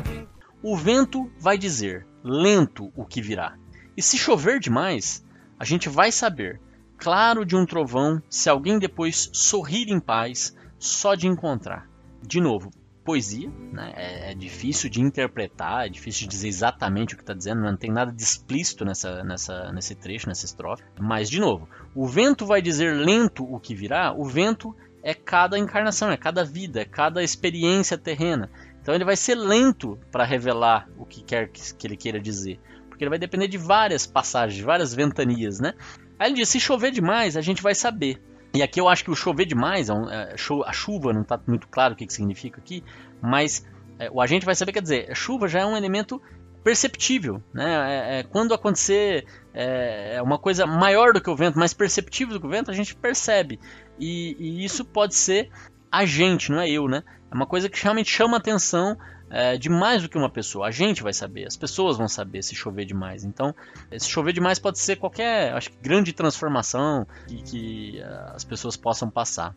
de... 0.03 0.27
o 0.61 0.75
vento 0.75 1.31
vai 1.39 1.57
dizer 1.57 2.05
lento 2.23 2.91
o 2.93 3.05
que 3.05 3.21
virá, 3.21 3.55
e 3.95 4.03
se 4.03 4.17
chover 4.17 4.59
demais, 4.59 5.23
a 5.57 5.63
gente 5.63 5.87
vai 5.87 6.11
saber 6.11 6.59
claro 7.01 7.43
de 7.43 7.55
um 7.55 7.65
trovão, 7.65 8.21
se 8.29 8.47
alguém 8.47 8.77
depois 8.77 9.31
sorrir 9.33 9.89
em 9.89 9.99
paz 9.99 10.55
só 10.77 11.15
de 11.15 11.27
encontrar. 11.27 11.89
De 12.21 12.39
novo, 12.39 12.71
poesia, 13.03 13.49
né? 13.73 13.91
é, 13.95 14.31
é, 14.31 14.35
difícil 14.35 14.87
de 14.87 15.01
interpretar, 15.01 15.87
é 15.87 15.89
difícil 15.89 16.21
de 16.21 16.29
dizer 16.29 16.47
exatamente 16.47 17.15
o 17.15 17.17
que 17.17 17.23
está 17.23 17.33
dizendo, 17.33 17.59
não 17.59 17.75
tem 17.75 17.91
nada 17.91 18.11
de 18.11 18.21
explícito 18.21 18.85
nessa, 18.85 19.23
nessa, 19.23 19.71
nesse 19.71 19.95
trecho, 19.95 20.27
nessa 20.27 20.45
estrofe. 20.45 20.83
Mas, 20.99 21.27
de 21.27 21.39
novo, 21.39 21.67
o 21.95 22.05
vento 22.05 22.45
vai 22.45 22.61
dizer 22.61 22.95
lento 22.95 23.43
o 23.43 23.59
que 23.59 23.73
virá, 23.73 24.13
o 24.15 24.23
vento 24.23 24.75
é 25.01 25.15
cada 25.15 25.57
encarnação, 25.57 26.11
é 26.11 26.17
cada 26.17 26.45
vida, 26.45 26.81
é 26.81 26.85
cada 26.85 27.23
experiência 27.23 27.97
terrena. 27.97 28.47
Então 28.79 28.93
ele 28.93 29.05
vai 29.05 29.15
ser 29.15 29.33
lento 29.33 29.97
para 30.11 30.23
revelar 30.23 30.87
o 30.99 31.05
que 31.05 31.23
quer 31.23 31.49
que, 31.49 31.73
que 31.73 31.87
ele 31.87 31.97
queira 31.97 32.19
dizer, 32.19 32.59
porque 32.87 33.03
ele 33.03 33.09
vai 33.09 33.19
depender 33.19 33.47
de 33.47 33.57
várias 33.57 34.05
passagens, 34.05 34.57
de 34.57 34.63
várias 34.63 34.93
ventanias, 34.93 35.59
né? 35.59 35.73
Aí 36.21 36.27
ele 36.27 36.35
diz: 36.35 36.49
se 36.49 36.59
chover 36.59 36.91
demais, 36.91 37.35
a 37.35 37.41
gente 37.41 37.63
vai 37.63 37.73
saber. 37.73 38.21
E 38.53 38.61
aqui 38.61 38.79
eu 38.79 38.87
acho 38.87 39.03
que 39.03 39.09
o 39.09 39.15
chover 39.15 39.47
demais, 39.47 39.89
é 39.89 39.93
é, 39.93 40.35
a 40.67 40.71
chuva, 40.71 41.11
não 41.11 41.23
está 41.23 41.39
muito 41.47 41.67
claro 41.67 41.95
o 41.95 41.97
que, 41.97 42.05
que 42.05 42.13
significa 42.13 42.61
aqui, 42.61 42.83
mas 43.19 43.65
é, 43.97 44.07
o 44.11 44.21
agente 44.21 44.45
vai 44.45 44.53
saber, 44.53 44.71
quer 44.71 44.83
dizer, 44.83 45.09
a 45.09 45.15
chuva 45.15 45.47
já 45.47 45.61
é 45.61 45.65
um 45.65 45.75
elemento 45.75 46.21
perceptível, 46.63 47.41
né? 47.51 47.73
É, 47.73 48.19
é, 48.19 48.23
quando 48.23 48.53
acontecer 48.53 49.25
é, 49.51 50.21
uma 50.21 50.37
coisa 50.37 50.67
maior 50.67 51.11
do 51.11 51.19
que 51.19 51.29
o 51.29 51.35
vento, 51.35 51.57
mais 51.57 51.73
perceptível 51.73 52.35
do 52.35 52.39
que 52.39 52.45
o 52.45 52.51
vento, 52.51 52.69
a 52.69 52.75
gente 52.75 52.93
percebe. 52.93 53.59
E, 53.99 54.37
e 54.37 54.63
isso 54.63 54.85
pode 54.85 55.15
ser 55.15 55.49
a 55.91 56.05
gente, 56.05 56.51
não 56.51 56.61
é 56.61 56.69
eu, 56.69 56.87
né? 56.87 57.01
É 57.31 57.33
uma 57.33 57.47
coisa 57.47 57.67
que 57.67 57.81
realmente 57.81 58.11
chama 58.11 58.37
atenção 58.37 58.95
é, 59.31 59.57
de 59.57 59.69
mais 59.69 60.03
do 60.03 60.09
que 60.09 60.17
uma 60.17 60.29
pessoa. 60.29 60.67
A 60.67 60.71
gente 60.71 61.01
vai 61.01 61.13
saber, 61.13 61.47
as 61.47 61.55
pessoas 61.55 61.97
vão 61.97 62.07
saber 62.07 62.43
se 62.43 62.53
chover 62.53 62.85
demais. 62.85 63.23
Então, 63.23 63.55
se 63.97 64.09
chover 64.09 64.33
demais 64.33 64.59
pode 64.59 64.77
ser 64.77 64.97
qualquer, 64.97 65.53
acho 65.53 65.69
que 65.71 65.77
grande 65.81 66.11
transformação 66.11 67.07
que, 67.27 67.41
que 67.43 68.01
uh, 68.01 68.35
as 68.35 68.43
pessoas 68.43 68.75
possam 68.75 69.09
passar, 69.09 69.55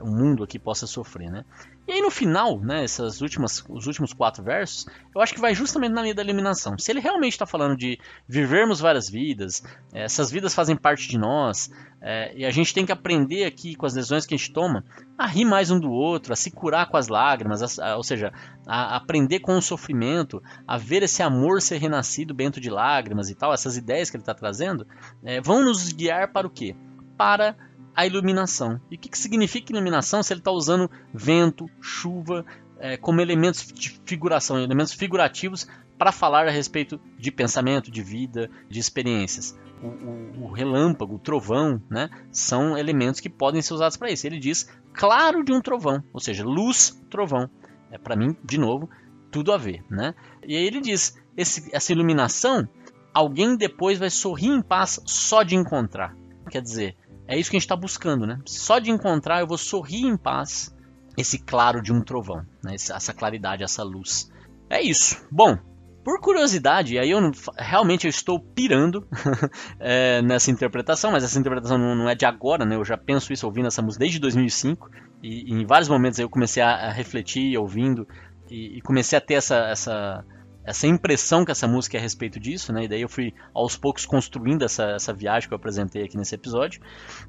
o 0.00 0.06
mundo 0.06 0.42
aqui 0.42 0.58
possa 0.58 0.86
sofrer, 0.86 1.30
né? 1.30 1.44
E 1.86 1.92
aí 1.92 2.00
no 2.00 2.10
final, 2.10 2.58
né, 2.58 2.82
essas 2.82 3.20
últimas, 3.20 3.62
os 3.68 3.86
últimos 3.86 4.12
quatro 4.12 4.42
versos, 4.42 4.86
eu 5.14 5.20
acho 5.20 5.34
que 5.34 5.40
vai 5.40 5.54
justamente 5.54 5.92
na 5.92 6.02
linha 6.02 6.14
da 6.14 6.22
eliminação. 6.22 6.78
Se 6.78 6.90
ele 6.90 7.00
realmente 7.00 7.32
está 7.32 7.44
falando 7.44 7.76
de 7.76 7.98
vivermos 8.26 8.80
várias 8.80 9.08
vidas, 9.08 9.62
é, 9.92 10.04
essas 10.04 10.30
vidas 10.30 10.54
fazem 10.54 10.76
parte 10.76 11.08
de 11.08 11.18
nós, 11.18 11.70
é, 12.00 12.34
e 12.36 12.44
a 12.44 12.50
gente 12.50 12.72
tem 12.72 12.86
que 12.86 12.92
aprender 12.92 13.44
aqui 13.44 13.74
com 13.74 13.86
as 13.86 13.92
decisões 13.92 14.24
que 14.24 14.34
a 14.34 14.36
gente 14.36 14.52
toma 14.52 14.84
a 15.16 15.26
rir 15.26 15.44
mais 15.44 15.70
um 15.70 15.78
do 15.78 15.90
outro, 15.90 16.32
a 16.32 16.36
se 16.36 16.50
curar 16.50 16.88
com 16.88 16.96
as 16.96 17.08
lágrimas, 17.08 17.78
a, 17.78 17.90
a, 17.90 17.96
ou 17.96 18.02
seja, 18.02 18.32
a 18.66 18.96
aprender 18.96 19.40
com 19.40 19.56
o 19.56 19.62
sofrimento, 19.62 20.42
a 20.66 20.78
ver 20.78 21.02
esse 21.02 21.22
amor 21.22 21.60
ser 21.60 21.78
renascido 21.78 22.32
dentro 22.32 22.60
de 22.60 22.70
lágrimas 22.70 23.28
e 23.30 23.34
tal, 23.34 23.52
essas 23.52 23.76
ideias 23.76 24.10
que 24.10 24.16
ele 24.16 24.22
está 24.22 24.34
trazendo, 24.34 24.86
é, 25.22 25.40
vão 25.40 25.62
nos 25.62 25.92
guiar 25.92 26.32
para 26.32 26.46
o 26.46 26.50
quê? 26.50 26.74
Para 27.16 27.56
a 27.94 28.06
iluminação. 28.06 28.80
E 28.90 28.96
o 28.96 28.98
que, 28.98 29.08
que 29.08 29.18
significa 29.18 29.72
iluminação 29.72 30.22
se 30.22 30.32
ele 30.32 30.40
está 30.40 30.50
usando 30.50 30.90
vento, 31.12 31.66
chuva 31.80 32.44
é, 32.78 32.96
como 32.96 33.20
elementos 33.20 33.66
de 33.72 34.00
figuração, 34.04 34.58
elementos 34.58 34.92
figurativos 34.92 35.66
para 35.96 36.10
falar 36.10 36.46
a 36.46 36.50
respeito 36.50 37.00
de 37.18 37.30
pensamento, 37.30 37.90
de 37.90 38.02
vida, 38.02 38.50
de 38.68 38.78
experiências. 38.80 39.58
O, 39.82 39.86
o, 39.86 40.44
o, 40.44 40.52
relâmpago, 40.52 41.14
o 41.14 41.18
trovão, 41.18 41.80
né, 41.88 42.10
são 42.30 42.76
elementos 42.76 43.20
que 43.20 43.28
podem 43.28 43.62
ser 43.62 43.74
usados 43.74 43.96
para 43.96 44.10
isso. 44.10 44.26
Ele 44.26 44.38
diz 44.38 44.68
claro 44.92 45.44
de 45.44 45.52
um 45.52 45.60
trovão, 45.60 46.02
ou 46.12 46.20
seja, 46.20 46.44
luz, 46.44 47.00
trovão. 47.10 47.48
É 47.90 47.98
para 47.98 48.16
mim, 48.16 48.36
de 48.44 48.58
novo, 48.58 48.88
tudo 49.30 49.52
a 49.52 49.56
ver, 49.56 49.84
né? 49.88 50.14
E 50.46 50.56
aí 50.56 50.64
ele 50.64 50.80
diz 50.80 51.16
esse, 51.36 51.68
essa 51.72 51.92
iluminação, 51.92 52.68
alguém 53.12 53.56
depois 53.56 53.98
vai 53.98 54.10
sorrir 54.10 54.48
em 54.48 54.62
paz 54.62 55.00
só 55.04 55.42
de 55.42 55.54
encontrar. 55.54 56.16
Quer 56.50 56.60
dizer, 56.60 56.96
é 57.26 57.38
isso 57.38 57.50
que 57.50 57.56
a 57.56 57.58
gente 57.58 57.66
está 57.66 57.76
buscando, 57.76 58.26
né? 58.26 58.40
Só 58.44 58.78
de 58.78 58.90
encontrar 58.90 59.40
eu 59.40 59.46
vou 59.46 59.58
sorrir 59.58 60.06
em 60.06 60.16
paz 60.16 60.74
esse 61.16 61.38
claro 61.38 61.80
de 61.80 61.92
um 61.92 62.00
trovão, 62.00 62.44
né? 62.62 62.74
essa 62.74 63.12
claridade, 63.12 63.62
essa 63.62 63.82
luz. 63.82 64.30
É 64.68 64.82
isso. 64.82 65.24
Bom, 65.30 65.56
por 66.04 66.20
curiosidade, 66.20 66.98
aí 66.98 67.10
eu 67.10 67.20
não, 67.20 67.32
realmente 67.56 68.04
eu 68.06 68.10
estou 68.10 68.38
pirando 68.38 69.06
é, 69.80 70.20
nessa 70.20 70.50
interpretação, 70.50 71.12
mas 71.12 71.24
essa 71.24 71.38
interpretação 71.38 71.78
não, 71.78 71.94
não, 71.94 72.08
é 72.08 72.14
de 72.14 72.26
agora, 72.26 72.64
né? 72.64 72.76
Eu 72.76 72.84
já 72.84 72.96
penso 72.96 73.32
isso 73.32 73.46
ouvindo 73.46 73.68
essa 73.68 73.80
música 73.80 74.00
desde 74.00 74.18
2005 74.18 74.90
e, 75.22 75.50
e 75.50 75.54
em 75.54 75.64
vários 75.64 75.88
momentos 75.88 76.18
eu 76.18 76.28
comecei 76.28 76.62
a, 76.62 76.88
a 76.88 76.92
refletir, 76.92 77.56
ouvindo 77.56 78.06
e, 78.50 78.76
e, 78.76 78.82
comecei 78.82 79.16
a 79.16 79.20
ter 79.20 79.34
essa, 79.34 79.56
essa 79.68 80.24
essa 80.64 80.86
impressão 80.86 81.44
que 81.44 81.50
essa 81.50 81.68
música 81.68 81.96
é 81.96 82.00
a 82.00 82.02
respeito 82.02 82.40
disso, 82.40 82.72
né? 82.72 82.84
E 82.84 82.88
daí 82.88 83.02
eu 83.02 83.08
fui 83.08 83.34
aos 83.52 83.76
poucos 83.76 84.06
construindo 84.06 84.64
essa, 84.64 84.92
essa 84.92 85.12
viagem 85.12 85.48
que 85.48 85.54
eu 85.54 85.56
apresentei 85.56 86.02
aqui 86.02 86.16
nesse 86.16 86.34
episódio. 86.34 86.80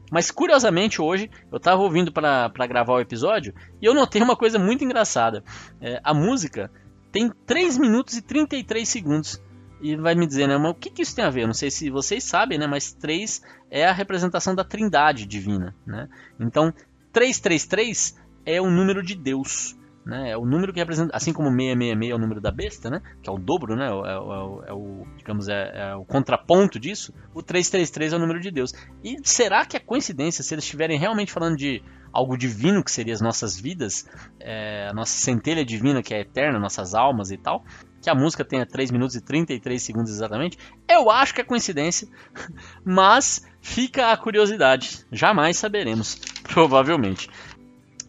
Mas 0.10 0.32
curiosamente 0.32 1.02
hoje 1.02 1.30
eu 1.52 1.58
estava 1.58 1.82
ouvindo 1.82 2.12
para 2.12 2.68
gravar 2.68 2.94
o 2.94 3.02
episódio 3.02 3.54
e 3.82 3.86
eu 3.86 3.94
notei 3.94 4.22
uma 4.22 4.36
coisa 4.36 4.58
muito 4.58 4.84
engraçada. 4.84 5.44
É, 5.82 6.00
a 6.04 6.14
música 6.14 6.72
tem 7.12 7.30
3 7.46 7.78
minutos 7.78 8.16
e 8.18 8.22
33 8.22 8.88
segundos. 8.88 9.42
E 9.82 9.96
vai 9.96 10.16
me 10.16 10.26
dizer, 10.26 10.48
né? 10.48 10.58
Mas 10.58 10.72
o 10.72 10.76
que, 10.76 10.90
que 10.90 11.02
isso 11.02 11.16
tem 11.16 11.26
a 11.26 11.30
ver? 11.30 11.46
Não 11.46 11.54
sei 11.54 11.70
se 11.70 11.90
vocês 11.90 12.24
sabem, 12.24 12.58
né? 12.58 12.66
Mas 12.66 12.94
3 12.94 13.42
é 13.70 13.86
a 13.86 13.92
representação 13.92 14.56
da 14.56 14.64
trindade 14.64 15.26
divina, 15.26 15.76
né? 15.86 16.08
Então, 16.40 16.74
333 17.12 18.16
é 18.46 18.62
o 18.62 18.70
número 18.70 19.04
de 19.04 19.16
Deus. 19.16 19.78
Né? 20.06 20.32
É 20.32 20.38
o 20.38 20.46
número 20.46 20.72
que 20.72 20.80
representa, 20.80 21.16
assim 21.16 21.34
como 21.34 21.50
666 21.50 22.12
é 22.12 22.14
o 22.14 22.18
número 22.20 22.40
da 22.40 22.52
besta, 22.52 22.90
né? 22.92 23.02
Que 23.24 23.30
é 23.30 23.34
o 23.34 23.40
dobro, 23.40 23.76
né? 23.76 23.88
É, 23.88 23.90
é, 23.90 23.92
é, 23.92 24.70
é 24.70 24.74
o, 24.74 25.04
digamos, 25.18 25.48
é, 25.48 25.72
é, 25.74 25.96
o 25.96 26.06
contraponto 26.06 26.80
disso. 26.80 27.12
O 27.34 27.42
333 27.42 28.14
é 28.14 28.16
o 28.16 28.20
número 28.20 28.40
de 28.40 28.52
Deus. 28.52 28.72
E 29.04 29.18
será 29.24 29.66
que 29.66 29.76
é 29.76 29.80
coincidência 29.80 30.44
se 30.44 30.54
eles 30.54 30.64
estiverem 30.64 31.00
realmente 31.00 31.32
falando 31.32 31.58
de 31.58 31.82
algo 32.14 32.38
divino 32.38 32.84
que 32.84 32.92
seria 32.92 33.14
as 33.14 33.20
nossas 33.20 33.60
vidas, 33.60 34.08
é, 34.40 34.88
a 34.90 34.94
nossa 34.94 35.18
centelha 35.18 35.66
divina 35.66 36.04
que 36.04 36.14
é 36.14 36.22
eterna, 36.22 36.60
nossas 36.60 36.94
almas 36.94 37.32
e 37.32 37.38
tal, 37.38 37.66
que 38.00 38.10
a 38.10 38.14
música 38.14 38.46
tenha 38.46 38.66
3 38.66 38.92
minutos 38.92 39.16
e 39.16 39.22
33 39.22 39.82
segundos 39.82 40.12
exatamente? 40.12 40.58
Eu 40.88 41.10
acho 41.10 41.34
que 41.34 41.42
é 41.42 41.44
coincidência, 41.44 42.08
mas 42.86 43.44
fica 43.60 44.12
a 44.12 44.18
curiosidade. 44.18 45.04
Jamais 45.12 45.58
saberemos, 45.58 46.16
provavelmente. 46.48 47.28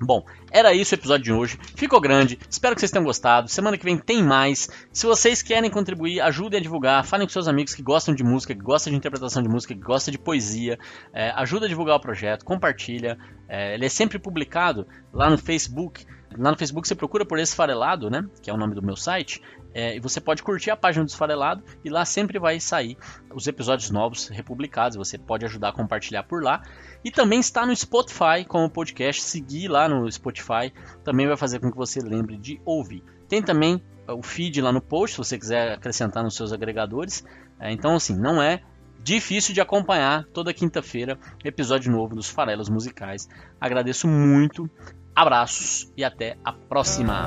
Bom, 0.00 0.26
era 0.56 0.72
isso 0.72 0.94
o 0.94 0.98
episódio 0.98 1.24
de 1.24 1.32
hoje. 1.32 1.58
Ficou 1.74 2.00
grande, 2.00 2.38
espero 2.48 2.74
que 2.74 2.80
vocês 2.80 2.90
tenham 2.90 3.04
gostado. 3.04 3.46
Semana 3.46 3.76
que 3.76 3.84
vem 3.84 3.98
tem 3.98 4.22
mais. 4.22 4.70
Se 4.90 5.04
vocês 5.04 5.42
querem 5.42 5.70
contribuir, 5.70 6.18
ajudem 6.22 6.58
a 6.58 6.62
divulgar. 6.62 7.04
Falem 7.04 7.26
com 7.26 7.32
seus 7.32 7.46
amigos 7.46 7.74
que 7.74 7.82
gostam 7.82 8.14
de 8.14 8.24
música, 8.24 8.54
que 8.54 8.62
gostam 8.62 8.90
de 8.90 8.96
interpretação 8.96 9.42
de 9.42 9.50
música, 9.50 9.74
que 9.74 9.80
gostam 9.80 10.12
de 10.12 10.18
poesia. 10.18 10.78
É, 11.12 11.30
ajuda 11.36 11.66
a 11.66 11.68
divulgar 11.68 11.96
o 11.96 12.00
projeto, 12.00 12.42
compartilha. 12.42 13.18
É, 13.46 13.74
ele 13.74 13.84
é 13.84 13.88
sempre 13.90 14.18
publicado 14.18 14.86
lá 15.12 15.28
no 15.28 15.36
Facebook. 15.36 16.06
Lá 16.38 16.50
no 16.50 16.56
Facebook 16.56 16.88
você 16.88 16.94
procura 16.94 17.26
por 17.26 17.38
Esfarelado, 17.38 18.08
né? 18.08 18.24
Que 18.40 18.48
é 18.48 18.52
o 18.54 18.56
nome 18.56 18.74
do 18.74 18.82
meu 18.82 18.96
site. 18.96 19.42
É, 19.76 19.94
e 19.94 20.00
você 20.00 20.22
pode 20.22 20.42
curtir 20.42 20.70
a 20.70 20.76
página 20.76 21.04
do 21.04 21.08
Esfarelado 21.08 21.62
e 21.84 21.90
lá 21.90 22.02
sempre 22.06 22.38
vai 22.38 22.58
sair 22.58 22.96
os 23.34 23.46
episódios 23.46 23.90
novos 23.90 24.28
republicados. 24.28 24.96
Você 24.96 25.18
pode 25.18 25.44
ajudar 25.44 25.68
a 25.68 25.72
compartilhar 25.72 26.22
por 26.22 26.42
lá. 26.42 26.62
E 27.04 27.10
também 27.10 27.40
está 27.40 27.66
no 27.66 27.76
Spotify 27.76 28.42
como 28.48 28.70
podcast. 28.70 29.20
Seguir 29.20 29.68
lá 29.68 29.86
no 29.86 30.10
Spotify 30.10 30.72
também 31.04 31.26
vai 31.26 31.36
fazer 31.36 31.60
com 31.60 31.70
que 31.70 31.76
você 31.76 32.00
lembre 32.00 32.38
de 32.38 32.58
ouvir. 32.64 33.04
Tem 33.28 33.42
também 33.42 33.82
o 34.08 34.22
feed 34.22 34.62
lá 34.62 34.72
no 34.72 34.80
post, 34.80 35.14
se 35.14 35.18
você 35.18 35.38
quiser 35.38 35.74
acrescentar 35.74 36.24
nos 36.24 36.34
seus 36.34 36.54
agregadores. 36.54 37.22
É, 37.60 37.70
então, 37.70 37.96
assim, 37.96 38.16
não 38.16 38.40
é 38.40 38.62
difícil 39.02 39.52
de 39.52 39.60
acompanhar 39.60 40.24
toda 40.32 40.54
quinta-feira 40.54 41.18
episódio 41.44 41.92
novo 41.92 42.14
dos 42.14 42.30
Farelos 42.30 42.70
Musicais. 42.70 43.28
Agradeço 43.60 44.08
muito, 44.08 44.70
abraços 45.14 45.92
e 45.94 46.02
até 46.02 46.38
a 46.42 46.54
próxima. 46.54 47.26